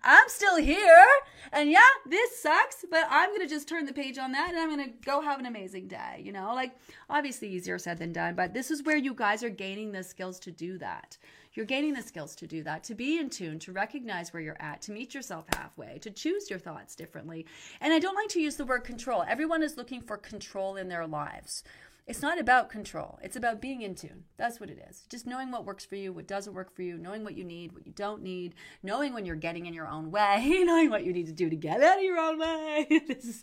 I'm 0.03 0.29
still 0.29 0.57
here. 0.57 1.07
And 1.53 1.71
yeah, 1.71 1.89
this 2.07 2.41
sucks, 2.41 2.85
but 2.91 3.07
I'm 3.11 3.33
gonna 3.33 3.49
just 3.49 3.69
turn 3.69 3.87
the 3.87 3.93
page 3.93 4.19
on 4.19 4.33
that 4.33 4.51
and 4.51 4.59
I'm 4.59 4.71
gonna 4.71 4.93
go 5.05 5.21
have 5.21 5.39
an 5.41 5.47
amazing 5.47 5.89
day. 5.89 6.21
You 6.23 6.33
know, 6.33 6.55
like 6.55 6.77
obviously 7.09 7.49
easier 7.49 7.79
said 7.79 7.99
than 7.99 8.13
done, 8.13 8.35
but 8.35 8.55
this 8.55 8.71
is 8.71 8.83
where 8.83 8.97
you 8.97 9.15
guys 9.15 9.43
are 9.43 9.51
gaining 9.51 9.93
the 9.93 10.03
skills 10.03 10.39
to 10.41 10.51
do 10.51 10.79
that. 10.79 11.17
You're 11.55 11.67
gaining 11.67 11.95
the 11.95 12.03
skills 12.03 12.35
to 12.37 12.49
do 12.49 12.65
that, 12.65 12.83
to 12.85 12.97
be 12.97 13.17
in 13.17 13.31
tune, 13.31 13.61
to 13.61 13.73
recognize 13.73 14.33
where 14.33 14.43
you're 14.43 14.61
at, 14.61 14.83
to 14.83 14.93
meet 14.93 15.15
yourself 15.15 15.47
halfway, 15.55 15.99
to 16.01 16.11
choose 16.11 16.51
your 16.51 16.59
thoughts 16.59 16.97
differently. 16.97 17.47
And 17.81 17.93
I 17.93 18.01
don't 18.01 18.17
like 18.17 18.29
to 18.31 18.41
use 18.41 18.57
the 18.57 18.65
word 18.65 18.83
control. 18.83 19.25
Everyone 19.27 19.63
is 19.63 19.77
looking 19.77 20.01
for 20.01 20.17
control 20.17 20.75
in 20.75 20.89
their 20.89 21.07
lives. 21.07 21.63
It's 22.07 22.21
not 22.21 22.39
about 22.39 22.69
control. 22.69 23.19
It's 23.23 23.37
about 23.37 23.63
being 23.63 23.81
in 23.81 23.95
tune. 23.95 24.25
That's 24.37 24.61
what 24.61 24.69
it 24.69 24.79
is. 24.91 25.07
Just 25.09 25.27
knowing 25.27 25.51
what 25.51 25.65
works 25.65 25.87
for 25.87 25.97
you, 25.97 26.13
what 26.13 26.27
doesn't 26.27 26.53
work 26.53 26.75
for 26.77 26.83
you, 26.83 26.99
knowing 26.99 27.25
what 27.25 27.35
you 27.35 27.45
need, 27.45 27.73
what 27.73 27.87
you 27.87 27.93
don't 27.93 28.23
need, 28.23 28.55
knowing 28.83 29.15
when 29.15 29.25
you're 29.25 29.37
getting 29.37 29.65
in 29.65 29.73
your 29.73 29.89
own 29.89 30.11
way, 30.11 30.45
knowing 30.67 30.91
what 30.91 31.07
you 31.07 31.15
need 31.15 31.27
to 31.29 31.33
do 31.33 31.49
to 31.49 31.57
get 31.57 31.83
out 31.83 31.97
of 31.97 32.05
your 32.05 32.19
own 32.19 32.39
way. 32.39 32.87
this 33.09 33.25
is 33.25 33.43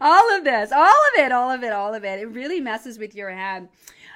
all 0.00 0.36
of 0.36 0.42
this, 0.42 0.72
all 0.72 0.88
of 0.88 1.18
it, 1.18 1.30
all 1.30 1.52
of 1.52 1.62
it, 1.62 1.72
all 1.72 1.94
of 1.94 2.02
it. 2.02 2.18
It 2.18 2.26
really 2.26 2.58
messes 2.58 2.98
with 2.98 3.14
your 3.14 3.30
head. 3.30 3.68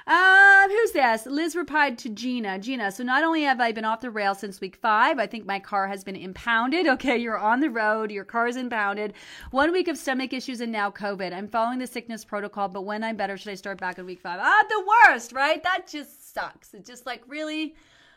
Um, 0.07 0.69
who's 0.69 0.93
this? 0.93 1.25
Liz 1.25 1.53
replied 1.53 1.97
to 1.97 2.09
Gina. 2.09 2.59
Gina, 2.59 2.93
so 2.93 3.03
not 3.03 3.25
only 3.25 3.43
have 3.43 3.59
I 3.59 3.73
been 3.73 3.83
off 3.83 3.99
the 3.99 4.09
rail 4.09 4.33
since 4.35 4.61
week 4.61 4.77
five, 4.77 5.19
I 5.19 5.27
think 5.27 5.45
my 5.45 5.59
car 5.59 5.89
has 5.89 6.03
been 6.03 6.15
impounded. 6.15 6.87
Okay, 6.97 7.17
you're 7.17 7.37
on 7.37 7.59
the 7.59 7.69
road, 7.69 8.11
your 8.11 8.23
car 8.23 8.47
is 8.47 8.55
impounded. 8.55 9.13
One 9.51 9.71
week 9.71 9.87
of 9.87 9.97
stomach 9.97 10.33
issues 10.33 10.61
and 10.61 10.71
now 10.71 10.89
COVID. 10.89 11.31
I'm 11.31 11.47
following 11.47 11.77
the 11.77 11.85
sickness 11.85 12.25
protocol, 12.25 12.69
but 12.69 12.85
when 12.85 13.03
I'm 13.03 13.17
better, 13.17 13.37
should 13.37 13.51
I 13.51 13.55
start 13.55 13.76
back 13.77 13.97
in 13.97 14.05
week 14.05 14.19
five? 14.21 14.39
Ah, 14.41 14.63
the 14.69 14.85
worst, 15.07 15.31
right? 15.31 15.61
That 15.63 15.87
just 15.87 16.33
sucks. 16.33 16.73
It 16.73 16.85
just 16.85 17.05
like 17.05 17.23
really, 17.27 17.75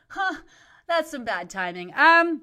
huh? 0.08 0.36
That's 0.88 1.10
some 1.10 1.24
bad 1.24 1.50
timing. 1.50 1.92
Um, 1.94 2.42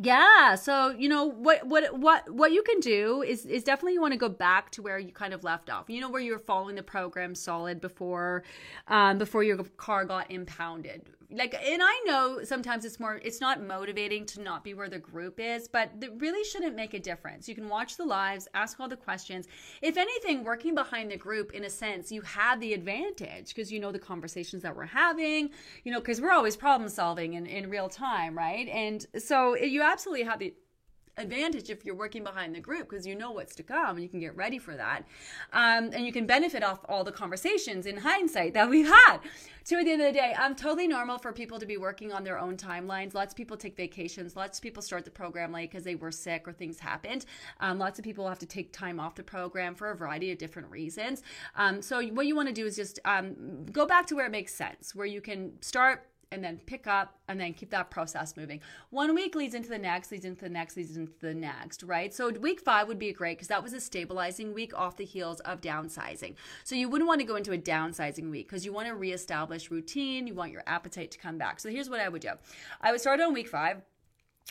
yeah 0.00 0.54
so 0.54 0.90
you 0.90 1.08
know 1.08 1.24
what 1.24 1.66
what 1.66 1.98
what 1.98 2.28
what 2.30 2.52
you 2.52 2.62
can 2.62 2.78
do 2.80 3.22
is 3.22 3.44
is 3.46 3.64
definitely 3.64 3.94
you 3.94 4.00
want 4.00 4.12
to 4.12 4.18
go 4.18 4.28
back 4.28 4.70
to 4.70 4.82
where 4.82 4.98
you 4.98 5.12
kind 5.12 5.34
of 5.34 5.42
left 5.42 5.70
off 5.70 5.88
you 5.88 6.00
know 6.00 6.08
where 6.08 6.20
you 6.20 6.32
were 6.32 6.38
following 6.38 6.76
the 6.76 6.82
program 6.82 7.34
solid 7.34 7.80
before 7.80 8.44
um 8.88 9.18
before 9.18 9.42
your 9.42 9.56
car 9.76 10.04
got 10.04 10.30
impounded 10.30 11.02
like 11.30 11.54
and 11.54 11.82
i 11.82 12.02
know 12.06 12.40
sometimes 12.42 12.84
it's 12.84 12.98
more 12.98 13.20
it's 13.22 13.40
not 13.40 13.62
motivating 13.62 14.24
to 14.24 14.40
not 14.40 14.64
be 14.64 14.72
where 14.72 14.88
the 14.88 14.98
group 14.98 15.38
is 15.38 15.68
but 15.68 15.90
it 16.00 16.12
really 16.18 16.44
shouldn't 16.44 16.74
make 16.74 16.94
a 16.94 16.98
difference. 16.98 17.48
You 17.48 17.54
can 17.54 17.68
watch 17.68 17.96
the 17.96 18.04
lives 18.04 18.48
ask 18.54 18.78
all 18.80 18.88
the 18.88 18.96
questions. 18.96 19.46
If 19.82 19.96
anything 19.96 20.44
working 20.44 20.74
behind 20.74 21.10
the 21.10 21.16
group 21.16 21.52
in 21.52 21.64
a 21.64 21.70
sense 21.70 22.10
you 22.10 22.22
have 22.22 22.60
the 22.60 22.72
advantage 22.72 23.48
because 23.48 23.72
you 23.72 23.80
know 23.80 23.92
the 23.92 23.98
conversations 23.98 24.62
that 24.62 24.74
we're 24.76 24.86
having 24.86 25.50
you 25.84 25.92
know 25.92 26.00
because 26.00 26.20
we're 26.20 26.32
always 26.32 26.56
problem 26.56 26.88
solving 26.88 27.34
in, 27.34 27.46
in 27.46 27.70
real 27.70 27.88
time 27.88 28.36
right? 28.36 28.68
And 28.68 29.06
so 29.18 29.56
you 29.56 29.82
absolutely 29.82 30.24
have 30.24 30.38
the 30.38 30.54
advantage 31.18 31.70
if 31.70 31.84
you're 31.84 31.94
working 31.94 32.24
behind 32.24 32.54
the 32.54 32.60
group 32.60 32.88
because 32.88 33.06
you 33.06 33.14
know 33.14 33.30
what's 33.30 33.54
to 33.56 33.62
come 33.62 33.96
and 33.96 34.02
you 34.02 34.08
can 34.08 34.20
get 34.20 34.36
ready 34.36 34.58
for 34.58 34.76
that. 34.76 35.04
Um, 35.52 35.90
and 35.92 36.06
you 36.06 36.12
can 36.12 36.26
benefit 36.26 36.62
off 36.62 36.80
all 36.88 37.04
the 37.04 37.12
conversations 37.12 37.86
in 37.86 37.98
hindsight 37.98 38.54
that 38.54 38.68
we've 38.70 38.88
had. 38.88 39.18
So 39.64 39.78
at 39.78 39.84
the 39.84 39.92
end 39.92 40.00
of 40.00 40.06
the 40.06 40.18
day, 40.18 40.34
I'm 40.38 40.54
totally 40.54 40.88
normal 40.88 41.18
for 41.18 41.30
people 41.30 41.58
to 41.58 41.66
be 41.66 41.76
working 41.76 42.10
on 42.10 42.24
their 42.24 42.38
own 42.38 42.56
timelines. 42.56 43.12
Lots 43.12 43.34
of 43.34 43.36
people 43.36 43.56
take 43.56 43.76
vacations. 43.76 44.34
Lots 44.34 44.58
of 44.58 44.62
people 44.62 44.82
start 44.82 45.04
the 45.04 45.10
program 45.10 45.52
late 45.52 45.70
because 45.70 45.84
they 45.84 45.94
were 45.94 46.10
sick 46.10 46.48
or 46.48 46.52
things 46.52 46.78
happened. 46.78 47.26
Um, 47.60 47.78
lots 47.78 47.98
of 47.98 48.04
people 48.04 48.26
have 48.26 48.38
to 48.38 48.46
take 48.46 48.72
time 48.72 48.98
off 48.98 49.14
the 49.14 49.22
program 49.22 49.74
for 49.74 49.90
a 49.90 49.96
variety 49.96 50.32
of 50.32 50.38
different 50.38 50.70
reasons. 50.70 51.22
Um, 51.54 51.82
so 51.82 52.02
what 52.02 52.26
you 52.26 52.34
want 52.34 52.48
to 52.48 52.54
do 52.54 52.64
is 52.64 52.76
just 52.76 52.98
um, 53.04 53.66
go 53.70 53.84
back 53.84 54.06
to 54.06 54.14
where 54.14 54.24
it 54.24 54.32
makes 54.32 54.54
sense, 54.54 54.94
where 54.94 55.06
you 55.06 55.20
can 55.20 55.60
start 55.60 56.08
and 56.30 56.44
then 56.44 56.60
pick 56.66 56.86
up 56.86 57.16
and 57.28 57.40
then 57.40 57.54
keep 57.54 57.70
that 57.70 57.90
process 57.90 58.36
moving. 58.36 58.60
One 58.90 59.14
week 59.14 59.34
leads 59.34 59.54
into 59.54 59.68
the 59.68 59.78
next, 59.78 60.10
leads 60.10 60.24
into 60.24 60.42
the 60.42 60.50
next, 60.50 60.76
leads 60.76 60.96
into 60.96 61.12
the 61.20 61.34
next, 61.34 61.82
right? 61.82 62.12
So 62.12 62.30
week 62.30 62.60
five 62.60 62.88
would 62.88 62.98
be 62.98 63.12
great 63.12 63.38
because 63.38 63.48
that 63.48 63.62
was 63.62 63.72
a 63.72 63.80
stabilizing 63.80 64.52
week 64.52 64.76
off 64.76 64.96
the 64.96 65.04
heels 65.04 65.40
of 65.40 65.60
downsizing. 65.60 66.34
So 66.64 66.74
you 66.74 66.88
wouldn't 66.88 67.08
want 67.08 67.20
to 67.20 67.26
go 67.26 67.36
into 67.36 67.52
a 67.52 67.58
downsizing 67.58 68.30
week 68.30 68.48
because 68.48 68.64
you 68.64 68.72
want 68.72 68.88
to 68.88 68.94
reestablish 68.94 69.70
routine. 69.70 70.26
You 70.26 70.34
want 70.34 70.52
your 70.52 70.64
appetite 70.66 71.10
to 71.12 71.18
come 71.18 71.38
back. 71.38 71.60
So 71.60 71.70
here's 71.70 71.88
what 71.88 72.00
I 72.00 72.08
would 72.08 72.22
do 72.22 72.32
I 72.80 72.92
would 72.92 73.00
start 73.00 73.20
on 73.20 73.32
week 73.32 73.48
five 73.48 73.82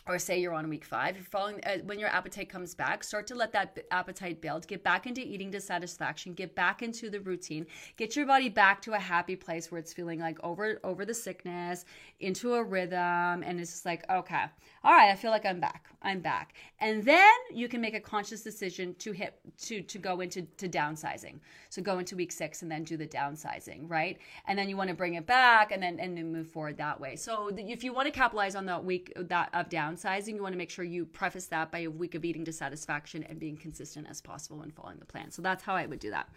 or 0.07 0.17
say 0.17 0.39
you're 0.39 0.53
on 0.53 0.69
week 0.69 0.85
five, 0.85 1.15
you're 1.15 1.25
following 1.25 1.59
uh, 1.65 1.77
when 1.85 1.99
your 1.99 2.09
appetite 2.09 2.49
comes 2.49 2.73
back, 2.73 3.03
start 3.03 3.27
to 3.27 3.35
let 3.35 3.51
that 3.51 3.75
b- 3.75 3.81
appetite 3.91 4.41
build. 4.41 4.67
Get 4.67 4.83
back 4.83 5.05
into 5.05 5.21
eating 5.21 5.51
dissatisfaction. 5.51 6.33
Get 6.33 6.55
back 6.55 6.81
into 6.81 7.09
the 7.09 7.19
routine. 7.19 7.65
Get 7.97 8.15
your 8.15 8.25
body 8.25 8.49
back 8.49 8.81
to 8.83 8.93
a 8.93 8.99
happy 8.99 9.35
place 9.35 9.71
where 9.71 9.79
it's 9.79 9.93
feeling 9.93 10.19
like 10.19 10.39
over 10.43 10.79
over 10.83 11.05
the 11.05 11.13
sickness, 11.13 11.85
into 12.19 12.53
a 12.53 12.63
rhythm, 12.63 13.43
and 13.43 13.59
it's 13.59 13.71
just 13.71 13.85
like 13.85 14.09
okay, 14.09 14.45
all 14.83 14.93
right, 14.93 15.11
I 15.11 15.15
feel 15.15 15.31
like 15.31 15.45
I'm 15.45 15.59
back. 15.59 15.85
I'm 16.01 16.21
back, 16.21 16.53
and 16.79 17.03
then 17.03 17.33
you 17.51 17.67
can 17.67 17.81
make 17.81 17.95
a 17.95 17.99
conscious 17.99 18.41
decision 18.41 18.95
to 18.99 19.11
hit 19.11 19.39
to 19.63 19.81
to 19.81 19.97
go 19.97 20.21
into 20.21 20.43
to 20.43 20.69
downsizing. 20.69 21.39
So 21.69 21.81
go 21.81 21.99
into 21.99 22.15
week 22.15 22.31
six 22.31 22.61
and 22.61 22.71
then 22.71 22.83
do 22.83 22.95
the 22.95 23.07
downsizing, 23.07 23.89
right? 23.89 24.17
And 24.47 24.57
then 24.57 24.69
you 24.69 24.77
want 24.77 24.89
to 24.89 24.95
bring 24.95 25.15
it 25.15 25.25
back 25.25 25.71
and 25.71 25.83
then 25.83 25.99
and 25.99 26.17
then 26.17 26.31
move 26.31 26.47
forward 26.47 26.77
that 26.77 26.99
way. 26.99 27.15
So 27.17 27.51
if 27.53 27.83
you 27.83 27.93
want 27.93 28.05
to 28.07 28.11
capitalize 28.11 28.55
on 28.55 28.65
that 28.67 28.83
week 28.85 29.11
that 29.15 29.49
of 29.53 29.69
down 29.69 29.96
downsizing, 29.97 30.35
you 30.35 30.41
want 30.41 30.53
to 30.53 30.57
make 30.57 30.69
sure 30.69 30.85
you 30.85 31.05
preface 31.05 31.47
that 31.47 31.71
by 31.71 31.79
a 31.79 31.89
week 31.89 32.15
of 32.15 32.25
eating 32.25 32.43
dissatisfaction 32.43 33.23
and 33.23 33.39
being 33.39 33.57
consistent 33.57 34.07
as 34.09 34.21
possible 34.21 34.61
and 34.61 34.73
following 34.73 34.99
the 34.99 35.05
plan. 35.05 35.31
So 35.31 35.41
that's 35.41 35.63
how 35.63 35.75
I 35.75 35.85
would 35.85 35.99
do 35.99 36.11
that. 36.11 36.29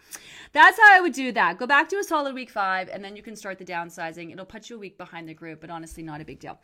That's 0.53 0.79
how 0.79 0.95
I 0.95 1.01
would 1.01 1.13
do 1.13 1.31
that. 1.33 1.57
Go 1.57 1.67
back 1.67 1.89
to 1.89 1.97
a 1.97 2.03
solid 2.03 2.33
week 2.35 2.49
five, 2.49 2.89
and 2.89 3.03
then 3.03 3.15
you 3.15 3.21
can 3.21 3.35
start 3.35 3.57
the 3.57 3.65
downsizing. 3.65 4.31
It'll 4.31 4.45
put 4.45 4.69
you 4.69 4.75
a 4.75 4.79
week 4.79 4.97
behind 4.97 5.27
the 5.27 5.33
group, 5.33 5.61
but 5.61 5.69
honestly, 5.69 6.03
not 6.03 6.21
a 6.21 6.25
big 6.25 6.39
deal. 6.39 6.59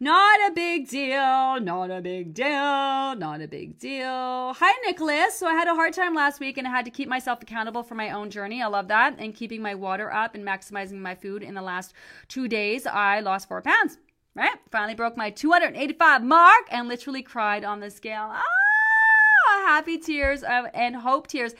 Not 0.00 0.50
a 0.50 0.52
big 0.52 0.88
deal. 0.88 1.60
Not 1.60 1.90
a 1.90 2.00
big 2.00 2.34
deal. 2.34 3.16
Not 3.16 3.40
a 3.40 3.48
big 3.48 3.78
deal. 3.78 4.54
Hi, 4.54 4.72
Nicholas. 4.86 5.38
So 5.38 5.46
I 5.46 5.54
had 5.54 5.68
a 5.68 5.74
hard 5.74 5.92
time 5.92 6.14
last 6.14 6.40
week 6.40 6.58
and 6.58 6.66
I 6.66 6.70
had 6.70 6.84
to 6.84 6.90
keep 6.90 7.08
myself 7.08 7.42
accountable 7.42 7.82
for 7.82 7.94
my 7.94 8.10
own 8.10 8.30
journey. 8.30 8.62
I 8.62 8.66
love 8.66 8.88
that. 8.88 9.16
And 9.18 9.34
keeping 9.34 9.62
my 9.62 9.74
water 9.74 10.12
up 10.12 10.34
and 10.34 10.44
maximizing 10.44 10.98
my 10.98 11.14
food 11.14 11.42
in 11.42 11.54
the 11.54 11.62
last 11.62 11.92
two 12.28 12.48
days, 12.48 12.86
I 12.86 13.20
lost 13.20 13.48
four 13.48 13.62
pounds 13.62 13.98
right? 14.38 14.56
Finally 14.70 14.94
broke 14.94 15.16
my 15.16 15.30
285 15.30 16.22
mark 16.22 16.66
and 16.70 16.88
literally 16.88 17.22
cried 17.22 17.64
on 17.64 17.80
the 17.80 17.90
scale. 17.90 18.30
Ah! 18.30 18.44
happy 19.68 19.98
tears 19.98 20.42
and 20.42 20.96
hope 20.96 21.26
tears. 21.26 21.54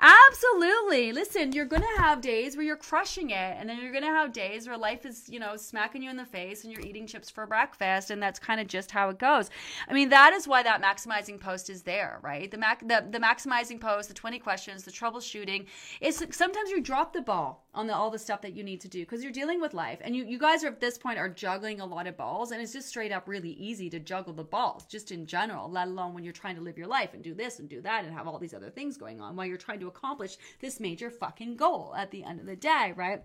Absolutely. 0.00 1.12
Listen, 1.12 1.52
you're 1.52 1.64
going 1.64 1.82
to 1.82 2.02
have 2.02 2.20
days 2.20 2.56
where 2.56 2.64
you're 2.64 2.76
crushing 2.76 3.30
it, 3.30 3.56
and 3.56 3.68
then 3.68 3.80
you're 3.80 3.92
going 3.92 4.04
to 4.04 4.10
have 4.10 4.32
days 4.32 4.66
where 4.66 4.76
life 4.76 5.06
is, 5.06 5.28
you 5.28 5.38
know, 5.38 5.56
smacking 5.56 6.02
you 6.02 6.10
in 6.10 6.16
the 6.16 6.24
face 6.24 6.64
and 6.64 6.72
you're 6.72 6.82
eating 6.82 7.06
chips 7.06 7.30
for 7.30 7.46
breakfast, 7.46 8.10
and 8.10 8.20
that's 8.20 8.40
kind 8.40 8.60
of 8.60 8.66
just 8.66 8.90
how 8.90 9.10
it 9.10 9.18
goes. 9.18 9.48
I 9.88 9.94
mean, 9.94 10.08
that 10.08 10.32
is 10.32 10.48
why 10.48 10.64
that 10.64 10.82
maximizing 10.82 11.38
post 11.38 11.70
is 11.70 11.82
there, 11.82 12.18
right? 12.22 12.50
The 12.50 12.58
mac 12.58 12.80
the, 12.80 13.06
the 13.08 13.20
maximizing 13.20 13.80
post, 13.80 14.08
the 14.08 14.14
20 14.14 14.40
questions, 14.40 14.82
the 14.82 14.90
troubleshooting 14.90 15.66
is 16.00 16.24
sometimes 16.32 16.70
you 16.70 16.80
drop 16.80 17.12
the 17.12 17.22
ball 17.22 17.61
on 17.74 17.86
the, 17.86 17.94
all 17.94 18.10
the 18.10 18.18
stuff 18.18 18.42
that 18.42 18.54
you 18.54 18.62
need 18.62 18.80
to 18.80 18.88
do 18.88 19.00
because 19.00 19.22
you're 19.22 19.32
dealing 19.32 19.60
with 19.60 19.72
life 19.72 19.98
and 20.02 20.14
you, 20.14 20.24
you 20.24 20.38
guys 20.38 20.62
are 20.62 20.68
at 20.68 20.80
this 20.80 20.98
point 20.98 21.18
are 21.18 21.28
juggling 21.28 21.80
a 21.80 21.86
lot 21.86 22.06
of 22.06 22.16
balls 22.16 22.50
and 22.50 22.60
it's 22.60 22.72
just 22.72 22.88
straight 22.88 23.12
up 23.12 23.26
really 23.26 23.52
easy 23.52 23.88
to 23.88 23.98
juggle 23.98 24.32
the 24.32 24.44
balls 24.44 24.84
just 24.84 25.10
in 25.10 25.26
general 25.26 25.70
let 25.70 25.88
alone 25.88 26.12
when 26.12 26.22
you're 26.22 26.32
trying 26.32 26.54
to 26.54 26.60
live 26.60 26.76
your 26.76 26.86
life 26.86 27.14
and 27.14 27.22
do 27.22 27.34
this 27.34 27.58
and 27.58 27.68
do 27.68 27.80
that 27.80 28.04
and 28.04 28.12
have 28.12 28.26
all 28.26 28.38
these 28.38 28.54
other 28.54 28.70
things 28.70 28.96
going 28.96 29.20
on 29.20 29.34
while 29.36 29.46
you're 29.46 29.56
trying 29.56 29.80
to 29.80 29.88
accomplish 29.88 30.36
this 30.60 30.80
major 30.80 31.10
fucking 31.10 31.56
goal 31.56 31.94
at 31.96 32.10
the 32.10 32.24
end 32.24 32.40
of 32.40 32.46
the 32.46 32.56
day 32.56 32.92
right 32.96 33.22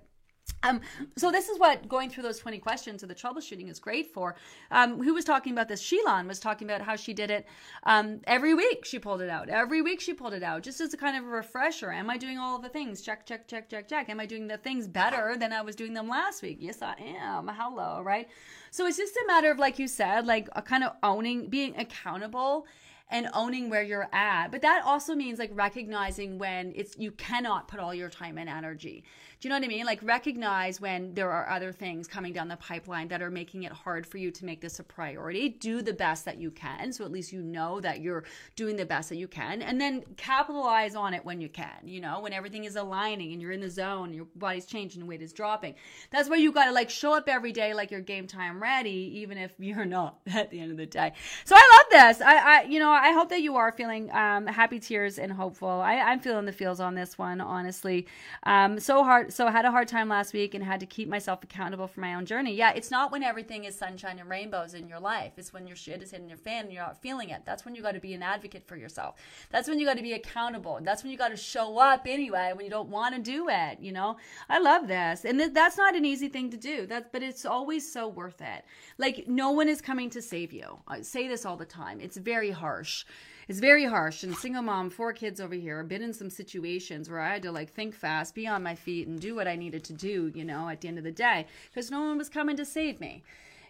um, 0.63 0.81
so 1.15 1.31
this 1.31 1.49
is 1.49 1.59
what 1.59 1.87
going 1.87 2.09
through 2.09 2.23
those 2.23 2.39
20 2.39 2.57
questions 2.59 3.03
of 3.03 3.09
the 3.09 3.15
troubleshooting 3.15 3.69
is 3.69 3.79
great 3.79 4.13
for. 4.13 4.35
Um, 4.71 5.01
who 5.01 5.13
was 5.13 5.23
talking 5.23 5.53
about 5.53 5.67
this? 5.67 5.83
Sheilan 5.83 6.27
was 6.27 6.39
talking 6.39 6.67
about 6.67 6.81
how 6.81 6.95
she 6.95 7.13
did 7.13 7.29
it 7.29 7.45
um, 7.83 8.21
every 8.25 8.53
week. 8.53 8.83
She 8.83 8.97
pulled 8.97 9.21
it 9.21 9.29
out. 9.29 9.49
Every 9.49 9.81
week 9.81 10.01
she 10.01 10.13
pulled 10.13 10.33
it 10.33 10.43
out, 10.43 10.63
just 10.63 10.81
as 10.81 10.93
a 10.93 10.97
kind 10.97 11.15
of 11.15 11.23
a 11.23 11.27
refresher. 11.27 11.91
Am 11.91 12.09
I 12.09 12.17
doing 12.17 12.37
all 12.37 12.59
the 12.59 12.69
things? 12.69 13.01
Check, 13.01 13.25
check, 13.25 13.47
check, 13.47 13.69
check, 13.69 13.87
check. 13.87 14.09
Am 14.09 14.19
I 14.19 14.25
doing 14.25 14.47
the 14.47 14.57
things 14.57 14.87
better 14.87 15.35
than 15.37 15.53
I 15.53 15.61
was 15.61 15.75
doing 15.75 15.93
them 15.93 16.09
last 16.09 16.41
week? 16.41 16.57
Yes, 16.59 16.81
I 16.81 16.95
am. 16.99 17.47
Hello, 17.47 18.01
right? 18.01 18.27
So 18.71 18.87
it's 18.87 18.97
just 18.97 19.15
a 19.15 19.23
matter 19.27 19.51
of, 19.51 19.59
like 19.59 19.77
you 19.77 19.87
said, 19.87 20.25
like 20.25 20.49
a 20.55 20.61
kind 20.61 20.83
of 20.83 20.93
owning, 21.03 21.49
being 21.49 21.75
accountable 21.77 22.65
and 23.09 23.29
owning 23.33 23.69
where 23.69 23.83
you're 23.83 24.09
at. 24.11 24.49
But 24.49 24.61
that 24.61 24.83
also 24.83 25.15
means 25.15 25.39
like 25.39 25.51
recognizing 25.53 26.37
when 26.37 26.73
it's 26.75 26.97
you 26.97 27.11
cannot 27.11 27.67
put 27.67 27.79
all 27.79 27.93
your 27.93 28.09
time 28.09 28.37
and 28.37 28.49
energy 28.49 29.03
Do 29.39 29.47
you 29.47 29.49
know 29.51 29.59
what 29.59 29.65
I 29.65 29.67
mean? 29.67 29.85
Like 29.85 29.99
recognize 30.01 30.81
when 30.81 31.13
there 31.13 31.29
are 31.29 31.47
other 31.47 31.71
things 31.71 32.07
coming 32.07 32.33
down 32.33 32.47
the 32.47 32.57
pipeline 32.57 33.07
that 33.09 33.21
are 33.21 33.29
making 33.29 33.63
it 33.63 33.71
hard 33.71 34.07
for 34.07 34.17
you 34.17 34.31
to 34.31 34.45
make 34.45 34.61
this 34.61 34.79
a 34.79 34.83
priority. 34.83 35.49
Do 35.49 35.83
the 35.83 35.93
best 35.93 36.25
that 36.25 36.39
you 36.39 36.49
can. 36.49 36.91
So 36.91 37.05
at 37.05 37.11
least 37.11 37.31
you 37.31 37.43
know 37.43 37.79
that 37.81 38.01
you're 38.01 38.23
doing 38.55 38.75
the 38.75 38.85
best 38.85 39.09
that 39.09 39.17
you 39.17 39.27
can. 39.27 39.61
And 39.61 39.79
then 39.79 40.03
capitalize 40.15 40.95
on 40.95 41.13
it 41.13 41.23
when 41.23 41.39
you 41.39 41.49
can, 41.49 41.85
you 41.85 42.01
know, 42.01 42.19
when 42.19 42.33
everything 42.33 42.65
is 42.65 42.77
aligning 42.77 43.31
and 43.31 43.39
you're 43.39 43.51
in 43.51 43.61
the 43.61 43.69
zone, 43.69 44.11
your 44.11 44.25
body's 44.35 44.65
changing 44.65 45.05
weight 45.05 45.21
is 45.21 45.33
dropping. 45.33 45.75
That's 46.09 46.29
where 46.29 46.39
you 46.39 46.51
got 46.51 46.65
to 46.65 46.71
like 46.71 46.89
show 46.89 47.13
up 47.13 47.29
every 47.29 47.51
day 47.51 47.75
like 47.75 47.91
you're 47.91 48.01
game 48.01 48.25
time 48.25 48.59
ready, 48.59 49.11
even 49.19 49.37
if 49.37 49.51
you're 49.59 49.85
not 49.97 50.17
at 50.33 50.49
the 50.49 50.59
end 50.59 50.71
of 50.71 50.77
the 50.77 50.87
day. 50.87 51.13
So 51.45 51.55
I 51.55 51.77
love 51.77 52.17
this. 52.17 52.21
I, 52.21 52.37
I 52.37 52.61
you 52.63 52.79
know, 52.79 52.89
I 52.89 53.11
hope 53.11 53.29
that 53.29 53.41
you 53.41 53.55
are 53.57 53.71
feeling 53.71 54.09
um, 54.13 54.47
happy 54.47 54.79
tears 54.79 55.19
and 55.19 55.31
hopeful. 55.31 55.69
I, 55.69 55.97
I'm 55.97 56.19
feeling 56.19 56.45
the 56.45 56.51
feels 56.51 56.79
on 56.79 56.95
this 56.95 57.19
one, 57.19 57.39
honestly. 57.39 58.07
Um, 58.41 58.79
so 58.79 59.03
hard. 59.03 59.26
So 59.29 59.47
I 59.47 59.51
had 59.51 59.65
a 59.65 59.71
hard 59.71 59.87
time 59.87 60.07
last 60.07 60.33
week 60.33 60.53
and 60.53 60.63
had 60.63 60.79
to 60.79 60.85
keep 60.85 61.09
myself 61.09 61.43
accountable 61.43 61.87
for 61.87 61.99
my 61.99 62.13
own 62.13 62.25
journey. 62.25 62.55
Yeah, 62.55 62.71
it's 62.71 62.91
not 62.91 63.11
when 63.11 63.23
everything 63.23 63.65
is 63.65 63.75
sunshine 63.75 64.19
and 64.19 64.29
rainbows 64.29 64.73
in 64.73 64.87
your 64.87 64.99
life. 64.99 65.33
It's 65.37 65.51
when 65.51 65.67
your 65.67 65.75
shit 65.75 66.01
is 66.01 66.11
hitting 66.11 66.29
your 66.29 66.37
fan 66.37 66.65
and 66.65 66.73
you're 66.73 66.83
not 66.83 67.01
feeling 67.01 67.29
it. 67.29 67.41
That's 67.45 67.65
when 67.65 67.75
you 67.75 67.81
got 67.81 67.93
to 67.93 67.99
be 67.99 68.13
an 68.13 68.23
advocate 68.23 68.67
for 68.67 68.77
yourself. 68.77 69.15
That's 69.51 69.67
when 69.67 69.79
you 69.79 69.85
got 69.85 69.97
to 69.97 70.03
be 70.03 70.13
accountable. 70.13 70.79
That's 70.81 71.03
when 71.03 71.11
you 71.11 71.17
got 71.17 71.29
to 71.29 71.37
show 71.37 71.77
up 71.77 72.05
anyway 72.07 72.51
when 72.55 72.65
you 72.65 72.71
don't 72.71 72.89
want 72.89 73.15
to 73.15 73.21
do 73.21 73.49
it. 73.49 73.79
You 73.79 73.91
know, 73.91 74.17
I 74.49 74.59
love 74.59 74.87
this, 74.87 75.25
and 75.25 75.39
th- 75.39 75.53
that's 75.53 75.77
not 75.77 75.95
an 75.95 76.05
easy 76.05 76.29
thing 76.29 76.49
to 76.51 76.57
do. 76.57 76.85
That's 76.85 77.07
but 77.11 77.23
it's 77.23 77.45
always 77.45 77.91
so 77.91 78.07
worth 78.07 78.41
it. 78.41 78.65
Like 78.97 79.27
no 79.27 79.51
one 79.51 79.67
is 79.67 79.81
coming 79.81 80.09
to 80.11 80.21
save 80.21 80.53
you. 80.53 80.79
I 80.87 81.01
say 81.01 81.27
this 81.27 81.45
all 81.45 81.57
the 81.57 81.65
time. 81.65 81.99
It's 81.99 82.17
very 82.17 82.51
harsh 82.51 83.05
it's 83.47 83.59
very 83.59 83.85
harsh. 83.85 84.23
And 84.23 84.35
single 84.35 84.61
mom, 84.61 84.89
four 84.89 85.13
kids 85.13 85.39
over 85.39 85.55
here, 85.55 85.83
been 85.83 86.01
in 86.01 86.13
some 86.13 86.29
situations 86.29 87.09
where 87.09 87.21
I 87.21 87.33
had 87.33 87.43
to 87.43 87.51
like 87.51 87.71
think 87.71 87.95
fast, 87.95 88.35
be 88.35 88.47
on 88.47 88.63
my 88.63 88.75
feet, 88.75 89.07
and 89.07 89.19
do 89.19 89.35
what 89.35 89.47
I 89.47 89.55
needed 89.55 89.83
to 89.85 89.93
do, 89.93 90.31
you 90.35 90.43
know, 90.43 90.69
at 90.69 90.81
the 90.81 90.87
end 90.87 90.97
of 90.97 91.03
the 91.03 91.11
day, 91.11 91.47
because 91.69 91.91
no 91.91 92.01
one 92.01 92.17
was 92.17 92.29
coming 92.29 92.57
to 92.57 92.65
save 92.65 92.99
me. 92.99 93.23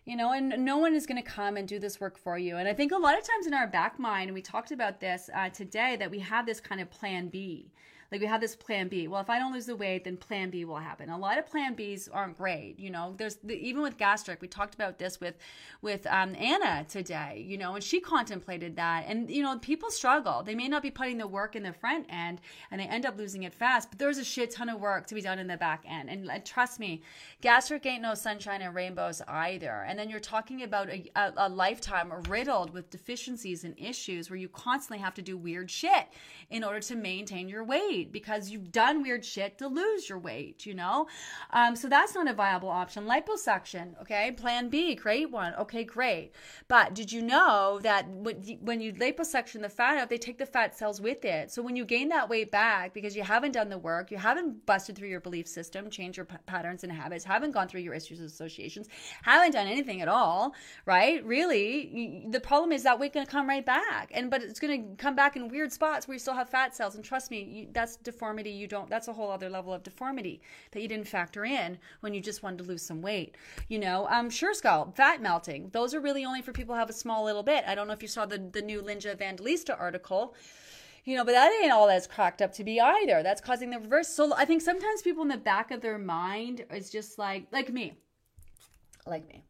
You 0.05 0.15
know, 0.15 0.31
and 0.31 0.63
no 0.63 0.77
one 0.77 0.95
is 0.95 1.05
going 1.05 1.21
to 1.21 1.29
come 1.29 1.57
and 1.57 1.67
do 1.67 1.79
this 1.79 1.99
work 1.99 2.17
for 2.17 2.37
you. 2.37 2.55
And 2.55 2.67
I 2.69 2.73
think 2.73 2.93
a 2.93 2.97
lot 2.97 3.17
of 3.17 3.27
times 3.27 3.45
in 3.45 3.53
our 3.53 3.67
back 3.67 3.99
mind, 3.99 4.29
and 4.29 4.33
we 4.35 4.41
talked 4.41 4.71
about 4.71 5.01
this 5.01 5.29
uh, 5.35 5.49
today, 5.49 5.97
that 5.97 6.09
we 6.09 6.19
have 6.19 6.45
this 6.45 6.61
kind 6.61 6.79
of 6.79 6.89
plan 6.89 7.27
B 7.27 7.71
like 8.11 8.21
we 8.21 8.27
have 8.27 8.39
this 8.39 8.55
plan 8.55 8.87
B. 8.87 9.07
Well, 9.07 9.19
if 9.19 9.29
I 9.29 9.37
don't 9.37 9.51
lose 9.51 9.65
the 9.65 9.75
weight, 9.75 10.05
then 10.05 10.15
plan 10.15 10.49
B 10.49 10.63
will 10.63 10.77
happen. 10.77 11.09
A 11.09 11.17
lot 11.17 11.37
of 11.37 11.45
plan 11.45 11.75
Bs 11.75 12.07
aren't 12.11 12.37
great. 12.37 12.79
You 12.79 12.89
know, 12.89 13.13
there's 13.17 13.35
the, 13.43 13.53
even 13.53 13.81
with 13.81 13.97
gastric, 13.97 14.41
we 14.41 14.47
talked 14.47 14.75
about 14.75 14.97
this 14.97 15.19
with, 15.19 15.35
with 15.81 16.07
um, 16.07 16.33
Anna 16.35 16.85
today, 16.87 17.43
you 17.45 17.57
know, 17.57 17.75
and 17.75 17.83
she 17.83 17.99
contemplated 17.99 18.77
that. 18.77 19.05
And, 19.07 19.29
you 19.29 19.43
know, 19.43 19.57
people 19.59 19.91
struggle. 19.91 20.41
They 20.41 20.55
may 20.55 20.69
not 20.69 20.83
be 20.83 20.91
putting 20.91 21.17
the 21.17 21.27
work 21.27 21.55
in 21.55 21.63
the 21.63 21.73
front 21.73 22.05
end 22.09 22.39
and 22.71 22.79
they 22.79 22.85
end 22.85 23.05
up 23.05 23.17
losing 23.17 23.43
it 23.43 23.53
fast, 23.53 23.89
but 23.89 23.99
there's 23.99 24.17
a 24.17 24.23
shit 24.23 24.51
ton 24.51 24.69
of 24.69 24.79
work 24.79 25.07
to 25.07 25.15
be 25.15 25.21
done 25.21 25.39
in 25.39 25.47
the 25.47 25.57
back 25.57 25.83
end. 25.87 26.09
And 26.09 26.31
uh, 26.31 26.39
trust 26.45 26.79
me, 26.79 27.01
gastric 27.41 27.85
ain't 27.85 28.01
no 28.01 28.13
sunshine 28.13 28.61
and 28.61 28.73
rainbows 28.73 29.21
either. 29.27 29.85
And 29.85 29.99
then 29.99 30.09
you're 30.09 30.19
talking 30.21 30.63
about 30.63 30.89
a, 30.89 31.11
a, 31.17 31.33
a 31.35 31.49
lifetime 31.49 32.13
riddled 32.29 32.73
with 32.73 32.89
deficiencies 32.89 33.65
and 33.65 33.75
issues 33.77 34.29
where 34.29 34.39
you 34.39 34.47
constantly 34.47 35.03
have 35.03 35.13
to 35.15 35.21
do 35.21 35.37
weird 35.37 35.69
shit 35.69 36.07
in 36.49 36.63
order 36.63 36.79
to 36.79 36.95
maintain 36.95 37.49
your 37.49 37.65
weight 37.65 37.96
weight 37.97 38.11
because 38.11 38.49
you've 38.49 38.71
done 38.71 39.01
weird 39.01 39.25
shit 39.25 39.57
to 39.57 39.67
lose 39.67 40.09
your 40.09 40.19
weight, 40.19 40.65
you 40.65 40.73
know? 40.73 41.07
Um, 41.51 41.75
so 41.75 41.87
that's 41.87 42.15
not 42.15 42.27
a 42.27 42.33
viable 42.33 42.69
option. 42.69 43.05
Liposuction, 43.05 43.99
okay? 44.01 44.31
Plan 44.31 44.69
B, 44.69 44.95
great 44.95 45.31
one. 45.31 45.53
Okay, 45.55 45.83
great. 45.83 46.31
But 46.67 46.93
did 46.93 47.11
you 47.11 47.21
know 47.21 47.79
that 47.83 48.07
when 48.09 48.81
you 48.81 48.93
liposuction 48.93 49.61
the 49.61 49.69
fat 49.69 49.97
out, 49.97 50.09
they 50.09 50.17
take 50.17 50.37
the 50.37 50.45
fat 50.45 50.77
cells 50.77 51.01
with 51.01 51.25
it. 51.25 51.51
So 51.51 51.61
when 51.61 51.75
you 51.75 51.85
gain 51.85 52.09
that 52.09 52.29
weight 52.29 52.51
back 52.51 52.93
because 52.93 53.15
you 53.15 53.23
haven't 53.23 53.53
done 53.53 53.69
the 53.69 53.77
work, 53.77 54.11
you 54.11 54.17
haven't 54.17 54.65
busted 54.65 54.95
through 54.95 55.09
your 55.09 55.21
belief 55.21 55.47
system, 55.47 55.89
changed 55.89 56.17
your 56.17 56.25
p- 56.25 56.35
patterns 56.45 56.83
and 56.83 56.91
habits, 56.91 57.23
haven't 57.23 57.51
gone 57.51 57.67
through 57.67 57.81
your 57.81 57.93
issues 57.93 58.19
and 58.19 58.29
associations, 58.29 58.87
haven't 59.23 59.51
done 59.51 59.67
anything 59.67 60.01
at 60.01 60.07
all, 60.07 60.53
right? 60.85 61.25
Really, 61.25 62.25
the 62.29 62.39
problem 62.39 62.71
is 62.71 62.83
that 62.83 62.99
weight 62.99 63.13
going 63.13 63.25
to 63.25 63.31
come 63.31 63.47
right 63.47 63.65
back. 63.65 64.11
And 64.13 64.29
but 64.29 64.41
it's 64.41 64.59
going 64.59 64.81
to 64.81 64.95
come 64.95 65.15
back 65.15 65.35
in 65.35 65.47
weird 65.47 65.71
spots 65.71 66.07
where 66.07 66.15
you 66.15 66.19
still 66.19 66.33
have 66.33 66.49
fat 66.49 66.75
cells. 66.75 66.95
And 66.95 67.03
trust 67.03 67.31
me, 67.31 67.43
you, 67.43 67.67
that's 67.71 67.86
that's 67.87 67.97
deformity 67.97 68.49
you 68.49 68.67
don't 68.67 68.89
that's 68.89 69.07
a 69.07 69.13
whole 69.13 69.31
other 69.31 69.49
level 69.49 69.73
of 69.73 69.81
deformity 69.81 70.41
that 70.71 70.81
you 70.81 70.87
didn't 70.89 71.07
factor 71.07 71.45
in 71.45 71.77
when 72.01 72.13
you 72.13 72.19
just 72.19 72.43
wanted 72.43 72.57
to 72.57 72.63
lose 72.65 72.81
some 72.81 73.01
weight 73.01 73.35
you 73.69 73.79
know 73.79 74.05
um 74.09 74.29
Suresculpt 74.29 74.95
fat 74.95 75.21
melting 75.21 75.69
those 75.71 75.93
are 75.93 76.01
really 76.01 76.25
only 76.25 76.41
for 76.41 76.51
people 76.51 76.75
who 76.75 76.79
have 76.79 76.89
a 76.89 76.93
small 76.93 77.23
little 77.23 77.43
bit 77.43 77.63
i 77.65 77.73
don't 77.73 77.87
know 77.87 77.93
if 77.93 78.01
you 78.01 78.07
saw 78.07 78.25
the 78.25 78.37
the 78.37 78.61
new 78.61 78.81
linda 78.81 79.11
evangelista 79.11 79.77
article 79.77 80.35
you 81.05 81.15
know, 81.15 81.23
but 81.23 81.31
that 81.31 81.57
ain't 81.63 81.71
all 81.71 81.87
that's 81.87 82.05
cracked 82.05 82.41
up 82.41 82.51
to 82.55 82.65
be 82.65 82.81
either. 82.81 83.23
That's 83.23 83.39
causing 83.39 83.69
the 83.69 83.79
reverse. 83.79 84.09
So 84.09 84.33
I 84.35 84.43
think 84.43 84.61
sometimes 84.61 85.01
people 85.01 85.21
in 85.21 85.29
the 85.29 85.37
back 85.37 85.71
of 85.71 85.79
their 85.79 85.97
mind 85.97 86.65
is 86.69 86.89
just 86.89 87.17
like, 87.17 87.47
like 87.53 87.71
me, 87.71 87.93
like 89.05 89.25
me, 89.25 89.45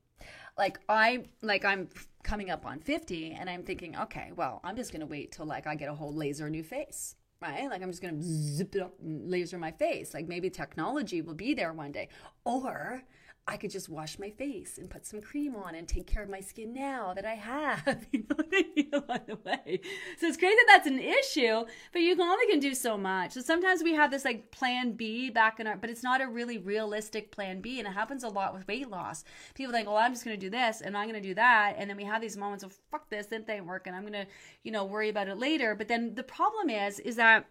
like 0.55 0.77
I, 0.88 1.23
like 1.41 1.65
I'm 1.65 1.89
coming 2.21 2.51
up 2.51 2.67
on 2.67 2.79
50 2.79 3.31
and 3.31 3.49
I'm 3.49 3.63
thinking, 3.63 3.97
okay, 3.97 4.33
well, 4.35 4.61
I'm 4.63 4.75
just 4.75 4.91
going 4.91 4.99
to 4.99 5.07
wait 5.07 5.31
till 5.31 5.47
like 5.47 5.65
I 5.65 5.73
get 5.73 5.89
a 5.89 5.95
whole 5.95 6.13
laser 6.13 6.47
new 6.47 6.61
face 6.61 7.15
right? 7.41 7.69
Like 7.69 7.81
I'm 7.81 7.89
just 7.89 8.01
gonna 8.01 8.21
zip 8.21 8.75
it 8.75 8.81
up 8.81 8.93
laser 9.01 9.57
my 9.57 9.71
face. 9.71 10.13
Like 10.13 10.27
maybe 10.27 10.49
technology 10.49 11.21
will 11.21 11.33
be 11.33 11.53
there 11.53 11.73
one 11.73 11.91
day. 11.91 12.09
Or 12.45 13.03
I 13.49 13.55
could 13.55 13.71
just 13.71 13.87
wash 13.87 14.19
my 14.19 14.29
face 14.29 14.77
and 14.77 14.89
put 14.89 15.05
some 15.05 15.21
cream 15.21 15.55
on 15.55 15.73
and 15.73 15.87
take 15.87 16.05
care 16.05 16.21
of 16.21 16.29
my 16.29 16.41
skin 16.41 16.73
now 16.73 17.13
that 17.13 17.25
I 17.25 17.35
have, 17.35 18.05
you 18.11 18.25
know 18.29 19.03
along 19.07 19.21
the 19.27 19.37
way. 19.37 19.79
So 20.19 20.27
it's 20.27 20.35
great 20.35 20.55
that 20.55 20.65
that's 20.67 20.87
an 20.87 20.99
issue, 20.99 21.65
but 21.93 22.01
you 22.01 22.17
can 22.17 22.27
only 22.27 22.45
can 22.47 22.59
do 22.59 22.73
so 22.73 22.97
much. 22.97 23.31
So 23.31 23.41
sometimes 23.41 23.83
we 23.83 23.93
have 23.93 24.11
this 24.11 24.25
like 24.25 24.51
plan 24.51 24.93
B 24.93 25.29
back 25.29 25.61
in 25.61 25.67
our, 25.67 25.77
but 25.77 25.89
it's 25.89 26.03
not 26.03 26.19
a 26.19 26.27
really 26.27 26.57
realistic 26.57 27.31
plan 27.31 27.61
B. 27.61 27.79
And 27.79 27.87
it 27.87 27.91
happens 27.91 28.23
a 28.23 28.29
lot 28.29 28.53
with 28.53 28.67
weight 28.67 28.89
loss. 28.89 29.23
People 29.55 29.71
think, 29.71 29.87
well, 29.87 29.97
I'm 29.97 30.11
just 30.11 30.25
going 30.25 30.37
to 30.37 30.45
do 30.45 30.49
this 30.49 30.81
and 30.81 30.97
I'm 30.97 31.07
going 31.07 31.21
to 31.21 31.27
do 31.27 31.35
that. 31.35 31.75
And 31.77 31.89
then 31.89 31.95
we 31.95 32.03
have 32.03 32.21
these 32.21 32.35
moments 32.35 32.65
of, 32.65 32.73
fuck 32.91 33.09
this, 33.09 33.27
this 33.27 33.47
ain't 33.47 33.65
working. 33.65 33.93
I'm 33.93 34.01
going 34.01 34.13
to, 34.13 34.27
you 34.63 34.71
know, 34.71 34.83
worry 34.83 35.07
about 35.07 35.29
it 35.29 35.37
later. 35.37 35.73
But 35.73 35.87
then 35.87 36.15
the 36.15 36.23
problem 36.23 36.69
is, 36.69 36.99
is 36.99 37.15
that 37.15 37.45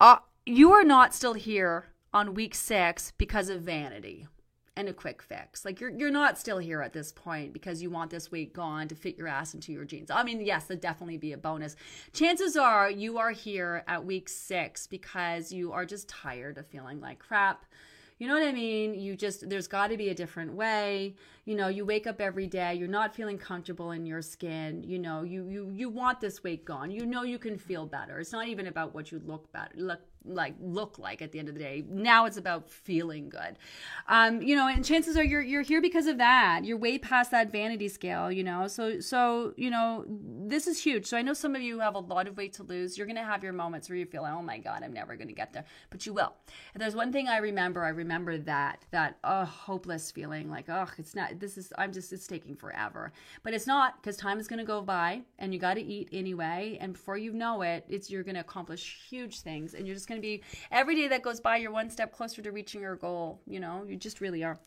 uh, 0.00 0.16
you 0.44 0.72
are 0.72 0.84
not 0.84 1.14
still 1.14 1.34
here 1.34 1.86
on 2.12 2.34
week 2.34 2.56
six 2.56 3.12
because 3.16 3.48
of 3.48 3.62
vanity 3.62 4.26
and 4.80 4.88
a 4.88 4.92
quick 4.92 5.22
fix. 5.22 5.64
Like 5.64 5.80
you're 5.80 5.90
you're 5.90 6.10
not 6.10 6.38
still 6.38 6.58
here 6.58 6.82
at 6.82 6.92
this 6.92 7.12
point 7.12 7.52
because 7.52 7.82
you 7.82 7.90
want 7.90 8.10
this 8.10 8.32
weight 8.32 8.52
gone 8.52 8.88
to 8.88 8.94
fit 8.94 9.16
your 9.16 9.28
ass 9.28 9.54
into 9.54 9.72
your 9.72 9.84
jeans. 9.84 10.10
I 10.10 10.22
mean, 10.24 10.40
yes, 10.40 10.64
that'd 10.64 10.80
definitely 10.80 11.18
be 11.18 11.32
a 11.32 11.38
bonus. 11.38 11.76
Chances 12.12 12.56
are 12.56 12.90
you 12.90 13.18
are 13.18 13.30
here 13.30 13.84
at 13.86 14.04
week 14.04 14.28
6 14.28 14.86
because 14.88 15.52
you 15.52 15.72
are 15.72 15.84
just 15.84 16.08
tired 16.08 16.58
of 16.58 16.66
feeling 16.66 17.00
like 17.00 17.18
crap. 17.18 17.66
You 18.18 18.28
know 18.28 18.34
what 18.34 18.42
I 18.42 18.52
mean? 18.52 18.94
You 18.94 19.16
just 19.16 19.48
there's 19.48 19.66
got 19.68 19.88
to 19.88 19.96
be 19.96 20.10
a 20.10 20.14
different 20.14 20.52
way. 20.52 21.14
You 21.46 21.54
know, 21.56 21.68
you 21.68 21.86
wake 21.86 22.06
up 22.06 22.20
every 22.20 22.46
day, 22.46 22.74
you're 22.74 22.86
not 22.88 23.14
feeling 23.14 23.38
comfortable 23.38 23.92
in 23.92 24.04
your 24.04 24.20
skin. 24.22 24.82
You 24.84 24.98
know, 24.98 25.22
you 25.22 25.48
you 25.48 25.70
you 25.70 25.88
want 25.88 26.20
this 26.20 26.42
weight 26.42 26.64
gone. 26.64 26.90
You 26.90 27.06
know 27.06 27.22
you 27.22 27.38
can 27.38 27.56
feel 27.56 27.86
better. 27.86 28.18
It's 28.18 28.32
not 28.32 28.48
even 28.48 28.66
about 28.66 28.94
what 28.94 29.10
you 29.10 29.22
look 29.24 29.50
better 29.52 29.72
look 29.74 30.00
like 30.24 30.54
look 30.60 30.98
like 30.98 31.22
at 31.22 31.32
the 31.32 31.38
end 31.38 31.48
of 31.48 31.54
the 31.54 31.60
day. 31.60 31.84
Now 31.88 32.26
it's 32.26 32.36
about 32.36 32.68
feeling 32.68 33.28
good. 33.28 33.56
Um, 34.08 34.42
you 34.42 34.54
know, 34.54 34.68
and 34.68 34.84
chances 34.84 35.16
are 35.16 35.24
you're 35.24 35.40
you're 35.40 35.62
here 35.62 35.80
because 35.80 36.06
of 36.06 36.18
that. 36.18 36.62
You're 36.64 36.76
way 36.76 36.98
past 36.98 37.30
that 37.30 37.50
vanity 37.50 37.88
scale, 37.88 38.30
you 38.30 38.44
know. 38.44 38.66
So 38.66 39.00
so, 39.00 39.54
you 39.56 39.70
know, 39.70 40.04
this 40.08 40.66
is 40.66 40.82
huge. 40.82 41.06
So 41.06 41.16
I 41.16 41.22
know 41.22 41.32
some 41.32 41.54
of 41.56 41.62
you 41.62 41.80
have 41.80 41.94
a 41.94 42.00
lot 42.00 42.28
of 42.28 42.36
weight 42.36 42.52
to 42.54 42.62
lose. 42.62 42.98
You're 42.98 43.06
gonna 43.06 43.24
have 43.24 43.42
your 43.42 43.52
moments 43.52 43.88
where 43.88 43.96
you 43.96 44.06
feel, 44.06 44.24
oh 44.24 44.42
my 44.42 44.58
God, 44.58 44.82
I'm 44.84 44.92
never 44.92 45.16
gonna 45.16 45.32
get 45.32 45.52
there. 45.52 45.64
But 45.90 46.04
you 46.06 46.12
will. 46.12 46.34
And 46.74 46.82
there's 46.82 46.96
one 46.96 47.12
thing 47.12 47.28
I 47.28 47.38
remember, 47.38 47.84
I 47.84 47.90
remember 47.90 48.36
that, 48.38 48.84
that 48.90 49.18
oh 49.24 49.44
hopeless 49.44 50.10
feeling, 50.10 50.50
like, 50.50 50.68
oh, 50.68 50.88
it's 50.98 51.14
not 51.14 51.40
this 51.40 51.56
is 51.56 51.72
I'm 51.78 51.92
just 51.92 52.12
it's 52.12 52.26
taking 52.26 52.56
forever. 52.56 53.12
But 53.42 53.54
it's 53.54 53.66
not, 53.66 54.02
because 54.02 54.16
time 54.16 54.38
is 54.38 54.48
gonna 54.48 54.64
go 54.64 54.82
by 54.82 55.22
and 55.38 55.54
you 55.54 55.60
gotta 55.60 55.80
eat 55.80 56.08
anyway. 56.12 56.76
And 56.80 56.92
before 56.92 57.16
you 57.16 57.32
know 57.32 57.62
it, 57.62 57.84
it's 57.88 58.10
you're 58.10 58.22
gonna 58.22 58.40
accomplish 58.40 59.00
huge 59.08 59.40
things 59.40 59.74
and 59.74 59.86
you're 59.86 59.96
just 59.96 60.08
going 60.10 60.20
to 60.20 60.26
be 60.26 60.42
every 60.70 60.94
day 60.94 61.08
that 61.08 61.22
goes 61.22 61.40
by, 61.40 61.56
you're 61.56 61.72
one 61.72 61.88
step 61.88 62.12
closer 62.12 62.42
to 62.42 62.52
reaching 62.52 62.82
your 62.82 62.96
goal. 62.96 63.40
You 63.46 63.60
know, 63.60 63.84
you 63.88 63.96
just 63.96 64.20
really 64.20 64.44
are. 64.44 64.58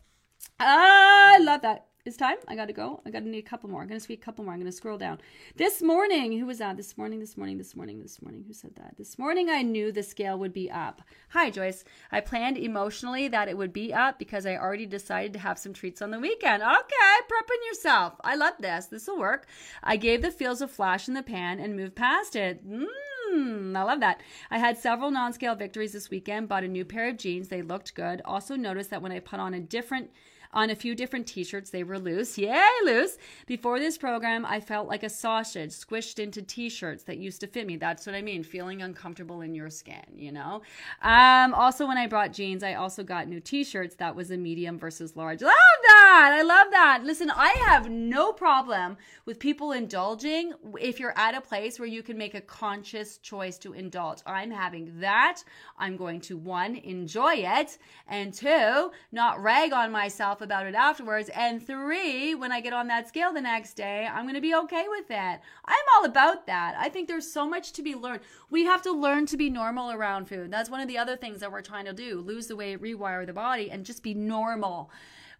I 0.58 1.38
love 1.40 1.62
that. 1.62 1.86
It's 2.06 2.18
time. 2.18 2.36
I 2.46 2.54
got 2.54 2.66
to 2.66 2.74
go. 2.74 3.00
I 3.06 3.10
got 3.10 3.20
to 3.20 3.28
need 3.30 3.38
a 3.38 3.48
couple 3.48 3.70
more. 3.70 3.80
I'm 3.80 3.88
to 3.88 3.98
speak 3.98 4.20
a 4.20 4.24
couple 4.26 4.44
more. 4.44 4.52
I'm 4.52 4.62
to 4.62 4.70
scroll 4.70 4.98
down. 4.98 5.22
This 5.56 5.80
morning, 5.80 6.38
who 6.38 6.44
was 6.44 6.58
that? 6.58 6.76
This 6.76 6.98
morning, 6.98 7.18
this 7.18 7.38
morning, 7.38 7.56
this 7.56 7.74
morning, 7.74 8.02
this 8.02 8.20
morning. 8.20 8.44
Who 8.46 8.52
said 8.52 8.74
that? 8.76 8.98
This 8.98 9.18
morning, 9.18 9.48
I 9.48 9.62
knew 9.62 9.90
the 9.90 10.02
scale 10.02 10.38
would 10.38 10.52
be 10.52 10.70
up. 10.70 11.00
Hi, 11.30 11.48
Joyce. 11.48 11.82
I 12.12 12.20
planned 12.20 12.58
emotionally 12.58 13.26
that 13.28 13.48
it 13.48 13.56
would 13.56 13.72
be 13.72 13.94
up 13.94 14.18
because 14.18 14.44
I 14.44 14.54
already 14.56 14.84
decided 14.84 15.32
to 15.32 15.38
have 15.38 15.58
some 15.58 15.72
treats 15.72 16.02
on 16.02 16.10
the 16.10 16.20
weekend. 16.20 16.62
Okay, 16.62 17.20
prepping 17.26 17.66
yourself. 17.68 18.16
I 18.22 18.36
love 18.36 18.54
this. 18.60 18.84
This 18.84 19.06
will 19.06 19.18
work. 19.18 19.46
I 19.82 19.96
gave 19.96 20.20
the 20.20 20.30
feels 20.30 20.60
a 20.60 20.68
flash 20.68 21.08
in 21.08 21.14
the 21.14 21.22
pan 21.22 21.58
and 21.58 21.74
moved 21.74 21.94
past 21.94 22.36
it. 22.36 22.62
Hmm, 22.66 23.74
I 23.74 23.82
love 23.82 24.00
that. 24.00 24.20
I 24.50 24.58
had 24.58 24.76
several 24.76 25.10
non 25.10 25.32
scale 25.32 25.54
victories 25.54 25.94
this 25.94 26.10
weekend, 26.10 26.50
bought 26.50 26.64
a 26.64 26.68
new 26.68 26.84
pair 26.84 27.08
of 27.08 27.16
jeans. 27.16 27.48
They 27.48 27.62
looked 27.62 27.94
good. 27.94 28.20
Also, 28.26 28.56
noticed 28.56 28.90
that 28.90 29.00
when 29.00 29.10
I 29.10 29.20
put 29.20 29.40
on 29.40 29.54
a 29.54 29.60
different 29.60 30.10
on 30.54 30.70
a 30.70 30.74
few 30.74 30.94
different 30.94 31.26
t 31.26 31.44
shirts. 31.44 31.70
They 31.70 31.82
were 31.82 31.98
loose. 31.98 32.38
Yay, 32.38 32.62
loose. 32.84 33.18
Before 33.46 33.78
this 33.78 33.98
program, 33.98 34.46
I 34.46 34.60
felt 34.60 34.88
like 34.88 35.02
a 35.02 35.10
sausage 35.10 35.70
squished 35.70 36.18
into 36.18 36.40
t 36.40 36.70
shirts 36.70 37.02
that 37.04 37.18
used 37.18 37.40
to 37.40 37.46
fit 37.46 37.66
me. 37.66 37.76
That's 37.76 38.06
what 38.06 38.14
I 38.14 38.22
mean, 38.22 38.42
feeling 38.42 38.80
uncomfortable 38.80 39.42
in 39.42 39.54
your 39.54 39.68
skin, 39.68 40.04
you 40.16 40.32
know? 40.32 40.62
Um, 41.02 41.52
also, 41.52 41.86
when 41.86 41.98
I 41.98 42.06
brought 42.06 42.32
jeans, 42.32 42.62
I 42.62 42.74
also 42.74 43.02
got 43.02 43.28
new 43.28 43.40
t 43.40 43.64
shirts 43.64 43.96
that 43.96 44.14
was 44.14 44.30
a 44.30 44.36
medium 44.36 44.78
versus 44.78 45.16
large. 45.16 45.42
Love 45.42 45.52
that. 45.86 46.30
I 46.34 46.42
love 46.42 46.68
that. 46.70 47.02
Listen, 47.04 47.30
I 47.30 47.48
have 47.66 47.90
no 47.90 48.32
problem 48.32 48.96
with 49.26 49.38
people 49.38 49.72
indulging 49.72 50.52
if 50.80 51.00
you're 51.00 51.18
at 51.18 51.34
a 51.34 51.40
place 51.40 51.78
where 51.78 51.88
you 51.88 52.02
can 52.02 52.16
make 52.16 52.34
a 52.34 52.40
conscious 52.40 53.18
choice 53.18 53.58
to 53.58 53.72
indulge. 53.72 54.20
I'm 54.24 54.50
having 54.50 55.00
that. 55.00 55.42
I'm 55.78 55.96
going 55.96 56.20
to 56.22 56.36
one, 56.36 56.76
enjoy 56.76 57.34
it, 57.38 57.78
and 58.06 58.32
two, 58.32 58.92
not 59.10 59.42
rag 59.42 59.72
on 59.72 59.90
myself 59.90 60.40
about 60.44 60.66
it 60.66 60.74
afterwards, 60.74 61.28
and 61.34 61.66
three, 61.66 62.34
when 62.34 62.52
I 62.52 62.60
get 62.60 62.72
on 62.72 62.86
that 62.86 63.08
scale 63.08 63.32
the 63.32 63.40
next 63.40 63.74
day, 63.74 64.06
I'm 64.06 64.24
going 64.24 64.34
to 64.34 64.40
be 64.40 64.54
okay 64.54 64.84
with 64.88 65.10
it. 65.10 65.40
I'm 65.64 65.84
all 65.96 66.04
about 66.04 66.46
that. 66.46 66.76
I 66.78 66.88
think 66.88 67.08
there's 67.08 67.30
so 67.30 67.48
much 67.48 67.72
to 67.72 67.82
be 67.82 67.94
learned. 67.94 68.20
We 68.50 68.64
have 68.64 68.82
to 68.82 68.92
learn 68.92 69.26
to 69.26 69.36
be 69.36 69.50
normal 69.50 69.90
around 69.90 70.28
food. 70.28 70.52
That's 70.52 70.70
one 70.70 70.80
of 70.80 70.88
the 70.88 70.98
other 70.98 71.16
things 71.16 71.40
that 71.40 71.50
we're 71.50 71.62
trying 71.62 71.86
to 71.86 71.92
do 71.92 72.20
lose 72.20 72.46
the 72.46 72.56
weight, 72.56 72.80
rewire 72.80 73.26
the 73.26 73.32
body, 73.32 73.70
and 73.70 73.84
just 73.84 74.02
be 74.02 74.14
normal 74.14 74.90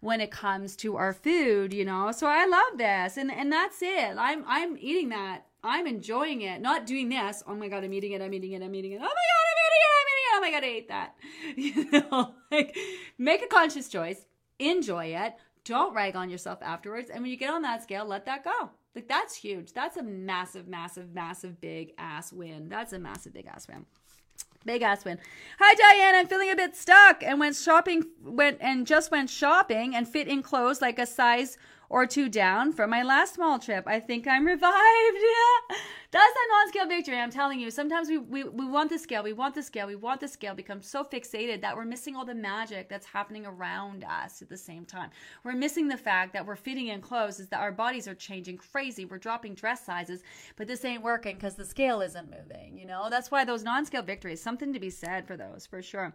when 0.01 0.21
it 0.21 0.29
comes 0.31 0.75
to 0.75 0.97
our 0.97 1.13
food, 1.13 1.73
you 1.73 1.85
know. 1.85 2.11
So 2.11 2.27
I 2.27 2.45
love 2.45 2.77
this. 2.77 3.17
And 3.17 3.31
and 3.31 3.51
that's 3.51 3.81
it. 3.81 4.15
I'm 4.17 4.43
I'm 4.47 4.77
eating 4.77 5.09
that. 5.09 5.45
I'm 5.63 5.87
enjoying 5.87 6.41
it. 6.41 6.61
Not 6.61 6.85
doing 6.85 7.09
this. 7.09 7.43
Oh 7.47 7.55
my 7.55 7.67
god, 7.67 7.83
I'm 7.83 7.93
eating 7.93 8.11
it. 8.11 8.21
I'm 8.21 8.33
eating 8.33 8.51
it. 8.51 8.61
I'm 8.61 8.75
eating 8.75 8.91
it. 8.91 8.97
Oh 8.97 9.01
my 9.01 9.07
god, 9.07 9.45
I'm 9.51 9.59
eating 9.65 9.81
it. 9.81 9.93
I'm 9.97 10.07
eating 10.11 10.23
it. 10.23 10.35
Oh 10.35 10.41
my 10.41 10.51
god, 10.51 10.63
I 10.63 10.67
ate 10.67 10.87
that. 10.89 11.15
You 11.57 11.89
know, 11.91 12.35
like 12.51 12.77
make 13.17 13.41
a 13.43 13.47
conscious 13.47 13.87
choice. 13.87 14.25
Enjoy 14.59 15.05
it. 15.05 15.35
Don't 15.63 15.95
rag 15.95 16.15
on 16.15 16.29
yourself 16.29 16.59
afterwards. 16.61 17.09
And 17.09 17.21
when 17.21 17.31
you 17.31 17.37
get 17.37 17.49
on 17.49 17.63
that 17.63 17.83
scale, 17.83 18.05
let 18.05 18.25
that 18.25 18.43
go. 18.43 18.69
Like 18.93 19.07
that's 19.07 19.35
huge. 19.35 19.73
That's 19.73 19.97
a 19.97 20.03
massive, 20.03 20.67
massive, 20.67 21.13
massive 21.13 21.59
big 21.59 21.93
ass 21.97 22.31
win. 22.31 22.69
That's 22.69 22.93
a 22.93 22.99
massive 22.99 23.33
big 23.33 23.47
ass 23.47 23.67
win. 23.67 23.85
Big 24.63 24.81
ass 24.81 25.05
win. 25.05 25.19
Hi 25.59 25.75
Diane, 25.75 26.15
I'm 26.15 26.27
feeling 26.27 26.49
a 26.49 26.55
bit 26.55 26.75
stuck 26.75 27.21
and 27.21 27.39
went 27.39 27.55
shopping 27.55 28.03
went 28.23 28.57
and 28.61 28.87
just 28.87 29.11
went 29.11 29.29
shopping 29.29 29.95
and 29.95 30.07
fit 30.07 30.27
in 30.27 30.41
clothes 30.41 30.81
like 30.81 30.97
a 30.97 31.05
size 31.05 31.57
or 31.89 32.05
two 32.05 32.29
down 32.29 32.71
from 32.71 32.89
my 32.89 33.03
last 33.03 33.35
small 33.35 33.59
trip. 33.59 33.85
I 33.87 33.99
think 33.99 34.27
I'm 34.27 34.45
revived. 34.45 34.75
Yeah. 35.25 35.77
That's 36.15 36.33
that 36.33 36.47
non-scale 36.49 36.87
victory. 36.87 37.17
I'm 37.17 37.29
telling 37.29 37.59
you, 37.59 37.69
sometimes 37.69 38.07
we, 38.07 38.17
we, 38.17 38.45
we 38.45 38.65
want 38.65 38.89
the 38.89 38.97
scale, 38.97 39.21
we 39.21 39.33
want 39.33 39.53
the 39.53 39.61
scale, 39.61 39.85
we 39.85 39.97
want 39.97 40.21
the 40.21 40.29
scale, 40.29 40.55
become 40.55 40.81
so 40.81 41.03
fixated 41.03 41.59
that 41.59 41.75
we're 41.75 41.83
missing 41.83 42.15
all 42.15 42.23
the 42.23 42.33
magic 42.33 42.87
that's 42.87 43.05
happening 43.05 43.45
around 43.45 44.05
us 44.05 44.41
at 44.41 44.47
the 44.47 44.55
same 44.55 44.85
time. 44.85 45.09
We're 45.43 45.57
missing 45.57 45.89
the 45.89 45.97
fact 45.97 46.31
that 46.31 46.45
we're 46.45 46.55
fitting 46.55 46.87
in 46.87 47.01
clothes 47.01 47.41
is 47.41 47.49
that 47.49 47.59
our 47.59 47.73
bodies 47.73 48.07
are 48.07 48.15
changing 48.15 48.55
crazy. 48.55 49.03
We're 49.03 49.17
dropping 49.17 49.55
dress 49.55 49.85
sizes, 49.85 50.23
but 50.55 50.67
this 50.67 50.85
ain't 50.85 51.03
working 51.03 51.35
because 51.35 51.55
the 51.55 51.65
scale 51.65 51.99
isn't 51.99 52.31
moving, 52.31 52.77
you 52.77 52.85
know? 52.85 53.09
That's 53.09 53.29
why 53.29 53.43
those 53.43 53.63
non-scale 53.63 54.03
victories, 54.03 54.41
something 54.41 54.71
to 54.71 54.79
be 54.79 54.91
said 54.91 55.27
for 55.27 55.35
those, 55.35 55.65
for 55.65 55.81
sure. 55.81 56.13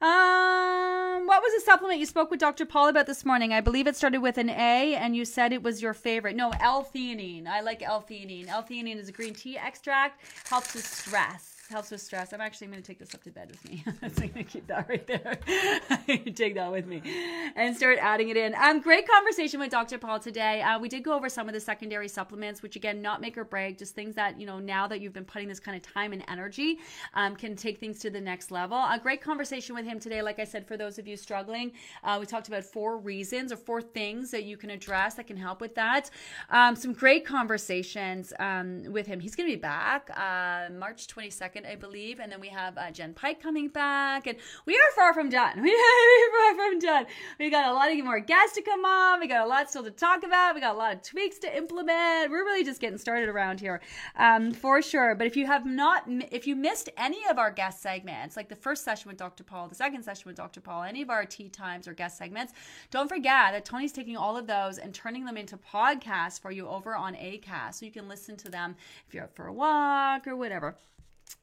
Um, 0.00 1.26
what 1.26 1.42
was 1.42 1.52
the 1.54 1.62
supplement 1.62 2.00
you 2.00 2.06
spoke 2.06 2.30
with 2.30 2.40
Dr. 2.40 2.64
Paul 2.64 2.88
about 2.88 3.06
this 3.06 3.24
morning? 3.26 3.52
I 3.52 3.60
believe 3.60 3.86
it 3.86 3.96
started 3.96 4.22
with 4.22 4.38
an 4.38 4.48
A 4.48 4.95
and 4.96 5.16
you 5.16 5.24
said 5.24 5.52
it 5.52 5.62
was 5.62 5.82
your 5.82 5.94
favorite. 5.94 6.36
No, 6.36 6.52
L-theanine. 6.60 7.46
I 7.46 7.60
like 7.60 7.82
L-theanine. 7.82 8.48
L-theanine 8.48 8.96
is 8.96 9.08
a 9.08 9.12
green 9.12 9.34
tea 9.34 9.58
extract, 9.58 10.20
helps 10.48 10.74
with 10.74 10.86
stress 10.86 11.55
helps 11.68 11.90
with 11.90 12.00
stress. 12.00 12.32
I'm 12.32 12.40
actually 12.40 12.68
going 12.68 12.82
to 12.82 12.86
take 12.86 12.98
this 12.98 13.14
up 13.14 13.22
to 13.24 13.30
bed 13.30 13.50
with 13.50 13.68
me. 13.68 13.84
I'm 14.02 14.12
going 14.12 14.32
to 14.32 14.44
keep 14.44 14.66
that 14.68 14.88
right 14.88 15.06
there. 15.06 15.38
take 16.34 16.54
that 16.54 16.70
with 16.70 16.86
me 16.86 17.02
and 17.54 17.76
start 17.76 17.98
adding 18.00 18.28
it 18.28 18.36
in. 18.36 18.54
Um, 18.54 18.80
great 18.80 19.08
conversation 19.08 19.60
with 19.60 19.70
Dr. 19.70 19.98
Paul 19.98 20.20
today. 20.20 20.62
Uh, 20.62 20.78
we 20.78 20.88
did 20.88 21.02
go 21.02 21.14
over 21.14 21.28
some 21.28 21.48
of 21.48 21.54
the 21.54 21.60
secondary 21.60 22.08
supplements, 22.08 22.62
which 22.62 22.76
again, 22.76 23.02
not 23.02 23.20
make 23.20 23.36
or 23.36 23.44
break, 23.44 23.78
just 23.78 23.94
things 23.94 24.14
that, 24.14 24.40
you 24.40 24.46
know, 24.46 24.58
now 24.58 24.86
that 24.86 25.00
you've 25.00 25.12
been 25.12 25.24
putting 25.24 25.48
this 25.48 25.60
kind 25.60 25.76
of 25.76 25.82
time 25.82 26.12
and 26.12 26.22
energy, 26.28 26.78
um, 27.14 27.34
can 27.36 27.56
take 27.56 27.78
things 27.78 27.98
to 28.00 28.10
the 28.10 28.20
next 28.20 28.50
level. 28.50 28.76
A 28.76 28.98
great 29.02 29.20
conversation 29.20 29.74
with 29.74 29.84
him 29.84 29.98
today. 29.98 30.22
Like 30.22 30.38
I 30.38 30.44
said, 30.44 30.66
for 30.66 30.76
those 30.76 30.98
of 30.98 31.06
you 31.06 31.16
struggling, 31.16 31.72
uh, 32.04 32.18
we 32.20 32.26
talked 32.26 32.48
about 32.48 32.64
four 32.64 32.98
reasons 32.98 33.52
or 33.52 33.56
four 33.56 33.82
things 33.82 34.30
that 34.30 34.44
you 34.44 34.56
can 34.56 34.70
address 34.70 35.14
that 35.14 35.26
can 35.26 35.36
help 35.36 35.60
with 35.60 35.74
that. 35.74 36.10
Um, 36.50 36.76
some 36.76 36.92
great 36.92 37.24
conversations 37.24 38.32
um, 38.38 38.84
with 38.92 39.06
him. 39.06 39.20
He's 39.20 39.34
going 39.34 39.48
to 39.48 39.56
be 39.56 39.60
back 39.60 40.10
uh, 40.16 40.72
March 40.72 41.06
22nd 41.06 41.55
second, 41.56 41.70
I 41.70 41.76
believe. 41.76 42.20
And 42.20 42.30
then 42.30 42.40
we 42.40 42.48
have 42.48 42.76
uh, 42.76 42.90
Jen 42.90 43.14
Pike 43.14 43.42
coming 43.42 43.68
back, 43.68 44.26
and 44.26 44.36
we 44.66 44.74
are 44.74 44.94
far 44.94 45.14
from 45.14 45.28
done. 45.28 45.62
We 45.66 45.72
are 45.72 46.54
far 46.56 46.70
from 46.70 46.78
done. 46.78 47.06
We 47.38 47.50
got 47.50 47.68
a 47.68 47.72
lot 47.72 47.90
of 47.90 48.04
more 48.04 48.20
guests 48.20 48.56
to 48.56 48.62
come 48.62 48.84
on. 48.84 49.20
We 49.20 49.26
got 49.26 49.44
a 49.44 49.48
lot 49.48 49.68
still 49.70 49.82
to 49.84 49.90
talk 49.90 50.22
about. 50.22 50.54
We 50.54 50.60
got 50.60 50.74
a 50.74 50.78
lot 50.78 50.94
of 50.94 51.02
tweaks 51.02 51.38
to 51.40 51.56
implement. 51.56 52.30
We're 52.30 52.44
really 52.44 52.64
just 52.64 52.80
getting 52.80 52.98
started 52.98 53.28
around 53.28 53.60
here, 53.60 53.80
um, 54.16 54.52
for 54.52 54.82
sure. 54.82 55.14
But 55.14 55.26
if 55.26 55.36
you 55.36 55.46
have 55.46 55.66
not, 55.66 56.04
if 56.30 56.46
you 56.46 56.54
missed 56.54 56.88
any 56.96 57.20
of 57.30 57.38
our 57.38 57.50
guest 57.50 57.82
segments, 57.82 58.36
like 58.36 58.48
the 58.48 58.56
first 58.56 58.84
session 58.84 59.08
with 59.08 59.16
Dr. 59.16 59.44
Paul, 59.44 59.68
the 59.68 59.74
second 59.74 60.02
session 60.02 60.24
with 60.26 60.36
Dr. 60.36 60.60
Paul, 60.60 60.82
any 60.82 61.02
of 61.02 61.10
our 61.10 61.24
tea 61.24 61.48
times 61.48 61.88
or 61.88 61.94
guest 61.94 62.18
segments, 62.18 62.52
don't 62.90 63.08
forget 63.08 63.52
that 63.52 63.64
Tony's 63.64 63.92
taking 63.92 64.16
all 64.16 64.36
of 64.36 64.46
those 64.46 64.78
and 64.78 64.94
turning 64.94 65.24
them 65.24 65.36
into 65.36 65.56
podcasts 65.56 66.40
for 66.40 66.50
you 66.50 66.68
over 66.68 66.94
on 66.94 67.14
ACAST, 67.14 67.74
so 67.74 67.86
you 67.86 67.92
can 67.92 68.08
listen 68.08 68.36
to 68.36 68.48
them 68.48 68.76
if 69.06 69.14
you're 69.14 69.24
out 69.24 69.34
for 69.34 69.46
a 69.46 69.52
walk 69.52 70.26
or 70.26 70.36
whatever 70.36 70.76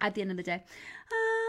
at 0.02 0.16
the 0.16 0.22
end 0.22 0.32
of 0.32 0.38
the 0.38 0.44
day. 0.44 0.64
Uh, 1.12 1.44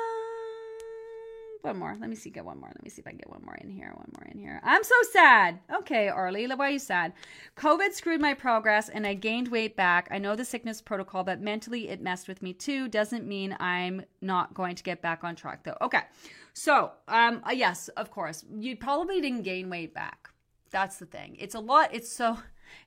one 1.65 1.79
more. 1.79 1.97
Let 1.99 2.11
me 2.11 2.17
see. 2.17 2.29
Get 2.29 2.45
one 2.45 2.61
more. 2.61 2.69
Let 2.69 2.85
me 2.85 2.91
see 2.91 3.01
if 3.01 3.07
I 3.07 3.11
can 3.11 3.19
get 3.19 3.31
one 3.31 3.43
more 3.43 3.55
in 3.55 3.71
here. 3.71 3.91
One 3.95 4.13
more 4.19 4.31
in 4.31 4.39
here. 4.39 4.61
I'm 4.63 4.85
so 4.85 4.95
sad. 5.13 5.61
Okay, 5.75 6.09
Arlie, 6.09 6.47
why 6.47 6.69
are 6.69 6.71
you 6.73 6.79
sad? 6.79 7.15
COVID 7.57 7.95
screwed 7.95 8.21
my 8.21 8.35
progress 8.35 8.91
and 8.91 9.07
I 9.07 9.15
gained 9.15 9.49
weight 9.49 9.75
back. 9.75 10.09
I 10.11 10.19
know 10.19 10.37
the 10.37 10.45
sickness 10.45 10.83
protocol, 10.83 11.25
but 11.25 11.41
mentally 11.41 11.89
it 11.89 12.03
messed 12.03 12.29
with 12.29 12.43
me 12.43 12.53
too. 12.53 12.89
Doesn't 12.89 13.27
mean 13.27 13.57
I'm 13.61 14.05
not 14.21 14.53
going 14.53 14.75
to 14.77 14.83
get 14.83 15.01
back 15.01 15.25
on 15.25 15.37
track 15.37 15.65
though. 15.65 15.79
Okay. 15.81 16.03
So, 16.53 16.93
um, 17.09 17.43
uh, 17.49 17.53
yes, 17.53 17.89
of 17.89 18.11
course, 18.11 18.45
you 18.55 18.77
probably 18.77 19.23
didn't 19.23 19.43
gain 19.43 19.71
weight 19.71 19.95
back. 19.95 20.29
That's 20.71 20.99
the 20.99 21.07
thing. 21.07 21.37
It's 21.39 21.55
a 21.55 21.61
lot. 21.61 21.95
It's 21.95 22.13
so 22.13 22.39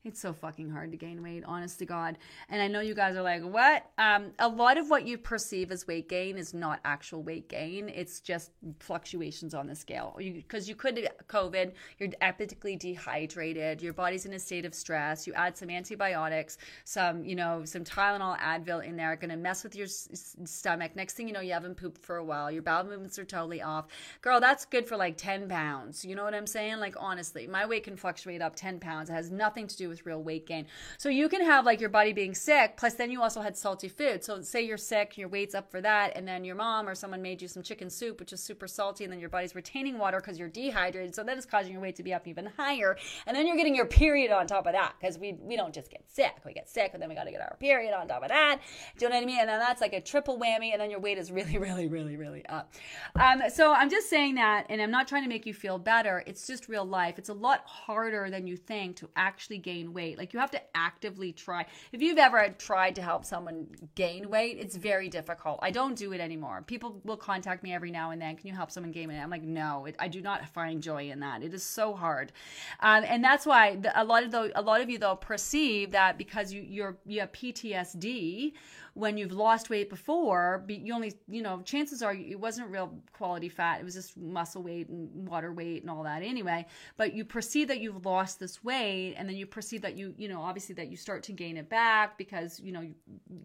it's 0.03 0.19
so 0.19 0.33
fucking 0.33 0.69
hard 0.69 0.91
to 0.91 0.97
gain 0.97 1.21
weight, 1.21 1.43
honest 1.45 1.79
to 1.79 1.85
God. 1.85 2.17
And 2.49 2.61
I 2.61 2.67
know 2.67 2.79
you 2.79 2.93
guys 2.93 3.15
are 3.15 3.21
like, 3.21 3.43
what? 3.43 3.89
Um, 3.97 4.31
a 4.39 4.47
lot 4.47 4.77
of 4.77 4.89
what 4.89 5.05
you 5.05 5.17
perceive 5.17 5.71
as 5.71 5.88
weight 5.88 6.09
gain 6.09 6.38
is 6.38 6.53
not 6.53 6.79
actual 6.85 7.23
weight 7.23 7.49
gain. 7.49 7.89
It's 7.89 8.19
just 8.19 8.51
fluctuations 8.79 9.53
on 9.53 9.67
the 9.67 9.75
scale. 9.75 10.15
Because 10.17 10.67
you, 10.67 10.73
you, 10.73 10.75
could 10.75 11.09
COVID, 11.27 11.71
you're 11.99 12.09
epically 12.21 12.77
dehydrated, 12.77 13.81
your 13.81 13.93
body's 13.93 14.25
in 14.25 14.33
a 14.33 14.39
state 14.39 14.65
of 14.65 14.73
stress. 14.73 15.27
You 15.27 15.33
add 15.33 15.57
some 15.57 15.69
antibiotics, 15.69 16.57
some, 16.85 17.23
you 17.23 17.35
know, 17.35 17.63
some 17.65 17.83
Tylenol, 17.83 18.38
Advil 18.39 18.85
in 18.85 18.95
there, 18.95 19.15
going 19.15 19.29
to 19.29 19.38
mess 19.38 19.63
with 19.63 19.75
your 19.75 19.85
s- 19.85 20.35
stomach. 20.45 20.95
Next 20.95 21.13
thing 21.13 21.27
you 21.27 21.33
know, 21.33 21.41
you 21.41 21.53
haven't 21.53 21.75
pooped 21.75 22.01
for 22.01 22.17
a 22.17 22.23
while. 22.23 22.51
Your 22.51 22.61
bowel 22.61 22.83
movements 22.83 23.19
are 23.19 23.25
totally 23.25 23.61
off. 23.61 23.88
Girl, 24.21 24.39
that's 24.39 24.65
good 24.65 24.88
for 24.88 24.97
like 24.97 25.17
10 25.17 25.47
pounds. 25.47 26.03
You 26.05 26.15
know 26.15 26.23
what 26.23 26.33
I'm 26.33 26.47
saying? 26.47 26.77
Like, 26.79 26.95
honestly, 26.99 27.47
my 27.47 27.65
weight 27.65 27.83
can 27.83 27.97
fluctuate 27.97 28.41
up 28.41 28.55
10 28.55 28.79
pounds. 28.79 29.09
It 29.09 29.13
has 29.13 29.31
nothing 29.31 29.67
to 29.67 29.76
do 29.78 29.89
with 29.89 30.05
real 30.05 30.21
weight 30.21 30.45
gain. 30.45 30.65
So 30.97 31.09
you 31.09 31.30
can 31.30 31.43
have 31.43 31.65
like 31.65 31.80
your 31.80 31.89
body 31.89 32.13
being 32.13 32.34
sick, 32.34 32.75
plus 32.78 32.95
then 32.95 33.11
you 33.11 33.21
also 33.21 33.41
had 33.41 33.55
salty 33.55 33.88
food. 33.88 34.23
So 34.23 34.41
say 34.41 34.63
you're 34.63 34.78
sick, 34.78 35.17
your 35.17 35.30
weight's 35.30 35.55
up 35.55 35.69
for 35.71 35.82
that, 35.82 36.13
and 36.15 36.28
then 36.28 36.43
your 36.43 36.55
mom 36.55 36.88
or 36.88 36.95
someone 36.95 37.21
made 37.21 37.41
you 37.41 37.47
some 37.47 37.63
chicken 37.63 37.89
soup, 37.89 38.19
which 38.19 38.34
is 38.34 38.41
super 38.41 38.67
salty, 38.67 39.03
and 39.03 39.13
then 39.13 39.19
your 39.19 39.30
body's 39.30 39.55
retaining 39.55 39.97
water 39.97 40.19
because 40.19 40.39
you're 40.39 40.49
dehydrated. 40.49 41.15
So 41.15 41.23
that 41.23 41.38
is 41.38 41.45
causing 41.45 41.71
your 41.73 41.82
weight 41.82 41.95
to 41.97 42.03
be 42.03 42.13
up 42.13 42.28
even 42.28 42.47
higher. 42.57 42.97
And 43.25 43.36
then 43.36 43.47
you're 43.47 43.55
getting 43.55 43.75
your 43.75 43.86
period 43.86 44.32
on 44.32 44.47
top 44.47 44.65
of 44.65 44.73
that 44.73 44.95
because 44.99 45.17
we, 45.17 45.34
we 45.41 45.55
don't 45.55 45.73
just 45.73 45.91
get 45.91 46.03
sick. 46.07 46.34
We 46.45 46.53
get 46.53 46.69
sick, 46.69 46.91
and 46.93 47.01
then 47.01 47.09
we 47.09 47.15
got 47.15 47.25
to 47.25 47.32
get 47.32 47.41
our 47.41 47.55
period 47.59 47.93
on 47.93 48.07
top 48.07 48.23
of 48.23 48.30
that. 48.30 48.59
Do 48.97 49.05
you 49.05 49.09
know 49.09 49.15
what 49.15 49.23
I 49.23 49.25
mean? 49.25 49.39
And 49.39 49.49
then 49.49 49.59
that's 49.59 49.82
like 49.82 49.93
a 49.93 50.01
triple 50.01 50.39
whammy, 50.39 50.71
and 50.71 50.82
then 50.82 50.89
your 50.89 50.99
weight 50.99 51.17
is 51.17 51.32
really, 51.32 51.57
really, 51.67 51.88
really, 51.88 52.17
really 52.17 52.45
up. 52.47 52.73
Um, 53.19 53.43
so 53.53 53.73
I'm 53.73 53.89
just 53.89 54.09
saying 54.09 54.36
that, 54.36 54.65
and 54.69 54.82
I'm 54.82 54.91
not 54.91 55.07
trying 55.07 55.23
to 55.23 55.30
make 55.30 55.45
you 55.45 55.53
feel 55.53 55.78
better. 55.78 56.23
It's 56.25 56.47
just 56.47 56.69
real 56.69 56.86
life. 56.86 57.17
It's 57.17 57.30
a 57.30 57.34
lot 57.34 57.61
harder 57.65 58.30
than 58.30 58.47
you 58.47 58.57
think 58.57 58.95
to 58.97 59.09
actually 59.15 59.59
gain 59.68 59.91
weight. 59.91 60.18
Like 60.18 60.34
you 60.34 60.39
have 60.39 60.51
to 60.51 60.61
actively 60.74 61.34
try. 61.34 61.65
If 61.91 62.01
you've 62.01 62.18
ever 62.18 62.55
tried 62.57 62.95
to 62.95 63.01
help 63.01 63.26
someone 63.26 63.68
gain 63.95 64.30
weight, 64.30 64.57
it's 64.61 64.78
very 64.78 65.09
difficult. 65.09 65.59
I 65.61 65.72
don't 65.72 65.93
do 65.93 66.13
it 66.13 66.22
anymore. 66.22 66.63
People 66.65 67.01
will 67.03 67.18
contact 67.18 67.63
me 67.63 67.74
every 67.74 67.91
now 67.91 68.11
and 68.11 68.22
then. 68.22 68.38
Can 68.38 68.47
you 68.47 68.53
help 68.53 68.72
someone 68.72 68.93
gain 68.93 69.09
weight? 69.09 69.20
I'm 69.20 69.30
like, 69.30 69.43
no, 69.43 69.86
it, 69.86 69.95
I 69.99 70.07
do 70.07 70.22
not 70.22 70.47
find 70.47 70.82
joy 70.82 71.09
in 71.09 71.20
that. 71.20 71.43
It 71.43 71.53
is 71.53 71.63
so 71.63 71.93
hard, 71.93 72.32
um, 72.80 73.03
and 73.05 73.22
that's 73.22 73.45
why 73.45 73.76
the, 73.76 73.91
a 74.01 74.05
lot 74.05 74.24
of 74.24 74.32
the, 74.32 74.57
a 74.57 74.61
lot 74.61 74.80
of 74.80 74.89
you 74.89 74.97
though 74.97 75.18
perceive 75.18 75.91
that 75.91 76.18
because 76.18 76.53
you 76.53 76.61
you're 76.61 76.95
you 77.05 77.20
have 77.20 77.34
PTSD 77.34 78.53
when 78.98 79.16
you've 79.16 79.32
lost 79.32 79.70
weight 79.70 79.89
before, 79.91 80.66
you 80.68 80.91
only, 80.91 81.14
you 81.28 81.43
know, 81.43 81.62
chances 81.62 82.02
are 82.02 82.14
it 82.14 82.39
wasn't 82.39 82.68
real 82.70 82.91
quality 83.14 83.48
fat. 83.48 83.80
It 83.80 83.84
was 83.84 83.93
just 83.93 84.18
muscle 84.18 84.64
weight 84.64 84.89
and 84.89 85.28
water 85.28 85.54
weight 85.54 85.84
and 85.84 85.91
all 85.91 86.04
that 86.04 86.24
anyway. 86.24 86.66
But 86.98 87.14
you 87.14 87.24
perceive 87.24 87.68
that 87.68 87.80
you've 87.80 88.06
lost 88.08 88.39
this 88.39 88.64
weight 88.64 89.14
and 89.16 89.30
then 89.30 89.36
you 89.36 89.45
perceive 89.45 89.84
that 89.84 89.98
you, 89.98 90.16
you 90.18 90.28
know, 90.28 90.41
obviously 90.41 90.74
that 90.76 90.89
you 90.89 90.98
start 90.98 91.22
to 91.24 91.32
gain 91.32 91.58
it 91.58 91.70
back 91.70 92.18
because, 92.18 92.60
you 92.60 92.72
know, 92.72 92.88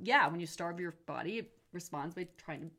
yeah, 0.03 0.27
when 0.27 0.41
you 0.41 0.47
starve 0.47 0.81
your 0.81 0.95
body, 1.05 1.39
it 1.39 1.51
responds 1.73 2.15
by 2.15 2.27
trying 2.39 2.63
to 2.63 2.71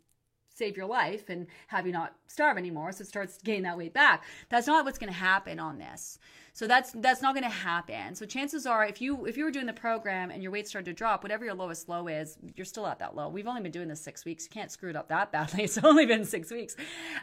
save 0.56 0.76
your 0.76 0.88
life 0.88 1.30
and 1.30 1.48
have 1.68 1.86
you 1.86 1.94
not 1.94 2.16
starve 2.28 2.58
anymore. 2.58 2.92
So 2.92 3.04
it 3.04 3.08
starts 3.08 3.38
to 3.38 3.46
gain 3.46 3.64
that 3.64 3.78
weight 3.78 3.94
back. 3.94 4.24
That's 4.50 4.68
not 4.68 4.84
what's 4.84 4.98
going 4.98 5.14
to 5.14 5.20
happen 5.20 5.60
on 5.60 5.78
this. 5.78 6.18
So 6.56 6.68
that's 6.68 6.91
that's 6.91 7.24
not 7.24 7.34
going 7.34 7.43
to 7.43 7.49
happen. 7.49 8.14
So 8.14 8.28
chances 8.28 8.68
are, 8.68 8.86
if 8.86 9.01
you 9.01 9.26
if 9.26 9.38
you 9.38 9.43
were 9.43 9.49
doing 9.49 9.66
the 9.66 9.74
program 9.74 10.30
and 10.30 10.43
your 10.43 10.51
weight 10.51 10.68
started 10.68 10.86
to 10.86 10.93
drop, 10.93 11.24
whatever 11.24 11.43
your 11.43 11.56
lowest 11.56 11.89
low 11.89 12.08
is, 12.08 12.38
you're 12.56 12.64
still 12.66 12.86
at 12.86 12.99
that 12.99 13.16
low. 13.16 13.28
We've 13.28 13.47
only 13.47 13.62
been 13.62 13.72
doing 13.72 13.88
this 13.88 14.01
six 14.01 14.24
weeks. 14.24 14.43
You 14.43 14.51
can't 14.51 14.72
screw 14.72 14.91
it 14.91 14.95
up 14.95 15.08
that 15.10 15.32
badly. 15.32 15.64
It's 15.74 15.84
only 15.84 16.06
been 16.06 16.26
six 16.26 16.51
weeks. 16.51 16.76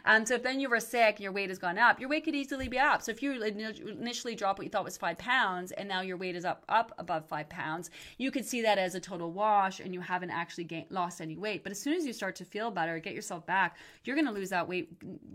And 0.03 0.27
so 0.27 0.35
if 0.35 0.43
then 0.43 0.59
you 0.59 0.67
were 0.67 0.81
sick 0.81 1.15
and 1.15 1.19
your 1.19 1.31
weight 1.31 1.47
has 1.49 1.59
gone 1.59 1.77
up, 1.77 1.99
your 1.99 2.09
weight 2.09 2.25
could 2.25 2.35
easily 2.35 2.67
be 2.67 2.77
up. 2.77 3.01
So 3.01 3.11
if 3.11 3.23
you 3.23 3.41
initially 3.41 4.35
dropped 4.35 4.59
what 4.59 4.65
you 4.65 4.69
thought 4.69 4.83
was 4.83 4.97
five 4.97 5.17
pounds 5.17 5.71
and 5.71 5.87
now 5.87 6.01
your 6.01 6.17
weight 6.17 6.35
is 6.35 6.43
up 6.43 6.65
up 6.67 6.91
above 6.97 7.25
five 7.25 7.47
pounds, 7.47 7.89
you 8.17 8.31
could 8.31 8.43
see 8.43 8.61
that 8.63 8.77
as 8.77 8.95
a 8.95 8.99
total 8.99 9.31
wash 9.31 9.79
and 9.79 9.93
you 9.93 10.01
haven't 10.01 10.31
actually 10.31 10.65
gained, 10.65 10.87
lost 10.89 11.21
any 11.21 11.37
weight. 11.37 11.63
But 11.63 11.71
as 11.71 11.79
soon 11.79 11.93
as 11.93 12.05
you 12.05 12.11
start 12.11 12.35
to 12.37 12.45
feel 12.45 12.69
better, 12.69 12.99
get 12.99 13.13
yourself 13.13 13.45
back, 13.45 13.77
you're 14.03 14.17
going 14.17 14.27
to 14.27 14.33
lose 14.33 14.49
that 14.49 14.67
weight 14.67 14.89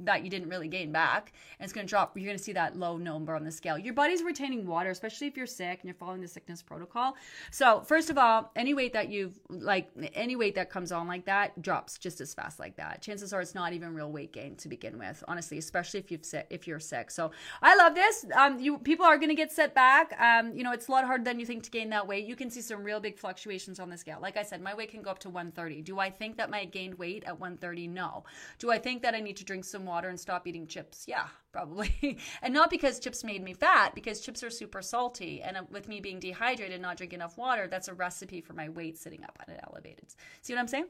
that 0.05 0.22
you 0.22 0.28
didn't 0.28 0.51
really 0.51 0.68
gain 0.68 0.92
back, 0.92 1.32
and 1.59 1.64
it's 1.64 1.72
going 1.72 1.86
to 1.86 1.90
drop. 1.90 2.14
You're 2.14 2.26
going 2.26 2.36
to 2.36 2.44
see 2.44 2.53
that 2.53 2.76
low 2.76 2.99
number 2.99 3.34
on 3.34 3.44
the 3.44 3.53
scale 3.53 3.78
your 3.87 3.95
body's 3.95 4.22
retaining 4.22 4.66
water, 4.66 4.91
especially 4.91 5.28
if 5.28 5.37
you're 5.37 5.47
sick 5.47 5.78
and 5.80 5.84
you're 5.84 5.95
following 5.95 6.20
the 6.20 6.28
sickness 6.28 6.61
protocol. 6.61 7.16
So, 7.53 7.80
first 7.80 8.11
of 8.11 8.18
all, 8.18 8.51
any 8.57 8.74
weight 8.74 8.93
that 8.95 9.09
you've 9.09 9.39
like 9.49 9.89
any 10.12 10.34
weight 10.34 10.57
that 10.57 10.70
comes 10.70 10.91
on 10.91 11.07
like 11.07 11.24
that 11.26 11.62
drops 11.62 11.97
just 11.97 12.20
as 12.20 12.34
fast 12.34 12.59
like 12.59 12.76
that. 12.76 13.01
Chances 13.01 13.32
are 13.32 13.41
it's 13.41 13.55
not 13.55 13.72
even 13.72 13.95
real 13.95 14.11
weight 14.11 14.32
gain 14.32 14.57
to 14.57 14.68
begin 14.68 14.99
with, 14.99 15.22
honestly, 15.28 15.57
especially 15.57 16.01
if 16.01 16.11
you've 16.11 16.26
if 16.51 16.66
you're 16.66 16.80
sick. 16.80 17.11
So, 17.11 17.30
I 17.62 17.76
love 17.76 17.95
this. 17.95 18.26
Um, 18.37 18.59
you 18.59 18.78
people 18.78 19.07
are 19.07 19.16
going 19.16 19.28
to 19.28 19.34
get 19.34 19.53
set 19.53 19.74
back. 19.74 20.18
Um, 20.20 20.55
you 20.57 20.64
know, 20.64 20.72
it's 20.72 20.89
a 20.89 20.91
lot 20.91 21.05
harder 21.05 21.24
than 21.24 21.39
you 21.39 21.47
think 21.47 21.62
to 21.62 21.70
gain 21.70 21.91
that 21.91 22.07
weight. 22.07 22.26
You 22.26 22.34
can 22.34 22.51
see 22.51 22.61
some 22.61 22.82
real 22.82 22.99
big 22.99 23.16
fluctuations 23.16 23.78
on 23.78 23.89
the 23.89 23.97
scale. 23.97 24.18
Like 24.20 24.37
I 24.37 24.43
said, 24.43 24.61
my 24.61 24.74
weight 24.74 24.91
can 24.91 25.03
go 25.03 25.11
up 25.11 25.20
to 25.20 25.30
130. 25.30 25.82
Do 25.82 26.01
I 26.01 26.11
think 26.11 26.37
that 26.39 26.51
my 26.51 26.64
gained 26.64 26.99
weight 26.99 27.22
at 27.24 27.39
130? 27.39 27.87
No. 27.87 28.24
Do 28.59 28.72
I 28.72 28.78
think 28.78 29.03
that 29.03 29.14
I 29.14 29.20
need 29.20 29.37
to 29.37 29.45
drink 29.45 29.64
some 29.64 29.84
water 29.84 30.09
and 30.09 30.18
stop 30.18 30.47
eating 30.47 30.66
chips? 30.66 31.05
Yeah, 31.07 31.26
probably. 31.53 32.18
and 32.43 32.53
not 32.53 32.70
because 32.70 32.99
chips 32.99 33.22
made 33.24 33.43
me 33.43 33.55
fat, 33.55 33.76
because 33.95 34.20
chips 34.20 34.43
are 34.43 34.51
super 34.51 34.83
salty. 34.83 35.43
And 35.43 35.57
uh, 35.57 35.62
with 35.70 35.89
me 35.89 36.01
being 36.01 36.20
dehydrated, 36.20 36.81
not 36.81 36.97
drinking 36.97 37.18
enough 37.18 37.37
water, 37.39 37.68
that's 37.68 37.89
a 37.89 37.95
recipe 37.95 38.41
for 38.41 38.53
my 38.53 38.68
weight 38.68 38.99
sitting 38.99 39.24
up 39.24 39.39
at 39.41 39.61
elevated. 39.68 40.07
See 40.43 40.53
what 40.53 40.61
I'm 40.61 40.68
saying? 40.68 40.87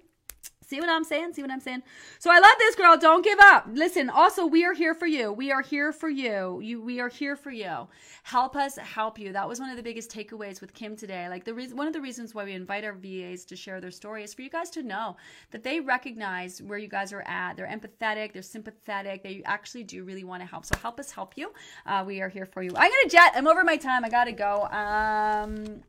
See 0.66 0.80
what 0.80 0.88
I'm 0.88 1.04
saying? 1.04 1.34
See 1.34 1.42
what 1.42 1.52
I'm 1.52 1.60
saying? 1.60 1.84
So 2.18 2.28
I 2.28 2.40
love 2.40 2.56
this 2.58 2.74
girl. 2.74 2.96
Don't 2.96 3.24
give 3.24 3.38
up. 3.40 3.68
Listen, 3.72 4.10
also 4.10 4.46
we 4.46 4.64
are 4.64 4.74
here 4.74 4.94
for 4.94 5.06
you. 5.06 5.32
We 5.32 5.52
are 5.52 5.62
here 5.62 5.92
for 5.92 6.08
you. 6.08 6.58
You 6.60 6.82
we 6.82 6.98
are 6.98 7.08
here 7.08 7.36
for 7.36 7.52
you. 7.52 7.86
Help 8.24 8.56
us 8.56 8.76
help 8.76 9.16
you. 9.16 9.32
That 9.32 9.48
was 9.48 9.60
one 9.60 9.70
of 9.70 9.76
the 9.76 9.82
biggest 9.84 10.10
takeaways 10.10 10.60
with 10.60 10.74
Kim 10.74 10.96
today. 10.96 11.28
Like 11.28 11.44
the 11.44 11.54
reason 11.54 11.76
one 11.76 11.86
of 11.86 11.92
the 11.92 12.00
reasons 12.00 12.34
why 12.34 12.44
we 12.44 12.52
invite 12.52 12.82
our 12.82 12.94
VAs 12.94 13.44
to 13.44 13.54
share 13.54 13.80
their 13.80 13.92
story 13.92 14.24
is 14.24 14.34
for 14.34 14.42
you 14.42 14.50
guys 14.50 14.68
to 14.70 14.82
know 14.82 15.16
that 15.52 15.62
they 15.62 15.78
recognize 15.78 16.60
where 16.60 16.78
you 16.78 16.88
guys 16.88 17.12
are 17.12 17.22
at. 17.28 17.56
They're 17.56 17.68
empathetic, 17.68 18.32
they're 18.32 18.42
sympathetic. 18.42 19.22
They 19.22 19.42
actually 19.44 19.84
do 19.84 20.02
really 20.02 20.24
want 20.24 20.42
to 20.42 20.48
help. 20.48 20.66
So 20.66 20.76
help 20.82 20.98
us 20.98 21.12
help 21.12 21.34
you. 21.36 21.52
Uh, 21.86 22.02
we 22.04 22.20
are 22.20 22.28
here 22.28 22.46
for 22.46 22.64
you. 22.64 22.70
I'm 22.70 22.90
gonna 22.90 23.08
jet. 23.08 23.34
I'm 23.36 23.46
over 23.46 23.62
my 23.62 23.76
time. 23.76 24.04
I 24.04 24.08
gotta 24.08 24.32
go. 24.32 24.64
Um 24.72 25.84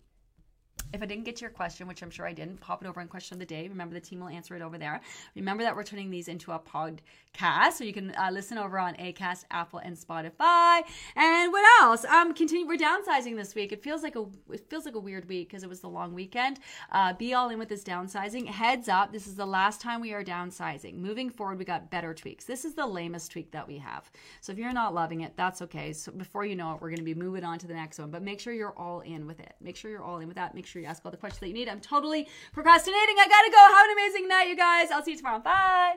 if 0.94 1.02
I 1.02 1.06
didn't 1.06 1.26
get 1.26 1.36
to 1.38 1.42
your 1.42 1.52
question, 1.52 1.88
which 1.88 2.02
I'm 2.02 2.10
sure 2.10 2.26
I 2.26 2.34
didn't, 2.34 2.60
pop 2.60 2.84
it 2.84 2.88
over 2.88 3.02
in 3.02 3.08
question 3.08 3.36
of 3.36 3.40
the 3.40 3.46
day. 3.46 3.68
Remember, 3.68 3.94
the 3.94 4.02
team 4.02 4.20
will 4.20 4.30
answer 4.30 4.56
it 4.56 4.62
over 4.62 4.78
there. 4.78 5.02
Remember 5.36 5.64
that 5.64 5.76
we're 5.76 5.84
turning 5.84 6.10
these 6.10 6.28
into 6.28 6.52
a 6.52 6.60
podcast, 6.60 7.74
so 7.74 7.84
you 7.84 7.94
can 7.94 8.14
uh, 8.16 8.30
listen 8.32 8.58
over 8.58 8.80
on 8.80 8.96
Acast, 8.96 9.46
Apple, 9.52 9.80
and 9.80 9.96
Spotify. 9.96 10.82
And 11.16 11.52
what 11.52 11.84
else? 11.84 12.06
Um, 12.06 12.34
continue. 12.34 12.66
We're 12.66 12.78
downsizing 12.78 13.36
this 13.36 13.54
week. 13.54 13.72
It 13.72 13.84
feels 13.84 14.04
like 14.04 14.16
a 14.16 14.26
it 14.52 14.70
feels 14.70 14.86
like 14.86 14.96
a 14.96 15.00
weird 15.00 15.28
week 15.28 15.50
because 15.50 15.64
it 15.64 15.70
was 15.70 15.82
the 15.82 15.90
long 15.90 16.14
weekend. 16.14 16.60
Uh, 16.92 17.14
be 17.14 17.34
all 17.34 17.50
in 17.50 17.60
with 17.60 17.70
this 17.70 17.84
downsizing. 17.84 18.48
Heads 18.48 18.88
up, 18.88 19.12
this 19.12 19.28
is 19.28 19.36
the 19.36 19.46
last 19.46 19.82
time 19.82 20.02
we 20.02 20.14
are 20.14 20.24
downsizing. 20.24 20.96
Moving 20.96 21.30
forward, 21.30 21.60
we 21.60 21.66
got 21.66 21.92
better 21.92 22.14
tweaks. 22.14 22.46
This 22.46 22.66
is 22.66 22.74
the 22.74 22.86
lamest 22.86 23.32
tweak 23.32 23.52
that 23.52 23.68
we 23.68 23.78
have. 23.78 24.10
So 24.42 24.52
if 24.52 24.58
you're 24.58 24.74
not 24.74 24.94
loving 24.94 25.22
it, 25.22 25.34
that's 25.36 25.62
okay. 25.64 25.94
So 25.94 26.12
before 26.12 26.46
you 26.46 26.56
know 26.56 26.74
it, 26.74 26.82
we're 26.82 26.90
going 26.90 26.98
to 26.98 27.04
be 27.04 27.14
moving 27.14 27.44
on 27.44 27.60
to 27.60 27.68
the 27.68 27.74
next 27.74 28.00
one. 28.00 28.10
But 28.12 28.24
make 28.24 28.40
sure 28.40 28.54
you're 28.54 28.78
all 28.78 29.02
in 29.02 29.28
with 29.28 29.40
it. 29.40 29.54
Make 29.62 29.76
sure 29.76 29.92
you're 29.92 30.04
all 30.04 30.20
in 30.20 30.28
with 30.28 30.38
that. 30.38 30.56
Make 30.56 30.66
sure 30.66 30.77
you 30.80 30.86
ask 30.86 31.04
all 31.06 31.12
the 31.12 31.18
questions 31.18 31.40
that 31.42 31.48
you 31.48 31.54
need. 31.54 31.70
I'm 31.70 31.80
totally 31.80 32.28
procrastinating. 32.54 33.16
I 33.20 33.28
gotta 33.28 33.52
go. 33.52 33.76
Have 33.76 33.86
an 33.86 33.92
amazing 33.94 34.28
night, 34.28 34.48
you 34.50 34.56
guys. 34.56 34.92
I'll 34.92 35.04
see 35.04 35.12
you 35.12 35.18
tomorrow. 35.18 35.40
Bye. 35.40 35.96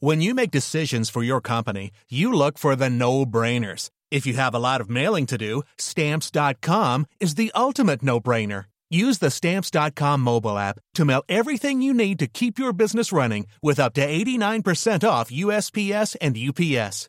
When 0.00 0.20
you 0.20 0.34
make 0.34 0.50
decisions 0.50 1.08
for 1.10 1.22
your 1.22 1.40
company, 1.40 1.92
you 2.10 2.32
look 2.32 2.58
for 2.58 2.74
the 2.74 2.90
no 2.90 3.24
brainers. 3.24 3.88
If 4.10 4.26
you 4.26 4.34
have 4.34 4.52
a 4.52 4.58
lot 4.58 4.80
of 4.80 4.90
mailing 4.90 5.26
to 5.26 5.38
do, 5.38 5.62
stamps.com 5.78 7.06
is 7.20 7.36
the 7.36 7.52
ultimate 7.54 8.02
no 8.02 8.20
brainer. 8.20 8.64
Use 8.90 9.18
the 9.18 9.30
stamps.com 9.30 10.20
mobile 10.20 10.58
app 10.58 10.80
to 10.94 11.04
mail 11.04 11.22
everything 11.28 11.80
you 11.82 11.94
need 11.94 12.18
to 12.18 12.26
keep 12.26 12.58
your 12.58 12.72
business 12.72 13.12
running 13.12 13.46
with 13.62 13.78
up 13.78 13.94
to 13.94 14.06
89% 14.06 15.08
off 15.08 15.30
USPS 15.30 16.16
and 16.20 16.36
UPS. 16.36 17.08